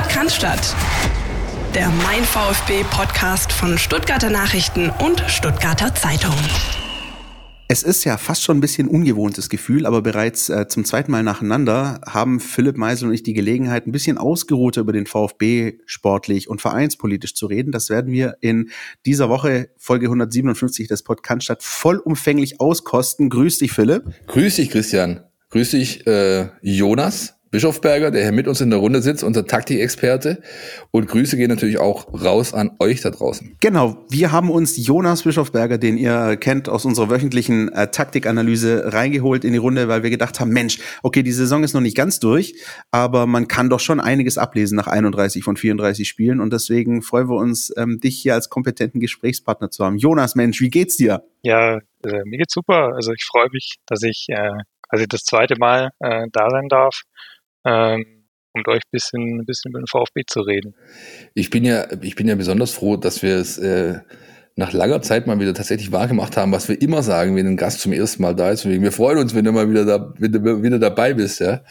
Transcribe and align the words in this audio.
Podcast 0.00 0.74
der 1.74 1.90
Mein 1.90 2.24
VfB 2.24 2.84
Podcast 2.90 3.52
von 3.52 3.76
Stuttgarter 3.76 4.30
Nachrichten 4.30 4.88
und 4.88 5.22
Stuttgarter 5.28 5.94
Zeitung. 5.94 6.34
Es 7.68 7.82
ist 7.82 8.04
ja 8.04 8.16
fast 8.16 8.42
schon 8.42 8.56
ein 8.56 8.60
bisschen 8.62 8.88
ungewohntes 8.88 9.50
Gefühl, 9.50 9.84
aber 9.84 10.00
bereits 10.00 10.48
äh, 10.48 10.66
zum 10.68 10.86
zweiten 10.86 11.10
Mal 11.10 11.22
nacheinander 11.22 12.00
haben 12.06 12.40
Philipp 12.40 12.78
Meisel 12.78 13.08
und 13.08 13.14
ich 13.14 13.22
die 13.22 13.34
Gelegenheit, 13.34 13.86
ein 13.86 13.92
bisschen 13.92 14.16
ausgeruhter 14.16 14.80
über 14.80 14.94
den 14.94 15.04
VfB 15.04 15.74
sportlich 15.84 16.48
und 16.48 16.62
vereinspolitisch 16.62 17.34
zu 17.34 17.44
reden. 17.44 17.70
Das 17.70 17.90
werden 17.90 18.10
wir 18.10 18.36
in 18.40 18.70
dieser 19.04 19.28
Woche, 19.28 19.68
Folge 19.76 20.06
157 20.06 20.88
des 20.88 21.02
Podcasts 21.02 21.52
vollumfänglich 21.60 22.58
auskosten. 22.58 23.28
Grüß 23.28 23.58
dich, 23.58 23.72
Philipp. 23.72 24.04
Grüß 24.28 24.56
dich, 24.56 24.70
Christian. 24.70 25.24
Grüß 25.50 25.72
dich, 25.72 26.06
äh, 26.06 26.48
Jonas. 26.62 27.39
Bischofberger, 27.50 28.10
der 28.10 28.22
hier 28.22 28.32
mit 28.32 28.46
uns 28.46 28.60
in 28.60 28.70
der 28.70 28.78
Runde 28.78 29.02
sitzt, 29.02 29.24
unser 29.24 29.44
Taktikexperte. 29.44 30.40
Und 30.90 31.08
Grüße 31.08 31.36
gehen 31.36 31.48
natürlich 31.48 31.78
auch 31.78 32.06
raus 32.12 32.54
an 32.54 32.70
euch 32.78 33.00
da 33.00 33.10
draußen. 33.10 33.56
Genau, 33.60 34.04
wir 34.08 34.30
haben 34.30 34.50
uns 34.50 34.76
Jonas 34.76 35.24
Bischofberger, 35.24 35.78
den 35.78 35.98
ihr 35.98 36.36
kennt 36.36 36.68
aus 36.68 36.84
unserer 36.84 37.10
wöchentlichen 37.10 37.72
äh, 37.72 37.90
Taktikanalyse, 37.90 38.92
reingeholt 38.92 39.44
in 39.44 39.52
die 39.52 39.58
Runde, 39.58 39.88
weil 39.88 40.02
wir 40.02 40.10
gedacht 40.10 40.38
haben, 40.38 40.50
Mensch, 40.50 40.78
okay, 41.02 41.22
die 41.22 41.32
Saison 41.32 41.64
ist 41.64 41.74
noch 41.74 41.80
nicht 41.80 41.96
ganz 41.96 42.20
durch, 42.20 42.54
aber 42.92 43.26
man 43.26 43.48
kann 43.48 43.68
doch 43.68 43.80
schon 43.80 43.98
einiges 43.98 44.38
ablesen 44.38 44.76
nach 44.76 44.86
31 44.86 45.42
von 45.42 45.56
34 45.56 46.08
Spielen. 46.08 46.40
Und 46.40 46.52
deswegen 46.52 47.02
freuen 47.02 47.28
wir 47.28 47.36
uns, 47.36 47.72
ähm, 47.76 47.98
dich 47.98 48.20
hier 48.20 48.34
als 48.34 48.48
kompetenten 48.48 49.00
Gesprächspartner 49.00 49.70
zu 49.70 49.84
haben. 49.84 49.98
Jonas, 49.98 50.36
Mensch, 50.36 50.60
wie 50.60 50.70
geht's 50.70 50.96
dir? 50.96 51.24
Ja, 51.42 51.78
äh, 52.04 52.24
mir 52.24 52.38
geht's 52.38 52.54
super. 52.54 52.92
Also 52.94 53.12
ich 53.12 53.24
freue 53.24 53.48
mich, 53.52 53.76
dass 53.86 54.02
ich 54.02 54.26
äh, 54.28 54.52
also 54.88 55.06
das 55.08 55.24
zweite 55.24 55.56
Mal 55.58 55.90
äh, 56.00 56.26
da 56.32 56.50
sein 56.50 56.68
darf 56.68 57.02
ähm, 57.64 58.26
um 58.52 58.62
euch 58.66 58.82
ein 58.84 58.90
bisschen, 58.90 59.40
ein 59.40 59.46
bisschen 59.46 59.70
über 59.70 59.80
den 59.80 59.86
VfB 59.86 60.22
zu 60.26 60.40
reden. 60.40 60.74
Ich 61.34 61.50
bin 61.50 61.64
ja, 61.64 61.86
ich 62.02 62.16
bin 62.16 62.28
ja 62.28 62.34
besonders 62.34 62.72
froh, 62.72 62.96
dass 62.96 63.22
wir 63.22 63.36
es 63.36 63.58
äh, 63.58 64.00
nach 64.56 64.72
langer 64.72 65.00
Zeit 65.02 65.26
mal 65.26 65.38
wieder 65.38 65.54
tatsächlich 65.54 65.92
wahrgemacht 65.92 66.36
haben, 66.36 66.52
was 66.52 66.68
wir 66.68 66.80
immer 66.80 67.02
sagen, 67.02 67.36
wenn 67.36 67.46
ein 67.46 67.56
Gast 67.56 67.80
zum 67.80 67.92
ersten 67.92 68.22
Mal 68.22 68.34
da 68.34 68.50
ist. 68.50 68.68
Wir 68.68 68.92
freuen 68.92 69.18
uns, 69.18 69.34
wenn 69.34 69.44
du 69.44 69.52
mal 69.52 69.70
wieder, 69.70 69.84
da, 69.84 70.12
wenn 70.18 70.32
du 70.32 70.62
wieder 70.62 70.78
dabei 70.78 71.14
bist, 71.14 71.40
ja. 71.40 71.62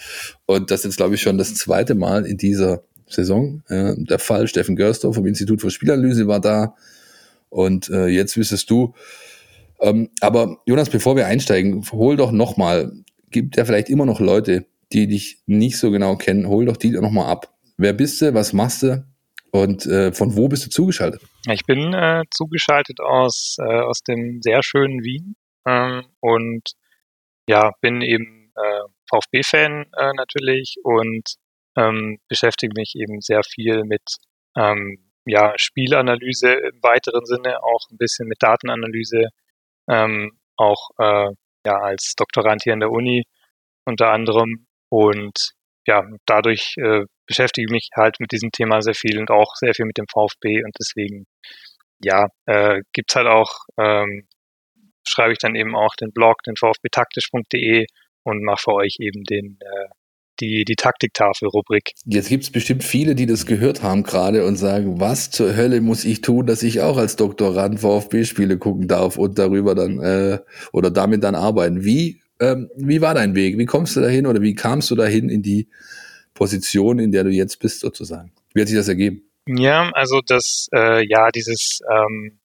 Und 0.45 0.71
das 0.71 0.81
ist 0.81 0.85
jetzt, 0.85 0.97
glaube 0.97 1.15
ich, 1.15 1.21
schon 1.21 1.37
das 1.37 1.53
zweite 1.55 1.95
Mal 1.95 2.25
in 2.25 2.37
dieser 2.37 2.83
Saison 3.07 3.61
äh, 3.67 3.93
der 3.97 4.19
Fall. 4.19 4.47
Steffen 4.47 4.75
Görsdorf 4.75 5.15
vom 5.15 5.25
Institut 5.25 5.61
für 5.61 5.71
Spielanalyse 5.71 6.27
war 6.27 6.39
da. 6.39 6.75
Und 7.49 7.89
äh, 7.89 8.07
jetzt 8.07 8.37
wüsstest 8.37 8.69
du. 8.69 8.93
Ähm, 9.81 10.09
aber 10.21 10.57
Jonas, 10.65 10.89
bevor 10.89 11.15
wir 11.15 11.27
einsteigen, 11.27 11.83
hol 11.91 12.15
doch 12.15 12.31
nochmal, 12.31 12.91
gibt 13.31 13.57
ja 13.57 13.65
vielleicht 13.65 13.89
immer 13.89 14.05
noch 14.05 14.19
Leute, 14.19 14.65
die 14.93 15.07
dich 15.07 15.41
nicht 15.45 15.77
so 15.77 15.91
genau 15.91 16.15
kennen, 16.15 16.47
hol 16.47 16.65
doch 16.65 16.77
die 16.77 16.91
nochmal 16.91 17.29
ab. 17.29 17.53
Wer 17.77 17.93
bist 17.93 18.21
du, 18.21 18.33
was 18.33 18.53
machst 18.53 18.83
du 18.83 19.05
und 19.51 19.85
äh, 19.85 20.11
von 20.11 20.35
wo 20.35 20.47
bist 20.47 20.65
du 20.65 20.69
zugeschaltet? 20.69 21.21
Ich 21.51 21.65
bin 21.65 21.93
äh, 21.93 22.23
zugeschaltet 22.31 22.99
aus, 22.99 23.57
äh, 23.59 23.63
aus 23.63 24.01
dem 24.01 24.41
sehr 24.41 24.63
schönen 24.63 25.03
Wien 25.03 25.35
ähm, 25.65 26.05
und 26.19 26.71
ja, 27.47 27.71
bin 27.81 28.01
eben 28.01 28.51
äh, 28.55 28.81
VfB-Fan 29.09 29.85
äh, 29.97 30.13
natürlich 30.15 30.75
und 30.83 31.35
ähm, 31.77 32.19
beschäftige 32.27 32.73
mich 32.75 32.93
eben 32.95 33.21
sehr 33.21 33.41
viel 33.43 33.83
mit 33.85 34.17
ähm, 34.55 35.11
ja, 35.25 35.53
Spielanalyse 35.57 36.53
im 36.53 36.81
weiteren 36.81 37.25
Sinne, 37.25 37.63
auch 37.63 37.89
ein 37.91 37.97
bisschen 37.97 38.27
mit 38.27 38.41
Datenanalyse, 38.41 39.29
ähm, 39.87 40.37
auch 40.57 40.89
äh, 40.97 41.29
ja, 41.65 41.75
als 41.77 42.13
Doktorand 42.15 42.63
hier 42.63 42.73
an 42.73 42.79
der 42.79 42.91
Uni 42.91 43.23
unter 43.85 44.11
anderem 44.11 44.67
und 44.89 45.51
ja, 45.87 46.03
dadurch 46.25 46.75
äh, 46.77 47.05
beschäftige 47.25 47.65
ich 47.65 47.71
mich 47.71 47.89
halt 47.95 48.17
mit 48.19 48.31
diesem 48.31 48.51
Thema 48.51 48.81
sehr 48.81 48.93
viel 48.93 49.19
und 49.19 49.31
auch 49.31 49.55
sehr 49.55 49.73
viel 49.73 49.85
mit 49.85 49.97
dem 49.97 50.05
VfB 50.11 50.63
und 50.63 50.75
deswegen, 50.79 51.25
ja, 52.03 52.27
äh, 52.45 52.81
gibt's 52.93 53.15
halt 53.15 53.27
auch, 53.27 53.49
ähm, 53.79 54.27
schreibe 55.07 55.33
ich 55.33 55.39
dann 55.39 55.55
eben 55.55 55.75
auch 55.75 55.95
den 55.99 56.11
Blog, 56.11 56.43
den 56.43 56.55
vfbtaktisch.de 56.55 57.85
und 58.23 58.43
mache 58.43 58.63
für 58.63 58.73
euch 58.73 58.97
eben 58.99 59.23
den 59.23 59.57
äh, 59.61 59.89
die, 60.39 60.63
die 60.65 60.75
Taktiktafel-Rubrik. 60.75 61.91
Jetzt 62.05 62.29
gibt 62.29 62.43
es 62.43 62.51
bestimmt 62.51 62.83
viele, 62.83 63.15
die 63.15 63.25
das 63.25 63.45
gehört 63.45 63.83
haben 63.83 64.03
gerade 64.03 64.45
und 64.45 64.55
sagen, 64.55 64.99
was 64.99 65.31
zur 65.31 65.55
Hölle 65.55 65.81
muss 65.81 66.05
ich 66.05 66.21
tun, 66.21 66.45
dass 66.45 66.63
ich 66.63 66.81
auch 66.81 66.97
als 66.97 67.15
Doktorand 67.15 67.79
VfB-Spiele 67.79 68.57
gucken 68.57 68.87
darf 68.87 69.17
und 69.17 69.37
darüber 69.37 69.75
dann 69.75 69.99
äh, 69.99 70.39
oder 70.71 70.91
damit 70.91 71.23
dann 71.23 71.35
arbeiten. 71.35 71.83
Wie 71.83 72.18
ähm, 72.39 72.69
wie 72.75 73.01
war 73.01 73.13
dein 73.13 73.35
Weg? 73.35 73.57
Wie 73.57 73.65
kommst 73.65 73.95
du 73.95 74.01
dahin 74.01 74.27
oder 74.27 74.41
wie 74.41 74.55
kamst 74.55 74.89
du 74.91 74.95
dahin 74.95 75.29
in 75.29 75.41
die 75.41 75.69
Position, 76.33 76.99
in 76.99 77.11
der 77.11 77.23
du 77.23 77.29
jetzt 77.29 77.59
bist, 77.59 77.81
sozusagen? 77.81 78.31
Wie 78.53 78.61
hat 78.61 78.67
sich 78.67 78.77
das 78.77 78.87
ergeben? 78.87 79.29
Ja, 79.47 79.91
also 79.93 80.21
das, 80.25 80.67
äh, 80.73 81.05
ja, 81.07 81.29
dieses, 81.31 81.79
ähm, 81.91 82.39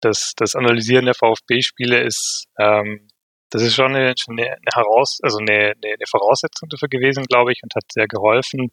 das, 0.00 0.32
das 0.36 0.54
Analysieren 0.54 1.04
der 1.04 1.14
VfB-Spiele 1.14 2.00
ist, 2.02 2.46
ähm, 2.58 3.08
das 3.50 3.62
ist 3.62 3.74
schon 3.74 3.94
eine, 3.94 4.14
schon 4.18 4.38
eine, 4.38 4.56
Heraus, 4.72 5.18
also 5.22 5.38
eine, 5.38 5.52
eine, 5.52 5.94
eine 5.94 6.06
Voraussetzung 6.08 6.68
dafür 6.68 6.88
gewesen, 6.88 7.24
glaube 7.24 7.52
ich, 7.52 7.60
und 7.62 7.74
hat 7.74 7.84
sehr 7.92 8.06
geholfen. 8.06 8.70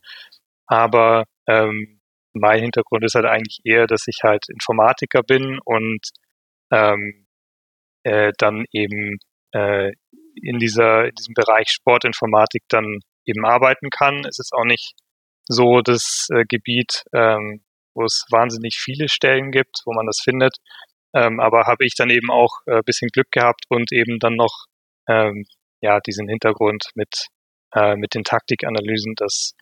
Aber 0.68 1.26
ähm, 1.48 2.02
mein 2.34 2.62
Hintergrund 2.62 3.04
ist 3.06 3.16
halt 3.16 3.26
eigentlich 3.26 3.60
eher, 3.64 3.88
dass 3.88 4.08
ich 4.08 4.20
halt 4.24 4.44
Informatiker 4.50 5.24
bin 5.24 5.60
und 5.64 6.00
ähm, 6.72 7.26
äh, 8.04 8.34
dann 8.38 8.66
eben 8.72 9.18
äh, 9.54 9.94
in 10.42 10.60
dieser, 10.60 11.06
in 11.06 11.16
diesem 11.16 11.34
Bereich 11.34 11.70
Sportinformatik 11.70 12.64
dann 12.70 13.00
eben 13.26 13.46
arbeiten 13.46 13.90
kann. 13.90 14.26
Es 14.26 14.40
ist 14.40 14.54
auch 14.54 14.66
nicht 14.66 14.94
so 15.48 15.82
das 15.82 16.28
äh, 16.34 16.44
Gebiet, 16.48 17.04
ähm, 17.14 17.64
wo 17.94 18.04
es 18.04 18.26
wahnsinnig 18.30 18.78
viele 18.78 19.08
Stellen 19.10 19.52
gibt, 19.52 19.82
wo 19.86 19.94
man 19.94 20.06
das 20.06 20.20
findet. 20.24 20.58
Ähm, 21.14 21.40
aber 21.40 21.66
habe 21.66 21.86
ich 21.86 21.96
dann 21.96 22.10
eben 22.10 22.30
auch 22.30 22.60
äh, 22.66 22.82
bisschen 22.86 23.10
Glück 23.10 23.32
gehabt 23.32 23.66
und 23.70 23.92
eben 23.94 24.20
dann 24.20 24.36
noch 24.36 24.66
ähm, 25.08 25.46
ja 25.82 26.00
diesen 26.00 26.28
Hintergrund 26.28 26.90
mit 26.96 27.28
äh, 27.74 27.96
mit 27.96 28.16
den 28.16 28.24
Taktikanalysen, 28.24 29.14
dass 29.16 29.54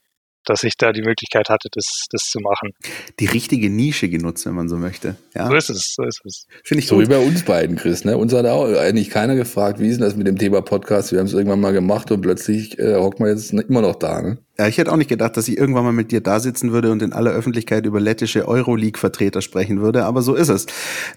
dass 0.45 0.63
ich 0.63 0.77
da 0.77 0.91
die 0.91 1.01
Möglichkeit 1.01 1.49
hatte, 1.49 1.69
das, 1.71 2.05
das 2.11 2.23
zu 2.23 2.39
machen. 2.39 2.71
Die 3.19 3.25
richtige 3.25 3.69
Nische 3.69 4.09
genutzt, 4.09 4.45
wenn 4.45 4.55
man 4.55 4.69
so 4.69 4.77
möchte. 4.77 5.15
Ja? 5.35 5.47
So 5.47 5.55
ist 5.55 5.69
es, 5.69 5.93
so 5.95 6.03
ist 6.03 6.21
es. 6.25 6.45
Finde 6.63 6.79
ich 6.79 6.87
so 6.87 6.95
gut. 6.95 7.05
wie 7.05 7.09
bei 7.09 7.19
uns 7.19 7.43
beiden, 7.43 7.75
Chris. 7.75 8.05
Ne? 8.05 8.17
Uns 8.17 8.33
hat 8.33 8.45
auch 8.45 8.65
eigentlich 8.77 9.09
keiner 9.09 9.35
gefragt, 9.35 9.79
wie 9.79 9.87
ist 9.87 9.99
denn 9.99 10.05
das 10.05 10.15
mit 10.15 10.27
dem 10.27 10.37
Thema 10.37 10.61
Podcast? 10.61 11.11
Wir 11.11 11.19
haben 11.19 11.27
es 11.27 11.33
irgendwann 11.33 11.61
mal 11.61 11.73
gemacht 11.73 12.11
und 12.11 12.21
plötzlich 12.21 12.77
äh, 12.79 12.95
hockt 12.95 13.19
man 13.19 13.29
jetzt 13.29 13.53
immer 13.53 13.81
noch 13.81 13.95
da. 13.95 14.21
Ne? 14.21 14.37
Ja, 14.57 14.67
ich 14.67 14.77
hätte 14.77 14.91
auch 14.91 14.97
nicht 14.97 15.09
gedacht, 15.09 15.35
dass 15.37 15.47
ich 15.47 15.57
irgendwann 15.57 15.83
mal 15.83 15.93
mit 15.93 16.11
dir 16.11 16.21
da 16.21 16.39
sitzen 16.39 16.71
würde 16.71 16.91
und 16.91 17.01
in 17.01 17.13
aller 17.13 17.31
Öffentlichkeit 17.31 17.85
über 17.85 17.99
lettische 17.99 18.47
Euroleague-Vertreter 18.47 19.41
sprechen 19.41 19.81
würde, 19.81 20.05
aber 20.05 20.21
so 20.21 20.35
ist 20.35 20.49
es. 20.49 20.67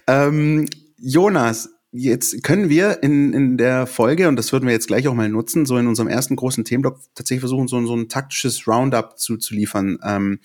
Ähm, 0.07 0.67
Jonas, 0.97 1.69
Jetzt 1.91 2.43
können 2.43 2.69
wir 2.69 3.01
in, 3.01 3.33
in 3.33 3.57
der 3.57 3.87
Folge, 3.87 4.27
und 4.27 4.35
das 4.35 4.51
würden 4.51 4.65
wir 4.65 4.73
jetzt 4.73 4.87
gleich 4.87 5.07
auch 5.07 5.13
mal 5.13 5.29
nutzen, 5.29 5.65
so 5.65 5.77
in 5.77 5.87
unserem 5.87 6.09
ersten 6.09 6.35
großen 6.35 6.65
Themenblock 6.65 6.99
tatsächlich 7.15 7.39
versuchen, 7.39 7.69
so, 7.69 7.83
so 7.85 7.95
ein 7.95 8.09
taktisches 8.09 8.67
Roundup 8.67 9.17
zu, 9.17 9.37
zu 9.37 9.53
liefern, 9.53 9.97
ähm, 10.03 10.39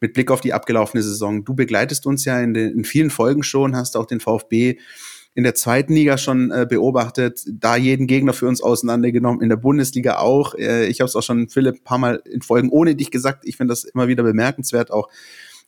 mit 0.00 0.12
Blick 0.12 0.30
auf 0.30 0.40
die 0.40 0.52
abgelaufene 0.52 1.02
Saison. 1.02 1.44
Du 1.44 1.54
begleitest 1.54 2.06
uns 2.06 2.24
ja 2.24 2.40
in, 2.40 2.54
den, 2.54 2.72
in 2.72 2.84
vielen 2.84 3.10
Folgen 3.10 3.42
schon, 3.42 3.74
hast 3.74 3.96
auch 3.96 4.06
den 4.06 4.20
VfB 4.20 4.78
in 5.34 5.42
der 5.42 5.56
zweiten 5.56 5.94
Liga 5.94 6.16
schon 6.16 6.52
äh, 6.52 6.64
beobachtet, 6.68 7.44
da 7.48 7.74
jeden 7.74 8.06
Gegner 8.06 8.32
für 8.32 8.46
uns 8.46 8.62
auseinandergenommen, 8.62 9.42
in 9.42 9.48
der 9.48 9.56
Bundesliga 9.56 10.18
auch. 10.18 10.54
Äh, 10.54 10.86
ich 10.86 11.00
habe 11.00 11.08
es 11.08 11.16
auch 11.16 11.24
schon 11.24 11.48
Philipp 11.48 11.76
ein 11.80 11.84
paar 11.84 11.98
Mal 11.98 12.22
in 12.24 12.40
Folgen 12.40 12.68
ohne 12.68 12.94
dich 12.94 13.10
gesagt. 13.10 13.44
Ich 13.44 13.56
finde 13.56 13.72
das 13.72 13.82
immer 13.82 14.06
wieder 14.06 14.22
bemerkenswert, 14.22 14.92
auch 14.92 15.08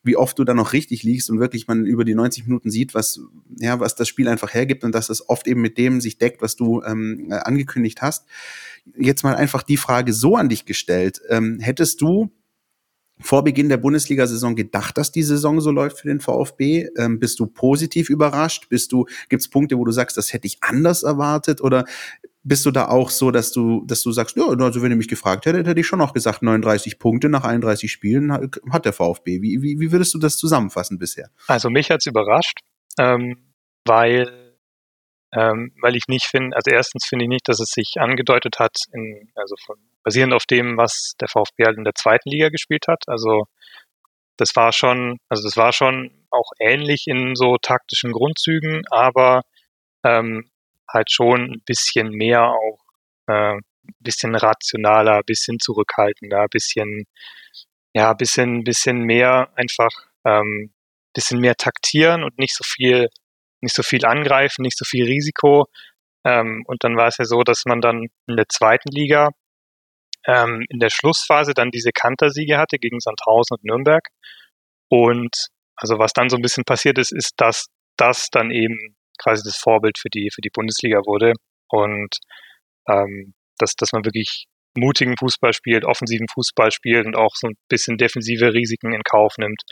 wie 0.07 0.17
oft 0.17 0.39
du 0.39 0.45
da 0.45 0.55
noch 0.55 0.73
richtig 0.73 1.03
liegst 1.03 1.29
und 1.31 1.41
wirklich 1.41 1.67
man 1.67 1.85
über 1.85 2.05
die 2.05 2.15
90 2.15 2.47
Minuten 2.47 2.71
sieht, 2.71 2.95
was, 2.95 3.21
ja, 3.59 3.81
was 3.81 3.95
das 3.97 4.09
Spiel 4.09 4.29
einfach 4.29 4.55
hergibt 4.55 4.85
und 4.85 4.95
dass 4.95 5.11
es 5.11 5.29
oft 5.29 5.47
eben 5.47 5.61
mit 5.61 5.77
dem 5.79 6.01
sich 6.01 6.19
deckt, 6.19 6.41
was 6.43 6.57
du 6.57 6.83
ähm, 6.83 7.27
angekündigt 7.31 8.03
hast. 8.03 8.27
Jetzt 8.97 9.25
mal 9.25 9.35
einfach 9.35 9.63
die 9.63 9.77
Frage 9.77 10.13
so 10.13 10.37
an 10.37 10.49
dich 10.49 10.65
gestellt. 10.65 11.21
Ähm, 11.29 11.59
hättest 11.61 12.01
du 12.01 12.31
vor 13.19 13.45
Beginn 13.45 13.69
der 13.69 13.79
Bundesliga-Saison 13.79 14.55
gedacht, 14.55 14.99
dass 14.99 15.11
die 15.11 15.23
Saison 15.23 15.61
so 15.61 15.71
läuft 15.71 16.01
für 16.01 16.09
den 16.09 16.21
VfB? 16.21 16.89
Ähm, 16.97 17.19
bist 17.19 17.41
du 17.41 17.47
positiv 17.47 18.11
überrascht? 18.11 18.69
Bist 18.69 18.93
du, 18.93 19.07
gibt 19.29 19.43
es 19.43 19.49
Punkte, 19.49 19.79
wo 19.79 19.85
du 19.85 19.93
sagst, 19.93 20.17
das 20.17 20.33
hätte 20.33 20.47
ich 20.47 20.59
anders 20.61 21.03
erwartet? 21.03 21.61
Oder 21.63 21.87
bist 22.47 22.65
du 22.65 22.71
da 22.71 22.89
auch 22.89 23.11
so, 23.11 23.33
dass 23.33 23.51
du, 23.51 23.85
dass 23.87 24.03
du 24.03 24.13
sagst, 24.13 24.37
ja, 24.37 24.45
also 24.45 24.81
wenn 24.81 24.93
ihr 24.93 24.97
mich 24.97 25.09
gefragt 25.09 25.47
hättet, 25.47 25.67
hätte 25.67 25.81
ich 25.81 25.87
schon 25.87 25.99
noch 25.99 26.13
gesagt, 26.13 26.43
39 26.43 27.01
Punkte 27.01 27.29
nach 27.29 27.43
31 27.43 27.91
Spielen 27.91 28.33
hat 28.71 28.85
der 28.85 28.93
VfB. 28.93 29.43
Wie, 29.43 29.61
wie, 29.63 29.81
wie 29.81 29.91
würdest 29.91 30.15
du 30.15 30.19
das 30.19 30.37
zusammenfassen 30.37 30.97
bisher? 30.97 31.29
Also 31.49 31.71
mich 31.71 31.91
hat's 31.91 32.07
überrascht, 32.07 32.61
ähm, 33.01 33.53
weil, 33.85 34.55
ähm, 35.35 35.73
weil 35.83 35.97
ich 35.97 36.05
nicht 36.07 36.27
finde, 36.27 36.57
also 36.57 36.71
erstens 36.71 37.05
finde 37.07 37.25
ich 37.25 37.29
nicht, 37.31 37.49
dass 37.49 37.59
es 37.59 37.71
sich 37.71 37.95
angedeutet 37.99 38.61
hat, 38.61 38.77
in, 38.93 39.29
also 39.35 39.57
von, 39.67 39.77
basierend 40.05 40.33
auf 40.33 40.45
dem, 40.45 40.77
was 40.77 41.15
der 41.21 41.27
VfB 41.27 41.65
halt 41.65 41.79
in 41.79 41.85
der 41.85 41.97
zweiten 41.97 42.31
Liga 42.31 42.51
gespielt 42.51 42.87
hat. 42.87 43.03
Also 43.09 43.47
das 44.37 44.55
war 44.55 44.73
schon, 44.73 45.19
also 45.29 45.43
das 45.43 45.57
war 45.57 45.73
schon 45.73 46.13
auch 46.31 46.53
ähnlich 46.61 47.07
in 47.09 47.35
so 47.35 47.57
taktischen 47.61 48.13
Grundzügen, 48.13 48.83
aber 48.89 49.43
ähm, 50.05 50.49
halt 50.93 51.11
schon 51.11 51.53
ein 51.53 51.63
bisschen 51.65 52.11
mehr 52.11 52.51
auch, 52.51 52.79
äh, 53.29 53.59
bisschen 54.01 54.35
rationaler, 54.35 55.23
bisschen 55.25 55.59
zurückhaltender, 55.61 56.47
bisschen, 56.51 57.05
ja, 57.95 58.13
bisschen, 58.15 58.65
bisschen 58.65 59.03
mehr 59.03 59.51
einfach, 59.57 59.91
ähm, 60.25 60.73
bisschen 61.15 61.41
mehr 61.41 61.57
taktieren 61.57 62.25
und 62.25 62.39
nicht 62.39 62.55
so 62.55 62.65
viel, 62.65 63.09
nicht 63.61 63.75
so 63.75 63.83
viel 63.83 64.05
angreifen, 64.05 64.63
nicht 64.63 64.79
so 64.79 64.85
viel 64.85 65.05
Risiko. 65.07 65.67
Ähm, 66.25 66.65
und 66.67 66.85
dann 66.85 66.97
war 66.97 67.09
es 67.09 67.19
ja 67.19 67.25
so, 67.25 67.43
dass 67.43 67.65
man 67.67 67.81
dann 67.81 68.09
in 68.27 68.37
der 68.37 68.49
zweiten 68.49 68.91
Liga 68.91 69.31
ähm, 70.27 70.65
in 70.69 70.81
der 70.81 70.91
Schlussphase 70.91 71.55
dann 71.55 71.71
diese 71.71 71.93
Kantersiege 71.93 72.59
hatte 72.59 72.79
gegen 72.79 73.01
Sandhausen 73.01 73.57
und 73.57 73.65
Nürnberg. 73.65 74.09
Und 74.89 75.35
also 75.77 75.99
was 75.99 76.13
dann 76.13 76.29
so 76.29 76.37
ein 76.37 76.43
bisschen 76.43 76.65
passiert 76.65 76.99
ist, 76.99 77.13
ist, 77.13 77.35
dass 77.37 77.67
das 77.97 78.29
dann 78.31 78.51
eben 78.51 78.97
quasi 79.23 79.43
das 79.45 79.57
Vorbild 79.57 79.99
für 79.99 80.09
die, 80.09 80.31
für 80.35 80.41
die 80.41 80.51
Bundesliga 80.53 80.99
wurde. 81.07 81.33
Und 81.69 82.17
ähm, 82.89 83.35
dass, 83.59 83.75
dass 83.75 83.93
man 83.93 84.05
wirklich 84.05 84.47
mutigen 84.77 85.15
Fußball 85.19 85.53
spielt, 85.53 85.85
offensiven 85.85 86.27
Fußball 86.33 86.71
spielt 86.71 87.07
und 87.07 87.17
auch 87.17 87.35
so 87.35 87.49
ein 87.49 87.55
bisschen 87.69 87.97
defensive 87.97 88.53
Risiken 88.53 88.93
in 88.93 89.03
Kauf 89.03 89.35
nimmt. 89.39 89.63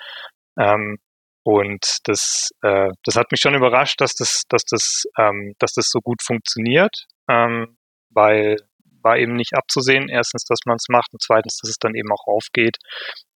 Ähm, 0.59 0.97
und 1.45 1.99
das, 2.05 2.51
äh, 2.63 2.89
das 3.05 3.17
hat 3.17 3.31
mich 3.31 3.41
schon 3.41 3.55
überrascht, 3.55 4.01
dass 4.01 4.15
das, 4.15 4.43
dass 4.49 4.63
das, 4.65 5.05
ähm, 5.19 5.53
dass 5.59 5.73
das 5.75 5.91
so 5.91 6.01
gut 6.01 6.23
funktioniert, 6.23 7.05
ähm, 7.29 7.77
weil 8.11 8.57
war 9.05 9.19
eben 9.19 9.35
nicht 9.35 9.53
abzusehen. 9.55 10.09
Erstens, 10.09 10.45
dass 10.45 10.61
man 10.65 10.77
es 10.77 10.87
macht 10.89 11.13
und 11.13 11.23
zweitens, 11.23 11.59
dass 11.63 11.71
es 11.71 11.77
dann 11.79 11.95
eben 11.95 12.11
auch 12.11 12.27
aufgeht. 12.27 12.79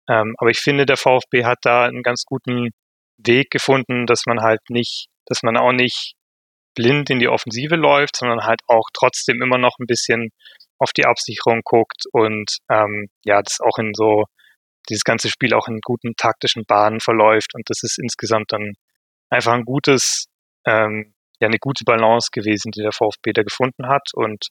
Ähm, 0.08 0.34
aber 0.38 0.50
ich 0.50 0.60
finde, 0.60 0.86
der 0.86 0.96
VfB 0.96 1.44
hat 1.44 1.58
da 1.62 1.84
einen 1.84 2.02
ganz 2.02 2.24
guten 2.24 2.70
Weg 3.18 3.50
gefunden, 3.50 4.06
dass 4.06 4.22
man 4.26 4.40
halt 4.40 4.60
nicht, 4.70 5.08
dass 5.28 5.42
man 5.42 5.56
auch 5.56 5.72
nicht 5.72 6.14
blind 6.74 7.10
in 7.10 7.18
die 7.18 7.28
Offensive 7.28 7.76
läuft, 7.76 8.16
sondern 8.16 8.44
halt 8.44 8.60
auch 8.66 8.88
trotzdem 8.92 9.42
immer 9.42 9.58
noch 9.58 9.78
ein 9.78 9.86
bisschen 9.86 10.30
auf 10.78 10.92
die 10.92 11.06
Absicherung 11.06 11.62
guckt 11.64 12.04
und 12.12 12.58
ähm, 12.70 13.08
ja, 13.24 13.42
das 13.42 13.58
auch 13.60 13.78
in 13.78 13.92
so 13.94 14.24
dieses 14.88 15.04
ganze 15.04 15.28
Spiel 15.28 15.54
auch 15.54 15.68
in 15.68 15.80
guten 15.82 16.14
taktischen 16.16 16.64
Bahnen 16.66 17.00
verläuft 17.00 17.54
und 17.54 17.68
das 17.68 17.82
ist 17.82 17.98
insgesamt 17.98 18.52
dann 18.52 18.74
einfach 19.28 19.52
ein 19.52 19.64
gutes, 19.64 20.26
ähm, 20.66 21.14
ja, 21.40 21.48
eine 21.48 21.58
gute 21.58 21.84
Balance 21.84 22.28
gewesen, 22.32 22.70
die 22.70 22.82
der 22.82 22.92
VfB 22.92 23.32
da 23.32 23.42
gefunden 23.42 23.88
hat 23.88 24.10
und 24.14 24.46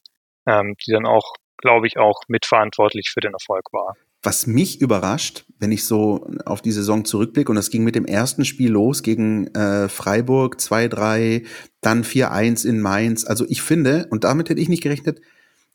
ähm, 0.48 0.76
die 0.86 0.92
dann 0.92 1.06
auch, 1.06 1.34
glaube 1.58 1.88
ich, 1.88 1.98
auch 1.98 2.22
mitverantwortlich 2.28 3.10
für 3.12 3.22
den 3.22 3.34
Erfolg 3.34 3.66
war. 3.72 3.96
Was 4.22 4.48
mich 4.48 4.82
überrascht, 4.82 5.46
wenn 5.60 5.72
ich 5.72 5.86
so 5.86 6.30
auf 6.46 6.62
die 6.62 6.72
Saison 6.72 7.06
zurückblicke, 7.06 7.52
und 7.52 7.56
das 7.56 7.70
ging 7.70 7.84
mit 7.84 7.96
dem 7.96 8.06
ersten 8.06 8.46
Spiel 8.46 8.72
los 8.72 9.04
gegen 9.04 9.48
äh, 9.56 9.90
Freiburg 9.90 10.58
2-3, 10.58 11.46
dann 11.82 12.04
4-1 12.04 12.68
in 12.68 12.80
Mainz. 12.80 13.26
Also 13.26 13.46
ich 13.48 13.62
finde, 13.62 14.08
und 14.12 14.24
damit 14.24 14.50
hätte 14.50 14.62
ich 14.62 14.70
nicht 14.70 14.84
gerechnet, 14.84 15.20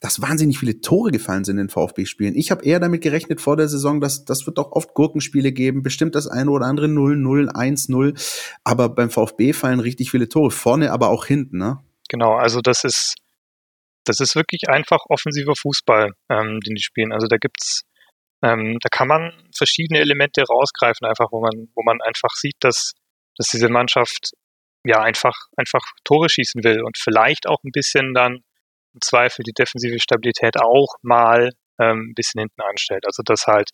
dass 0.03 0.21
wahnsinnig 0.21 0.59
viele 0.59 0.81
Tore 0.81 1.13
gefallen 1.13 1.45
sind 1.45 1.59
in 1.59 1.69
VfB-Spielen. 1.69 2.35
Ich 2.35 2.51
habe 2.51 2.65
eher 2.65 2.81
damit 2.81 3.03
gerechnet 3.03 3.41
vor 3.41 3.57
der 3.57 3.69
Saison, 3.69 4.01
dass 4.01 4.25
das 4.25 4.47
wird 4.47 4.59
doch 4.59 4.73
oft 4.73 4.95
Gurkenspiele 4.95 5.53
geben, 5.53 5.85
bestimmt 5.85 6.17
das 6.17 6.27
eine 6.27 6.51
oder 6.51 6.67
andere 6.67 6.87
0-0, 6.87 7.49
1-0. 7.49 8.57
Aber 8.65 8.89
beim 8.89 9.11
VfB 9.11 9.53
fallen 9.53 9.79
richtig 9.79 10.11
viele 10.11 10.29
Tore, 10.29 10.51
vorne 10.51 10.91
aber 10.91 11.09
auch 11.09 11.25
hinten, 11.25 11.59
ne? 11.59 11.79
Genau, 12.09 12.35
also 12.35 12.61
das 12.61 12.83
ist, 12.83 13.15
das 14.05 14.19
ist 14.19 14.35
wirklich 14.35 14.69
einfach 14.69 14.99
offensiver 15.09 15.55
Fußball, 15.57 16.11
ähm, 16.29 16.59
den 16.61 16.75
die 16.75 16.83
spielen. 16.83 17.13
Also 17.13 17.29
da 17.29 17.37
gibt's, 17.37 17.83
ähm, 18.43 18.79
da 18.81 18.89
kann 18.89 19.09
man 19.09 19.33
verschiedene 19.57 20.01
Elemente 20.01 20.43
rausgreifen, 20.43 21.07
einfach, 21.07 21.29
wo 21.31 21.41
man, 21.41 21.69
wo 21.75 21.83
man 21.83 22.01
einfach 22.03 22.31
sieht, 22.35 22.57
dass, 22.61 22.93
dass 23.37 23.49
diese 23.49 23.69
Mannschaft 23.69 24.33
ja 24.85 25.01
einfach, 25.01 25.37
einfach 25.57 25.83
Tore 26.05 26.29
schießen 26.29 26.65
will 26.65 26.83
und 26.83 26.99
vielleicht 26.99 27.47
auch 27.47 27.63
ein 27.65 27.71
bisschen 27.73 28.15
dann 28.15 28.43
im 28.95 29.01
Zweifel 29.01 29.43
die 29.45 29.53
defensive 29.53 29.99
Stabilität 30.01 30.61
auch 30.61 30.97
mal 31.03 31.51
ähm, 31.79 32.11
ein 32.11 32.15
bisschen 32.15 32.41
hinten 32.41 32.61
anstellt. 32.61 33.07
Also 33.07 33.23
das 33.25 33.47
halt, 33.47 33.71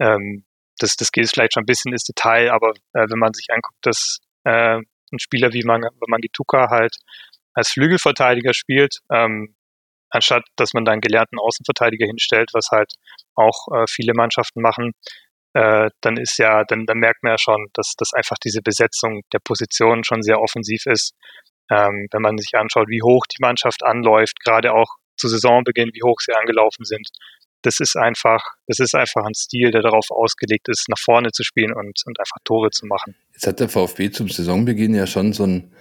ähm, 0.00 0.44
das, 0.78 0.96
das 0.96 1.12
geht 1.12 1.28
vielleicht 1.28 1.54
schon 1.54 1.64
ein 1.64 1.66
bisschen 1.66 1.92
ins 1.92 2.04
Detail, 2.04 2.50
aber 2.50 2.70
äh, 2.94 3.06
wenn 3.08 3.18
man 3.18 3.34
sich 3.34 3.48
anguckt, 3.50 3.78
dass 3.82 4.18
äh, 4.44 4.78
ein 4.78 5.18
Spieler 5.18 5.52
wie 5.52 5.64
Man 5.64 5.82
Mangituka 6.06 6.70
halt 6.70 6.96
als 7.54 7.70
Flügelverteidiger 7.70 8.54
spielt, 8.54 8.98
ähm, 9.12 9.54
anstatt 10.10 10.44
dass 10.56 10.72
man 10.74 10.84
da 10.84 10.92
einen 10.92 11.00
gelernten 11.00 11.38
Außenverteidiger 11.38 12.06
hinstellt, 12.06 12.50
was 12.52 12.68
halt 12.70 12.92
auch 13.34 13.68
äh, 13.74 13.84
viele 13.88 14.12
Mannschaften 14.14 14.60
machen, 14.60 14.92
äh, 15.54 15.90
dann 16.00 16.16
ist 16.16 16.38
ja, 16.38 16.64
dann, 16.64 16.84
dann 16.86 16.98
merkt 16.98 17.22
man 17.22 17.32
ja 17.32 17.38
schon, 17.38 17.66
dass, 17.74 17.94
dass 17.96 18.12
einfach 18.12 18.36
diese 18.44 18.62
Besetzung 18.62 19.22
der 19.32 19.40
Position 19.42 20.04
schon 20.04 20.22
sehr 20.22 20.40
offensiv 20.40 20.86
ist. 20.86 21.14
Ähm, 21.70 22.08
wenn 22.12 22.22
man 22.22 22.38
sich 22.38 22.54
anschaut, 22.54 22.88
wie 22.88 23.02
hoch 23.02 23.26
die 23.26 23.42
Mannschaft 23.42 23.82
anläuft, 23.82 24.40
gerade 24.44 24.72
auch 24.72 24.96
zu 25.16 25.28
Saisonbeginn, 25.28 25.90
wie 25.92 26.02
hoch 26.02 26.20
sie 26.20 26.32
angelaufen 26.32 26.84
sind, 26.84 27.08
das 27.62 27.80
ist 27.80 27.96
einfach, 27.96 28.42
das 28.66 28.78
ist 28.78 28.94
einfach 28.94 29.24
ein 29.24 29.34
Stil, 29.34 29.70
der 29.70 29.82
darauf 29.82 30.10
ausgelegt 30.10 30.68
ist, 30.68 30.88
nach 30.88 30.98
vorne 30.98 31.32
zu 31.32 31.42
spielen 31.42 31.72
und, 31.72 32.00
und 32.06 32.20
einfach 32.20 32.36
Tore 32.44 32.70
zu 32.70 32.86
machen. 32.86 33.16
Jetzt 33.32 33.46
hat 33.46 33.60
der 33.60 33.68
VfB 33.68 34.10
zum 34.10 34.28
Saisonbeginn 34.28 34.94
ja 34.94 35.06
schon 35.06 35.32
so 35.32 35.44
ein, 35.44 35.72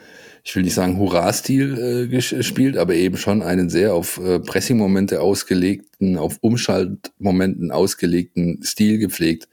ich 0.47 0.55
will 0.55 0.63
nicht 0.63 0.75
sagen 0.75 0.97
Hurra-Stil 0.97 1.77
äh, 1.77 2.07
gespielt, 2.07 2.77
aber 2.77 2.93
eben 2.93 3.17
schon 3.17 3.43
einen 3.43 3.69
sehr 3.69 3.93
auf 3.93 4.17
äh, 4.17 4.39
Pressing-Momente 4.39 5.19
ausgelegten, 5.19 6.17
auf 6.17 6.37
Umschaltmomenten 6.39 7.69
ausgelegten 7.69 8.63
Stil 8.63 8.97
gepflegt. 8.97 9.49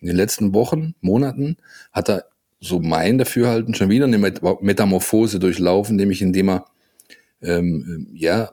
In 0.00 0.06
den 0.06 0.16
letzten 0.16 0.54
Wochen, 0.54 0.94
Monaten 1.02 1.58
hat 1.92 2.08
er 2.08 2.24
so 2.60 2.80
mein 2.80 3.18
Dafürhalten 3.18 3.74
schon 3.74 3.90
wieder 3.90 4.06
eine 4.06 4.16
Metamorphose 4.16 5.38
durchlaufen, 5.38 5.96
nämlich 5.96 6.22
indem 6.22 6.48
er 6.48 6.64
ähm, 7.42 8.08
ja 8.14 8.52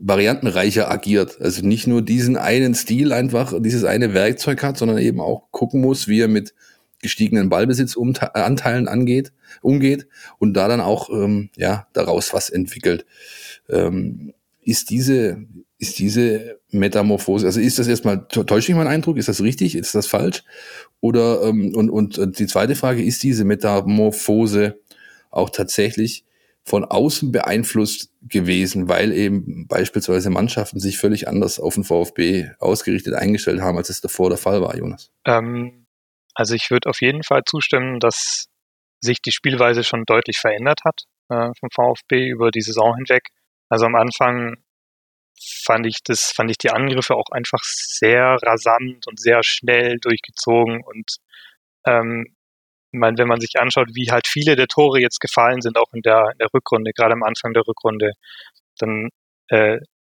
variantenreicher 0.00 0.90
agiert. 0.90 1.42
Also 1.42 1.60
nicht 1.60 1.86
nur 1.86 2.00
diesen 2.00 2.38
einen 2.38 2.74
Stil 2.74 3.12
einfach, 3.12 3.52
dieses 3.60 3.84
eine 3.84 4.14
Werkzeug 4.14 4.62
hat, 4.62 4.78
sondern 4.78 4.96
eben 4.96 5.20
auch 5.20 5.50
gucken 5.50 5.82
muss, 5.82 6.08
wie 6.08 6.20
er 6.20 6.28
mit 6.28 6.54
gestiegenen 7.02 7.48
Ballbesitzanteilen 7.50 8.88
angeht, 8.88 9.32
umgeht 9.60 10.06
und 10.38 10.54
da 10.54 10.68
dann 10.68 10.80
auch 10.80 11.10
ähm, 11.10 11.50
ja 11.56 11.86
daraus 11.92 12.32
was 12.32 12.48
entwickelt. 12.48 13.04
Ähm, 13.68 14.32
ist 14.62 14.90
diese 14.90 15.44
ist 15.82 15.98
diese 15.98 16.60
Metamorphose, 16.70 17.44
also 17.44 17.58
ist 17.58 17.80
das 17.80 17.88
erstmal, 17.88 18.28
täuscht 18.28 18.68
mich 18.68 18.78
mein 18.78 18.86
Eindruck, 18.86 19.16
ist 19.16 19.28
das 19.28 19.42
richtig, 19.42 19.74
ist 19.74 19.96
das 19.96 20.06
falsch? 20.06 20.44
Oder, 21.00 21.42
ähm, 21.42 21.74
und, 21.74 21.90
und 21.90 22.38
die 22.38 22.46
zweite 22.46 22.76
Frage, 22.76 23.02
ist 23.02 23.24
diese 23.24 23.44
Metamorphose 23.44 24.78
auch 25.32 25.50
tatsächlich 25.50 26.24
von 26.62 26.84
außen 26.84 27.32
beeinflusst 27.32 28.10
gewesen, 28.28 28.88
weil 28.88 29.12
eben 29.12 29.66
beispielsweise 29.66 30.30
Mannschaften 30.30 30.78
sich 30.78 30.98
völlig 30.98 31.26
anders 31.26 31.58
auf 31.58 31.74
den 31.74 31.82
VfB 31.82 32.50
ausgerichtet 32.60 33.14
eingestellt 33.14 33.60
haben, 33.60 33.76
als 33.76 33.90
es 33.90 34.00
davor 34.00 34.28
der 34.28 34.38
Fall 34.38 34.62
war, 34.62 34.76
Jonas? 34.76 35.10
Ähm, 35.24 35.81
also 36.34 36.54
ich 36.54 36.70
würde 36.70 36.88
auf 36.88 37.00
jeden 37.00 37.22
Fall 37.22 37.42
zustimmen, 37.46 38.00
dass 38.00 38.46
sich 39.00 39.20
die 39.20 39.32
Spielweise 39.32 39.84
schon 39.84 40.04
deutlich 40.06 40.38
verändert 40.38 40.80
hat 40.84 41.02
äh, 41.28 41.50
vom 41.58 41.70
VfB 41.74 42.28
über 42.28 42.50
die 42.50 42.60
Saison 42.60 42.94
hinweg. 42.96 43.28
Also 43.68 43.86
am 43.86 43.96
Anfang 43.96 44.56
fand 45.64 45.86
ich 45.86 45.98
das, 46.04 46.32
fand 46.32 46.50
ich 46.50 46.58
die 46.58 46.70
Angriffe 46.70 47.14
auch 47.16 47.30
einfach 47.32 47.62
sehr 47.64 48.36
rasant 48.42 49.06
und 49.08 49.18
sehr 49.18 49.42
schnell 49.42 49.98
durchgezogen 50.00 50.82
und 50.84 51.16
ähm, 51.86 52.36
ich 52.92 53.00
meine, 53.00 53.16
wenn 53.16 53.28
man 53.28 53.40
sich 53.40 53.58
anschaut, 53.58 53.88
wie 53.94 54.10
halt 54.10 54.26
viele 54.26 54.54
der 54.54 54.66
Tore 54.66 55.00
jetzt 55.00 55.18
gefallen 55.18 55.62
sind, 55.62 55.78
auch 55.78 55.90
in 55.94 56.02
der, 56.02 56.28
in 56.32 56.38
der 56.38 56.48
Rückrunde, 56.54 56.92
gerade 56.92 57.14
am 57.14 57.22
Anfang 57.22 57.54
der 57.54 57.66
Rückrunde, 57.66 58.12
dann 58.78 59.08
äh, 59.48 59.78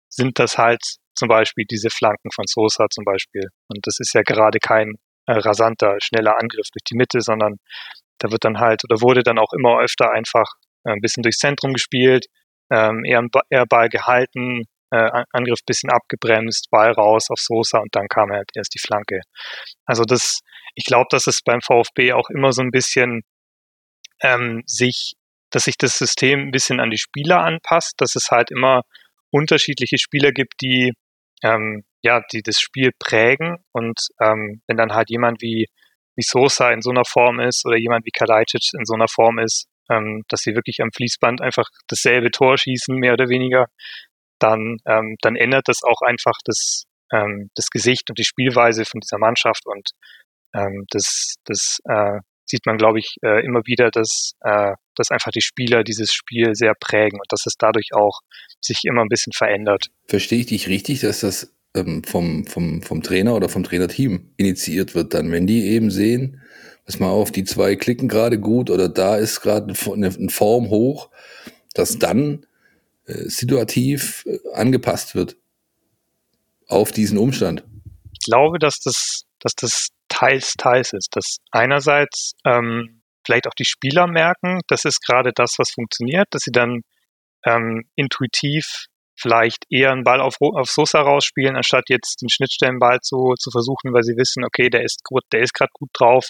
sind 0.09 0.39
das 0.39 0.57
halt 0.57 0.81
zum 1.15 1.27
Beispiel 1.27 1.65
diese 1.69 1.91
Flanken 1.91 2.31
von 2.33 2.45
Sosa 2.47 2.87
zum 2.89 3.05
Beispiel. 3.05 3.49
Und 3.67 3.85
das 3.85 3.99
ist 3.99 4.15
ja 4.15 4.23
gerade 4.23 4.57
kein 4.59 4.95
äh, 5.27 5.33
rasanter, 5.33 5.97
schneller 6.01 6.37
Angriff 6.37 6.67
durch 6.73 6.83
die 6.89 6.95
Mitte, 6.95 7.21
sondern 7.21 7.57
da 8.19 8.31
wird 8.31 8.43
dann 8.45 8.59
halt 8.59 8.83
oder 8.83 9.01
wurde 9.01 9.23
dann 9.23 9.39
auch 9.39 9.53
immer 9.53 9.79
öfter 9.79 10.11
einfach 10.11 10.47
äh, 10.85 10.91
ein 10.91 11.01
bisschen 11.01 11.23
durchs 11.23 11.39
Zentrum 11.39 11.73
gespielt, 11.73 12.25
ähm, 12.71 13.03
eher, 13.05 13.23
eher 13.49 13.65
Ball 13.65 13.89
gehalten, 13.89 14.63
äh, 14.91 15.23
Angriff 15.31 15.59
bisschen 15.65 15.89
abgebremst, 15.89 16.69
Ball 16.69 16.91
raus 16.91 17.29
auf 17.29 17.39
Sosa 17.39 17.79
und 17.79 17.95
dann 17.95 18.07
kam 18.07 18.31
halt 18.31 18.49
erst 18.55 18.73
die 18.75 18.79
Flanke. 18.79 19.21
Also 19.85 20.03
das, 20.03 20.39
ich 20.75 20.85
glaube, 20.85 21.07
dass 21.09 21.27
es 21.27 21.41
beim 21.41 21.61
VfB 21.61 22.13
auch 22.13 22.29
immer 22.29 22.53
so 22.53 22.61
ein 22.61 22.71
bisschen 22.71 23.21
ähm, 24.21 24.63
sich, 24.65 25.13
dass 25.51 25.63
sich 25.63 25.77
das 25.77 25.97
System 25.97 26.41
ein 26.41 26.51
bisschen 26.51 26.79
an 26.79 26.91
die 26.91 26.97
Spieler 26.97 27.41
anpasst, 27.41 27.93
dass 27.97 28.15
es 28.15 28.29
halt 28.29 28.51
immer 28.51 28.81
unterschiedliche 29.31 29.97
Spieler 29.97 30.31
gibt, 30.31 30.61
die 30.61 30.93
ähm, 31.43 31.83
ja, 32.01 32.21
die 32.31 32.41
das 32.41 32.59
Spiel 32.59 32.91
prägen. 32.99 33.57
Und 33.71 33.99
ähm, 34.21 34.61
wenn 34.67 34.77
dann 34.77 34.93
halt 34.93 35.09
jemand 35.09 35.41
wie 35.41 35.67
wie 36.15 36.23
Sosa 36.23 36.71
in 36.71 36.81
so 36.81 36.91
einer 36.91 37.05
Form 37.05 37.39
ist 37.39 37.65
oder 37.65 37.77
jemand 37.77 38.05
wie 38.05 38.11
Kalajdzic 38.11 38.73
in 38.77 38.85
so 38.85 38.93
einer 38.93 39.07
Form 39.07 39.39
ist, 39.39 39.67
ähm, 39.89 40.23
dass 40.29 40.41
sie 40.41 40.55
wirklich 40.55 40.81
am 40.81 40.91
Fließband 40.95 41.41
einfach 41.41 41.65
dasselbe 41.87 42.31
Tor 42.31 42.57
schießen, 42.57 42.95
mehr 42.95 43.13
oder 43.13 43.29
weniger, 43.29 43.67
dann, 44.39 44.77
ähm, 44.85 45.15
dann 45.21 45.35
ändert 45.35 45.67
das 45.67 45.83
auch 45.83 46.01
einfach 46.01 46.35
das, 46.45 46.85
ähm, 47.11 47.49
das 47.55 47.67
Gesicht 47.67 48.09
und 48.09 48.19
die 48.19 48.25
Spielweise 48.25 48.85
von 48.85 48.99
dieser 48.99 49.17
Mannschaft 49.17 49.65
und 49.65 49.91
ähm, 50.53 50.85
das, 50.89 51.35
das 51.45 51.79
äh, 51.89 52.19
sieht 52.53 52.67
man, 52.67 52.77
glaube 52.77 52.99
ich, 52.99 53.15
äh, 53.23 53.43
immer 53.43 53.61
wieder, 53.65 53.89
dass, 53.89 54.33
äh, 54.41 54.73
dass 54.95 55.09
einfach 55.09 55.31
die 55.31 55.41
Spieler 55.41 55.83
dieses 55.83 56.13
Spiel 56.13 56.53
sehr 56.53 56.75
prägen 56.79 57.19
und 57.19 57.25
dass 57.29 57.47
es 57.47 57.55
dadurch 57.57 57.89
auch 57.93 58.19
sich 58.61 58.81
immer 58.83 59.01
ein 59.01 59.09
bisschen 59.09 59.33
verändert. 59.33 59.87
Verstehe 60.07 60.39
ich 60.39 60.45
dich 60.45 60.67
richtig, 60.67 60.99
dass 60.99 61.21
das 61.21 61.51
ähm, 61.75 62.03
vom, 62.03 62.45
vom, 62.45 62.83
vom 62.83 63.01
Trainer 63.01 63.33
oder 63.35 63.49
vom 63.49 63.63
Trainerteam 63.63 64.33
initiiert 64.37 64.93
wird, 64.93 65.15
dann, 65.15 65.31
wenn 65.31 65.47
die 65.47 65.65
eben 65.65 65.89
sehen, 65.89 66.41
pass 66.85 66.99
mal 66.99 67.09
auf, 67.09 67.31
die 67.31 67.43
zwei 67.43 67.75
klicken 67.75 68.07
gerade 68.07 68.39
gut 68.39 68.69
oder 68.69 68.87
da 68.87 69.17
ist 69.17 69.41
gerade 69.41 69.73
eine, 69.91 70.09
eine 70.09 70.29
Form 70.29 70.69
hoch, 70.69 71.09
dass 71.73 71.97
dann 71.97 72.45
äh, 73.07 73.29
situativ 73.29 74.25
äh, 74.27 74.37
angepasst 74.53 75.15
wird 75.15 75.37
auf 76.67 76.91
diesen 76.91 77.17
Umstand. 77.17 77.63
Ich 78.11 78.19
glaube, 78.25 78.59
dass 78.59 78.79
das, 78.79 79.23
dass 79.43 79.53
das 79.55 79.89
teils, 80.09 80.53
teils 80.53 80.93
ist. 80.93 81.09
Dass 81.15 81.37
einerseits 81.51 82.33
ähm, 82.45 83.03
vielleicht 83.25 83.47
auch 83.47 83.53
die 83.53 83.65
Spieler 83.65 84.07
merken, 84.07 84.61
das 84.67 84.85
ist 84.85 84.99
gerade 85.05 85.31
das, 85.35 85.55
was 85.57 85.71
funktioniert, 85.71 86.27
dass 86.31 86.43
sie 86.43 86.51
dann 86.51 86.81
ähm, 87.45 87.83
intuitiv 87.95 88.87
vielleicht 89.15 89.65
eher 89.69 89.91
einen 89.91 90.03
Ball 90.03 90.21
auf, 90.21 90.35
auf 90.39 90.69
Sosa 90.69 91.01
rausspielen, 91.01 91.55
anstatt 91.55 91.89
jetzt 91.89 92.21
den 92.21 92.29
Schnittstellenball 92.29 92.99
zu, 93.01 93.33
zu 93.39 93.51
versuchen, 93.51 93.93
weil 93.93 94.03
sie 94.03 94.17
wissen, 94.17 94.43
okay, 94.43 94.69
der 94.69 94.83
ist 94.83 95.03
gut, 95.03 95.23
der 95.31 95.41
ist 95.41 95.53
gerade 95.53 95.71
gut 95.73 95.89
drauf. 95.93 96.29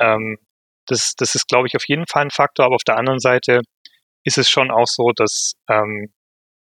Ähm, 0.00 0.38
das, 0.86 1.14
das 1.16 1.34
ist, 1.34 1.48
glaube 1.48 1.66
ich, 1.68 1.76
auf 1.76 1.86
jeden 1.88 2.06
Fall 2.06 2.22
ein 2.22 2.30
Faktor, 2.30 2.66
aber 2.66 2.76
auf 2.76 2.84
der 2.84 2.96
anderen 2.96 3.20
Seite 3.20 3.60
ist 4.24 4.38
es 4.38 4.48
schon 4.48 4.70
auch 4.70 4.86
so, 4.86 5.12
dass, 5.14 5.52
ähm, 5.68 6.12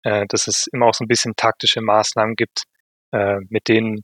äh, 0.03 0.25
dass 0.27 0.48
es 0.48 0.67
immer 0.72 0.88
auch 0.88 0.93
so 0.93 1.03
ein 1.03 1.07
bisschen 1.07 1.34
taktische 1.36 1.81
Maßnahmen 1.81 2.36
gibt, 2.36 2.63
äh, 3.12 3.38
mit 3.50 3.67
denen 3.67 4.01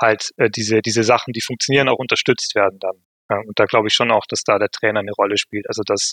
halt 0.00 0.30
äh, 0.36 0.50
diese, 0.50 0.80
diese 0.82 1.04
Sachen, 1.04 1.32
die 1.32 1.40
funktionieren, 1.40 1.88
auch 1.88 1.98
unterstützt 1.98 2.54
werden 2.54 2.78
dann. 2.80 3.04
Ja, 3.30 3.38
und 3.38 3.58
da 3.58 3.64
glaube 3.64 3.88
ich 3.88 3.94
schon 3.94 4.10
auch, 4.10 4.26
dass 4.28 4.42
da 4.44 4.58
der 4.58 4.68
Trainer 4.68 5.00
eine 5.00 5.12
Rolle 5.16 5.38
spielt. 5.38 5.66
Also 5.68 5.82
dass, 5.84 6.12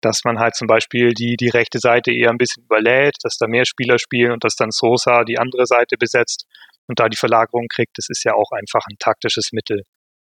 dass 0.00 0.20
man 0.24 0.38
halt 0.38 0.54
zum 0.54 0.68
Beispiel 0.68 1.12
die, 1.12 1.36
die 1.36 1.48
rechte 1.48 1.78
Seite 1.80 2.12
eher 2.12 2.30
ein 2.30 2.38
bisschen 2.38 2.64
überlädt, 2.64 3.16
dass 3.22 3.36
da 3.38 3.48
mehr 3.48 3.64
Spieler 3.64 3.98
spielen 3.98 4.32
und 4.32 4.44
dass 4.44 4.54
dann 4.54 4.70
Sosa 4.70 5.24
die 5.24 5.38
andere 5.38 5.66
Seite 5.66 5.96
besetzt 5.98 6.46
und 6.86 7.00
da 7.00 7.08
die 7.08 7.16
Verlagerung 7.16 7.66
kriegt, 7.68 7.98
das 7.98 8.06
ist 8.08 8.24
ja 8.24 8.34
auch 8.34 8.52
einfach 8.52 8.82
ein 8.88 8.96
taktisches 8.98 9.50
Mittel, 9.52 9.82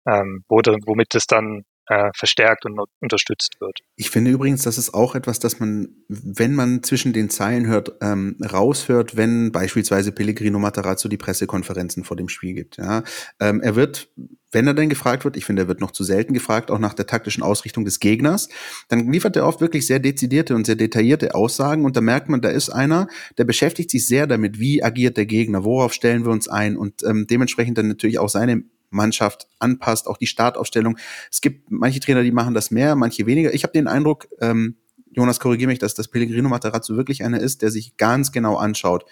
ähm, 0.07 0.45
womit 0.49 1.15
das 1.15 1.27
dann 1.27 1.65
äh, 1.89 2.11
verstärkt 2.15 2.67
und 2.67 2.79
unterstützt 3.01 3.57
wird. 3.61 3.81
Ich 3.97 4.11
finde 4.11 4.31
übrigens, 4.31 4.63
das 4.63 4.79
ist 4.79 4.93
auch 4.93 5.15
etwas, 5.15 5.39
das 5.39 5.59
man, 5.59 5.89
wenn 6.09 6.55
man 6.55 6.83
zwischen 6.83 7.13
den 7.13 7.31
Zeilen 7.31 7.67
hört, 7.67 7.93
ähm, 8.03 8.37
raushört, 8.41 9.17
wenn 9.17 9.53
beispielsweise 9.53 10.13
Pellegrino 10.13 10.59
Matarazzo 10.59 11.09
die 11.09 11.17
Pressekonferenzen 11.17 12.05
vor 12.05 12.17
dem 12.17 12.29
Spiel 12.29 12.55
gibt. 12.55 12.77
Ja, 12.77 13.05
ähm, 13.41 13.61
er 13.61 13.75
wird, 13.75 14.11
wenn 14.53 14.67
er 14.67 14.75
denn 14.75 14.91
gefragt 14.91 15.25
wird, 15.25 15.37
ich 15.37 15.45
finde, 15.45 15.63
er 15.63 15.69
wird 15.69 15.81
noch 15.81 15.91
zu 15.91 16.05
selten 16.05 16.35
gefragt, 16.35 16.71
auch 16.71 16.79
nach 16.79 16.95
der 16.95 17.07
taktischen 17.07 17.43
Ausrichtung 17.43 17.85
des 17.85 18.01
Gegners, 18.01 18.49
dann 18.89 19.11
liefert 19.11 19.37
er 19.37 19.47
oft 19.47 19.61
wirklich 19.61 19.87
sehr 19.87 19.99
dezidierte 19.99 20.55
und 20.55 20.67
sehr 20.67 20.77
detaillierte 20.77 21.35
Aussagen 21.35 21.85
und 21.85 21.97
da 21.97 22.03
merkt 22.03 22.29
man, 22.29 22.43
da 22.43 22.51
ist 22.51 22.69
einer, 22.69 23.09
der 23.39 23.45
beschäftigt 23.45 23.91
sich 23.91 24.07
sehr 24.07 24.27
damit, 24.27 24.59
wie 24.59 24.83
agiert 24.83 25.17
der 25.17 25.27
Gegner, 25.27 25.65
worauf 25.65 25.93
stellen 25.95 26.25
wir 26.25 26.33
uns 26.33 26.49
ein 26.49 26.77
und 26.77 27.03
ähm, 27.05 27.27
dementsprechend 27.27 27.79
dann 27.79 27.89
natürlich 27.89 28.19
auch 28.19 28.29
seine 28.29 28.65
Mannschaft 28.91 29.49
anpasst, 29.59 30.07
auch 30.07 30.17
die 30.17 30.27
Startaufstellung. 30.27 30.99
Es 31.31 31.41
gibt 31.41 31.71
manche 31.71 32.01
Trainer, 32.01 32.23
die 32.23 32.33
machen 32.33 32.55
das 32.55 32.71
mehr, 32.71 32.97
manche 32.97 33.27
weniger. 33.27 33.53
Ich 33.55 33.63
habe 33.63 33.73
den 33.73 33.89
Eindruck, 33.89 34.29
ähm, 34.41 34.77
Jonas, 35.11 35.41
korrigiere 35.41 35.69
mich, 35.69 35.79
dass 35.79 35.95
das 35.95 36.09
Pellegrino 36.09 36.49
Materazzo 36.49 36.97
wirklich 36.97 37.25
einer 37.25 37.41
ist, 37.41 37.63
der 37.63 37.71
sich 37.71 37.97
ganz 37.97 38.33
genau 38.33 38.57
anschaut, 38.57 39.05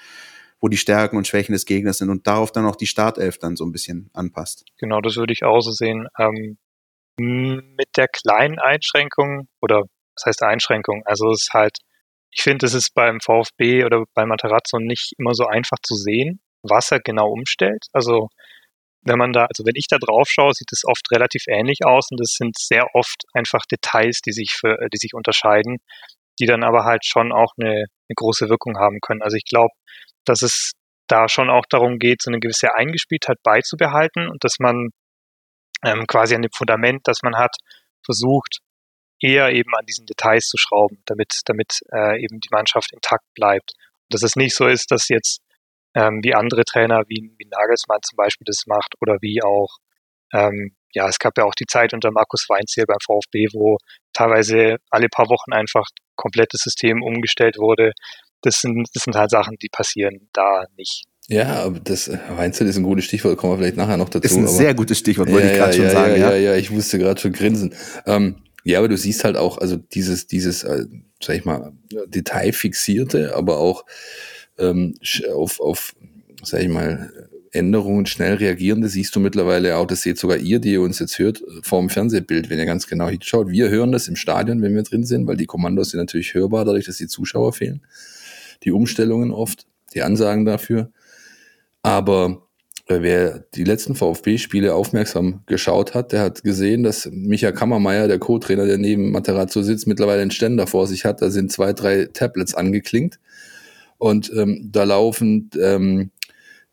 wo 0.61 0.69
die 0.69 0.77
Stärken 0.77 1.17
und 1.17 1.27
Schwächen 1.27 1.53
des 1.53 1.67
Gegners 1.67 1.99
sind 1.99 2.11
und 2.11 2.27
darauf 2.27 2.53
dann 2.53 2.67
auch 2.67 2.77
die 2.77 2.87
Startelf 2.87 3.39
dann 3.39 3.57
so 3.57 3.65
ein 3.65 3.73
bisschen 3.73 4.11
anpasst. 4.13 4.65
Genau, 4.79 5.01
das 5.01 5.17
würde 5.17 5.33
ich 5.33 5.45
auch 5.45 5.61
so 5.61 5.73
sehen. 5.73 6.07
Ähm, 6.19 6.59
mit 7.19 7.89
der 7.97 8.09
kleinen 8.09 8.59
Einschränkung 8.59 9.49
oder 9.61 9.85
was 10.17 10.27
heißt 10.27 10.43
Einschränkung? 10.43 11.03
Also 11.07 11.31
es 11.31 11.45
ist 11.45 11.55
halt, 11.55 11.79
ich 12.31 12.43
finde, 12.43 12.67
es 12.67 12.75
ist 12.75 12.95
beim 12.95 13.21
VfB 13.21 13.85
oder 13.85 14.05
bei 14.15 14.27
Materazzo 14.27 14.79
nicht 14.79 15.13
immer 15.19 15.35
so 15.35 15.47
einfach 15.47 15.79
zu 15.83 15.95
sehen, 15.95 16.41
was 16.63 16.91
er 16.91 17.01
genau 17.01 17.31
umstellt. 17.31 17.87
Also 17.93 18.29
wenn 19.07 19.19
man 19.19 19.33
da, 19.33 19.47
also 19.47 19.65
wenn 19.65 19.77
ich 19.77 19.87
da 19.89 19.99
drauf 19.99 20.29
schaue, 20.29 20.53
sieht 20.53 20.73
es 20.73 20.83
oft 20.85 21.11
relativ 21.13 21.45
ähnlich 21.49 21.85
aus 21.85 22.09
und 22.11 22.21
es 22.21 22.35
sind 22.37 22.57
sehr 22.59 22.87
oft 22.95 23.23
einfach 23.33 23.65
Details, 23.71 24.21
die 24.21 24.33
sich 24.33 24.53
für, 24.53 24.77
die 24.93 24.99
sich 24.99 25.15
unterscheiden, 25.15 25.79
die 26.39 26.47
dann 26.47 26.65
aber 26.65 26.85
halt 26.85 27.05
schon 27.05 27.33
auch 27.33 27.53
eine, 27.59 27.71
eine 27.71 28.15
große 28.15 28.49
Wirkung 28.49 28.79
haben 28.79 28.99
können. 29.01 29.23
Also 29.23 29.37
ich 29.37 29.45
glaube, 29.45 29.73
dass 30.25 30.43
es 30.43 30.73
da 31.07 31.29
schon 31.29 31.51
auch 31.51 31.65
darum 31.71 31.99
geht, 31.99 32.23
so 32.23 32.31
eine 32.31 32.41
gewisse 32.41 32.75
Eingespieltheit 32.75 33.39
beizubehalten 33.43 34.29
und 34.29 34.43
dass 34.43 34.59
man 34.59 34.89
ähm, 35.85 36.07
quasi 36.07 36.35
an 36.35 36.43
dem 36.43 36.51
Fundament, 36.53 37.03
das 37.05 37.23
man 37.23 37.37
hat, 37.37 37.55
versucht, 38.05 38.59
eher 39.21 39.51
eben 39.51 39.75
an 39.75 39.87
diesen 39.87 40.07
Details 40.07 40.47
zu 40.47 40.57
schrauben, 40.59 41.03
damit, 41.07 41.33
damit 41.47 41.81
äh, 41.93 42.23
eben 42.23 42.41
die 42.41 42.51
Mannschaft 42.51 42.93
intakt 42.93 43.25
bleibt. 43.35 43.73
Und 44.03 44.15
dass 44.15 44.23
es 44.23 44.37
nicht 44.37 44.55
so 44.55 44.67
ist, 44.67 44.91
dass 44.91 45.09
jetzt 45.09 45.41
ähm, 45.97 46.21
wie 46.23 46.35
andere 46.35 46.65
Trainer, 46.65 47.03
wie, 47.09 47.33
wie 47.39 47.49
Nagelsmann 47.51 48.01
zum 48.03 48.17
Beispiel 48.17 48.45
das 48.45 48.65
macht 48.67 48.95
oder 49.01 49.17
wie 49.23 49.43
auch, 49.43 49.79
ähm, 50.33 50.77
ja, 50.93 51.09
es 51.09 51.19
gab 51.19 51.37
ja 51.39 51.45
auch 51.45 51.55
die 51.55 51.67
Zeit 51.67 51.95
unter 51.95 52.11
Markus 52.11 52.47
Weinziel 52.49 52.85
beim 52.87 52.99
VfB, 53.05 53.49
wo 53.53 53.79
teilweise 54.13 54.77
alle 54.91 55.09
paar 55.09 55.29
Wochen 55.29 55.53
einfach 55.53 55.87
komplettes 56.15 56.61
System 56.61 57.03
umgestellt 57.03 57.57
wurde. 57.59 57.93
Das 58.43 58.61
sind, 58.61 58.87
das 58.93 59.05
sind 59.05 59.17
halt 59.17 59.31
Sachen, 59.31 59.57
die 59.63 59.69
passieren 59.71 60.29
da 60.33 60.67
nicht. 60.77 61.05
Ja, 61.29 61.65
aber 61.65 61.81
das 61.81 62.11
Weinzel 62.31 62.69
ist 62.69 62.77
ein 62.77 62.85
gutes 62.85 63.07
Stichwort, 63.07 63.37
kommen 63.37 63.55
wir 63.55 63.59
vielleicht 63.59 63.77
nachher 63.77 63.97
noch 63.97 64.09
dazu. 64.09 64.25
Ist 64.25 64.37
ein 64.37 64.45
aber, 64.45 64.53
sehr 64.53 64.75
gutes 64.75 64.99
Stichwort, 64.99 65.31
wollte 65.31 65.47
ja, 65.47 65.53
ich 65.53 65.59
gerade 65.59 65.73
ja, 65.73 65.77
schon 65.77 65.85
ja, 65.85 65.91
sagen. 65.91 66.13
Ja, 66.13 66.19
Ja, 66.19 66.37
ja, 66.37 66.51
ja, 66.53 66.57
ich 66.57 66.71
musste 66.71 66.99
gerade 66.99 67.21
schon 67.21 67.33
grinsen. 67.33 67.75
Ähm, 68.05 68.45
ja, 68.65 68.79
aber 68.79 68.89
du 68.89 68.97
siehst 68.97 69.25
halt 69.25 69.37
auch, 69.37 69.59
also 69.59 69.77
dieses, 69.77 70.27
dieses, 70.27 70.63
äh, 70.63 70.85
sag 71.23 71.37
ich 71.37 71.45
mal, 71.45 71.73
detailfixierte, 72.07 73.35
aber 73.35 73.59
auch 73.59 73.85
ähm, 74.59 74.95
auf, 75.35 75.61
auf 75.61 75.95
sag 76.43 76.63
ich 76.63 76.69
mal, 76.69 77.11
Änderungen 77.53 78.07
schnell 78.07 78.35
reagierende 78.35 78.89
siehst 78.89 79.17
du 79.17 79.21
mittlerweile 79.21 79.77
auch, 79.77 79.87
das 79.87 80.03
seht 80.03 80.19
sogar 80.19 80.37
ihr, 80.37 80.59
die 80.59 80.73
ihr 80.73 80.83
uns 80.83 80.99
jetzt 80.99 81.19
hört, 81.19 81.43
vorm 81.63 81.89
Fernsehbild, 81.89 82.51
wenn 82.51 82.59
ihr 82.59 82.67
ganz 82.67 82.87
genau 82.87 83.09
hinschaut. 83.09 83.49
Wir 83.49 83.71
hören 83.71 83.93
das 83.93 84.09
im 84.09 84.17
Stadion, 84.17 84.63
wenn 84.63 84.75
wir 84.75 84.83
drin 84.83 85.05
sind, 85.05 85.27
weil 85.27 85.37
die 85.37 85.47
Kommandos 85.47 85.91
sind 85.91 86.01
natürlich 86.01 86.35
hörbar, 86.35 86.65
dadurch, 86.65 86.87
dass 86.87 86.99
die 86.99 87.07
Zuschauer 87.07 87.53
fehlen. 87.53 87.83
Die 88.63 88.73
Umstellungen 88.73 89.33
oft, 89.33 89.67
die 89.95 90.03
Ansagen 90.03 90.45
dafür. 90.45 90.91
Aber 91.83 92.47
äh, 92.89 92.99
wer 93.01 93.45
die 93.55 93.65
letzten 93.65 93.95
VfB-Spiele 93.95 94.75
aufmerksam 94.75 95.43
geschaut 95.47 95.95
hat, 95.95 96.13
der 96.13 96.21
hat 96.21 96.43
gesehen, 96.43 96.83
dass 96.83 97.09
Micha 97.11 97.53
Kammermeier, 97.53 98.09
der 98.09 98.19
Co-Trainer, 98.19 98.67
der 98.67 98.79
neben 98.79 99.13
Materazzo 99.13 99.63
sitzt, 99.63 99.87
mittlerweile 99.87 100.23
einen 100.23 100.31
Ständer 100.31 100.67
vor 100.67 100.87
sich 100.87 101.05
hat. 101.05 101.23
Da 101.23 101.31
sind 101.31 101.53
zwei, 101.53 101.73
drei 101.73 102.07
Tablets 102.07 102.55
angeklingt. 102.55 103.19
Und 103.99 104.31
ähm, 104.35 104.69
da 104.73 104.85
laufen 104.85 105.51
ähm, 105.61 106.11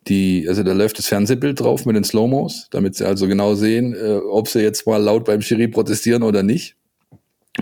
die, 0.08 0.46
also 0.48 0.62
da 0.62 0.72
läuft 0.72 0.98
das 0.98 1.06
Fernsehbild 1.06 1.60
drauf 1.60 1.86
mit 1.86 1.96
den 1.96 2.04
Slow-Mos, 2.04 2.68
damit 2.70 2.94
sie 2.94 3.06
also 3.06 3.26
genau 3.26 3.54
sehen, 3.54 3.94
äh, 3.94 4.16
ob 4.16 4.48
sie 4.48 4.60
jetzt 4.60 4.86
mal 4.86 5.02
laut 5.02 5.24
beim 5.24 5.40
Schiri 5.40 5.68
protestieren 5.68 6.22
oder 6.22 6.42
nicht. 6.42 6.76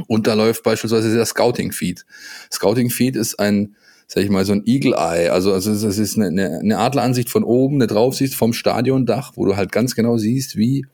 Und 0.09 0.26
da 0.26 0.35
läuft 0.35 0.62
beispielsweise 0.62 1.14
der 1.14 1.26
Scouting-Feed. 1.26 2.04
Scouting-Feed 2.52 3.14
ist 3.16 3.38
ein, 3.38 3.76
sag 4.07 4.25
ich 4.25 4.31
mal, 4.31 4.45
so 4.45 4.52
ein 4.52 4.62
Eagle-Eye. 4.64 5.28
Also, 5.28 5.52
also 5.52 5.73
das 5.73 5.99
ist 5.99 6.19
eine, 6.19 6.59
eine 6.61 6.78
Adleransicht 6.78 7.31
von 7.31 7.45
oben, 7.45 7.76
eine 7.76 7.87
Draufsicht 7.87 8.35
vom 8.35 8.52
Stadiondach, 8.52 9.33
wo 9.37 9.45
du 9.45 9.57
halt 9.57 9.71
ganz 9.71 9.95
genau 9.95 10.16
siehst, 10.16 10.57
wie 10.57 10.87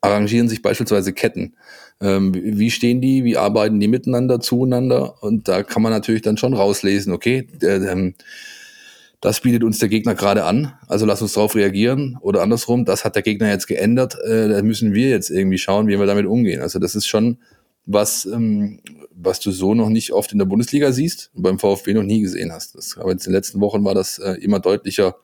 arrangieren 0.00 0.48
sich 0.48 0.62
beispielsweise 0.62 1.12
Ketten. 1.12 1.54
Ähm, 2.00 2.34
wie 2.34 2.70
stehen 2.70 3.00
die, 3.00 3.24
wie 3.24 3.36
arbeiten 3.36 3.80
die 3.80 3.88
miteinander, 3.88 4.40
zueinander? 4.40 5.22
Und 5.22 5.48
da 5.48 5.62
kann 5.62 5.82
man 5.82 5.92
natürlich 5.92 6.22
dann 6.22 6.36
schon 6.36 6.54
rauslesen, 6.54 7.12
okay, 7.12 7.48
der, 7.60 7.80
ähm, 7.82 8.14
das 9.20 9.40
bietet 9.40 9.64
uns 9.64 9.78
der 9.78 9.88
Gegner 9.88 10.14
gerade 10.14 10.44
an, 10.44 10.74
also 10.86 11.06
lass 11.06 11.22
uns 11.22 11.32
darauf 11.32 11.54
reagieren. 11.54 12.18
Oder 12.20 12.42
andersrum, 12.42 12.84
das 12.84 13.04
hat 13.04 13.14
der 13.14 13.22
Gegner 13.22 13.48
jetzt 13.48 13.66
geändert, 13.66 14.16
äh, 14.22 14.48
da 14.48 14.62
müssen 14.62 14.92
wir 14.92 15.08
jetzt 15.08 15.30
irgendwie 15.30 15.58
schauen, 15.58 15.88
wie 15.88 15.98
wir 15.98 16.06
damit 16.06 16.26
umgehen. 16.26 16.60
Also 16.60 16.78
das 16.78 16.94
ist 16.94 17.06
schon 17.06 17.38
was, 17.86 18.26
ähm, 18.26 18.80
was 19.14 19.40
du 19.40 19.50
so 19.50 19.74
noch 19.74 19.88
nicht 19.88 20.12
oft 20.12 20.32
in 20.32 20.38
der 20.38 20.46
Bundesliga 20.46 20.92
siehst 20.92 21.30
und 21.34 21.42
beim 21.42 21.58
VfB 21.58 21.94
noch 21.94 22.02
nie 22.02 22.20
gesehen 22.20 22.52
hast. 22.52 22.74
Das, 22.74 22.98
aber 22.98 23.12
in 23.12 23.18
den 23.18 23.32
letzten 23.32 23.60
Wochen 23.60 23.84
war 23.84 23.94
das 23.94 24.18
äh, 24.18 24.32
immer 24.42 24.60
deutlicher 24.60 25.16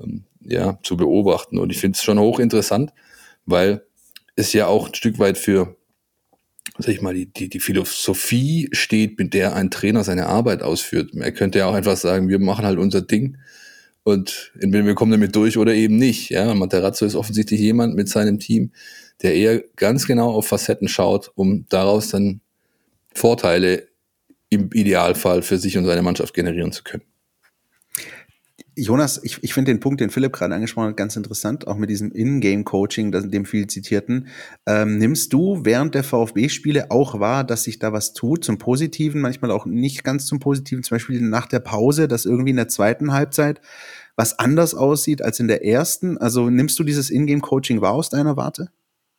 ähm, 0.00 0.24
ja, 0.40 0.78
zu 0.82 0.96
beobachten. 0.96 1.58
Und 1.58 1.70
ich 1.70 1.78
finde 1.78 1.96
es 1.96 2.02
schon 2.02 2.18
hochinteressant, 2.18 2.92
weil 3.46 3.84
es 4.38 4.52
ja 4.52 4.66
auch 4.66 4.88
ein 4.88 4.94
Stück 4.94 5.18
weit 5.18 5.38
für 5.38 5.76
sag 6.78 6.94
ich 6.94 7.02
mal, 7.02 7.14
die, 7.14 7.26
die, 7.26 7.48
die 7.48 7.60
Philosophie 7.60 8.68
steht, 8.72 9.18
mit 9.18 9.34
der 9.34 9.54
ein 9.56 9.70
Trainer 9.70 10.04
seine 10.04 10.26
Arbeit 10.26 10.62
ausführt. 10.62 11.10
Er 11.14 11.32
könnte 11.32 11.58
ja 11.58 11.66
auch 11.66 11.74
einfach 11.74 11.96
sagen, 11.96 12.28
wir 12.28 12.38
machen 12.38 12.64
halt 12.64 12.78
unser 12.78 13.02
Ding 13.02 13.38
und 14.04 14.52
entweder 14.60 14.86
wir 14.86 14.94
kommen 14.94 15.10
damit 15.10 15.34
durch 15.34 15.58
oder 15.58 15.74
eben 15.74 15.96
nicht. 15.96 16.30
Ja, 16.30 16.54
Materazzo 16.54 17.04
ist 17.04 17.16
offensichtlich 17.16 17.60
jemand 17.60 17.96
mit 17.96 18.08
seinem 18.08 18.38
Team, 18.38 18.72
der 19.22 19.34
eher 19.34 19.62
ganz 19.76 20.06
genau 20.06 20.30
auf 20.30 20.46
Facetten 20.46 20.88
schaut, 20.88 21.32
um 21.34 21.66
daraus 21.68 22.08
dann 22.10 22.40
Vorteile 23.12 23.88
im 24.48 24.70
Idealfall 24.72 25.42
für 25.42 25.58
sich 25.58 25.76
und 25.76 25.84
seine 25.84 26.02
Mannschaft 26.02 26.32
generieren 26.32 26.72
zu 26.72 26.84
können. 26.84 27.02
Jonas, 28.86 29.22
ich, 29.22 29.42
ich 29.42 29.54
finde 29.54 29.72
den 29.72 29.80
Punkt, 29.80 30.00
den 30.00 30.10
Philipp 30.10 30.32
gerade 30.32 30.54
angesprochen 30.54 30.88
hat, 30.88 30.96
ganz 30.96 31.16
interessant, 31.16 31.66
auch 31.66 31.76
mit 31.76 31.90
diesem 31.90 32.12
In-Game-Coaching, 32.12 33.10
dem 33.30 33.44
viel 33.44 33.66
zitierten. 33.66 34.28
Ähm, 34.66 34.98
nimmst 34.98 35.32
du 35.32 35.64
während 35.64 35.94
der 35.94 36.04
VfB-Spiele 36.04 36.90
auch 36.90 37.18
wahr, 37.20 37.44
dass 37.44 37.64
sich 37.64 37.78
da 37.78 37.92
was 37.92 38.12
tut, 38.12 38.44
zum 38.44 38.58
Positiven, 38.58 39.20
manchmal 39.20 39.50
auch 39.50 39.66
nicht 39.66 40.04
ganz 40.04 40.26
zum 40.26 40.38
Positiven, 40.38 40.82
zum 40.82 40.94
Beispiel 40.96 41.20
nach 41.20 41.46
der 41.46 41.60
Pause, 41.60 42.08
dass 42.08 42.24
irgendwie 42.24 42.50
in 42.50 42.56
der 42.56 42.68
zweiten 42.68 43.12
Halbzeit 43.12 43.60
was 44.16 44.38
anders 44.38 44.74
aussieht 44.74 45.22
als 45.22 45.40
in 45.40 45.48
der 45.48 45.64
ersten? 45.64 46.18
Also 46.18 46.50
nimmst 46.50 46.78
du 46.78 46.84
dieses 46.84 47.10
In-Game-Coaching 47.10 47.80
wahr 47.80 47.94
aus 47.94 48.10
deiner 48.10 48.36
Warte? 48.36 48.70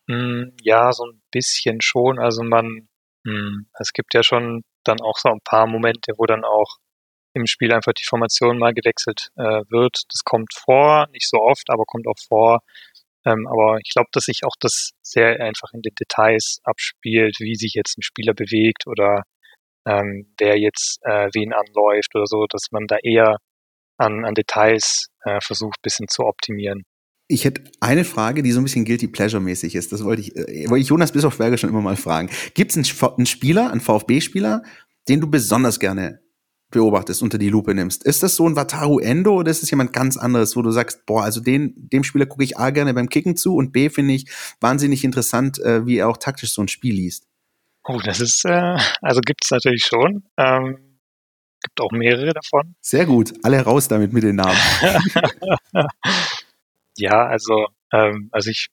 Mm, 0.08 0.52
ja, 0.62 0.92
so 0.92 1.06
ein 1.06 1.22
bisschen 1.32 1.80
schon. 1.82 2.20
Also 2.20 2.44
man, 2.44 2.88
mm, 3.24 3.66
es 3.80 3.94
gibt 3.94 4.14
ja 4.14 4.24
schon 4.24 4.64
dann 4.84 5.00
auch 5.02 5.18
so 5.18 5.30
ein 5.30 5.40
paar 5.44 5.68
Momente, 5.68 6.14
wo 6.18 6.26
dann 6.26 6.44
auch 6.44 6.78
im 7.34 7.46
Spiel 7.46 7.74
einfach 7.74 7.94
die 7.94 8.06
Formation 8.06 8.58
mal 8.58 8.74
gewechselt 8.74 9.30
äh, 9.36 9.62
wird. 9.70 10.04
Das 10.10 10.24
kommt 10.24 10.54
vor, 10.54 11.08
nicht 11.12 11.28
so 11.30 11.38
oft, 11.38 11.70
aber 11.70 11.84
kommt 11.86 12.08
auch 12.08 12.20
vor. 12.28 12.60
Ähm, 13.26 13.48
aber 13.48 13.80
ich 13.84 13.92
glaube, 13.94 14.10
dass 14.12 14.26
sich 14.26 14.44
auch 14.44 14.56
das 14.60 14.92
sehr 15.02 15.40
einfach 15.42 15.74
in 15.74 15.82
den 15.82 15.94
Details 15.96 16.60
abspielt, 16.64 17.36
wie 17.40 17.56
sich 17.56 17.74
jetzt 17.74 17.98
ein 17.98 18.02
Spieler 18.02 18.34
bewegt 18.34 18.88
oder 18.88 19.24
ähm, 19.86 20.34
wer 20.38 20.58
jetzt 20.58 21.00
äh, 21.04 21.30
wen 21.34 21.54
anläuft 21.54 22.16
oder 22.16 22.26
so, 22.26 22.46
dass 22.50 22.68
man 22.72 22.86
da 22.88 22.98
eher 23.04 23.38
an, 23.98 24.26
an 24.26 24.34
Details 24.34 25.08
äh, 25.24 25.40
versucht, 25.42 25.82
bisschen 25.82 26.08
zu 26.08 26.24
optimieren. 26.24 26.84
Ich 27.28 27.46
hätte 27.46 27.64
eine 27.80 28.06
Frage, 28.06 28.42
die 28.42 28.52
so 28.52 28.60
ein 28.60 28.64
bisschen 28.64 28.86
guilty 28.86 29.08
pleasure 29.08 29.42
mäßig 29.42 29.76
ist. 29.76 29.92
Das 29.92 30.04
wollte 30.04 30.22
ich, 30.22 30.36
äh, 30.36 30.70
wollte 30.70 30.82
ich 30.82 30.88
Jonas 30.88 31.12
Bischof-Berger 31.12 31.58
schon 31.58 31.70
immer 31.70 31.82
mal 31.82 31.98
fragen. 31.98 32.30
Gibt 32.56 32.72
es 32.72 32.78
einen, 32.78 33.14
einen 33.18 33.26
Spieler, 33.26 33.72
einen 33.72 33.82
VfB-Spieler, 33.82 34.64
den 35.08 35.22
du 35.22 35.30
besonders 35.30 35.80
gerne 35.80 36.22
beobachtest, 36.72 37.24
unter 37.24 37.38
die 37.38 37.50
Lupe 37.50 37.74
nimmst. 37.74 38.04
Ist 38.04 38.22
das 38.24 38.36
so 38.36 38.48
ein 38.48 38.56
Wataru 38.56 39.00
Endo 39.00 39.36
oder 39.36 39.50
ist 39.50 39.64
es 39.64 39.72
jemand 39.72 39.94
ganz 39.94 40.18
anderes, 40.18 40.56
wo 40.56 40.62
du 40.62 40.72
sagst, 40.72 41.06
boah, 41.06 41.24
also 41.24 41.42
den, 41.42 41.74
dem 41.76 42.04
Spieler 42.04 42.26
gucke 42.26 42.44
ich 42.44 42.58
A 42.58 42.70
gerne 42.70 42.94
beim 42.94 43.10
Kicken 43.10 43.36
zu 43.36 43.56
und 43.56 43.72
B 43.72 43.90
finde 43.90 44.14
ich 44.14 44.30
wahnsinnig 44.62 45.04
interessant, 45.04 45.60
äh, 45.60 45.86
wie 45.86 45.98
er 45.98 46.10
auch 46.10 46.18
taktisch 46.18 46.52
so 46.52 46.62
ein 46.62 46.68
Spiel 46.68 46.96
liest? 46.96 47.28
Oh, 47.86 48.00
das 48.04 48.20
ist, 48.20 48.46
äh, 48.46 48.78
also 49.02 49.22
gibt 49.22 49.44
es 49.44 49.52
natürlich 49.52 49.84
schon. 49.84 50.24
Ähm, 50.38 51.00
gibt 51.62 51.82
auch 51.82 51.92
mehrere 51.92 52.34
davon. 52.34 52.76
Sehr 52.82 53.06
gut, 53.06 53.34
alle 53.44 53.62
raus 53.62 53.88
damit 53.88 54.14
mit 54.14 54.24
den 54.24 54.36
Namen. 54.36 54.58
ja, 56.98 57.26
also, 57.26 57.68
ähm, 57.92 58.30
also 58.32 58.52
ich, 58.52 58.68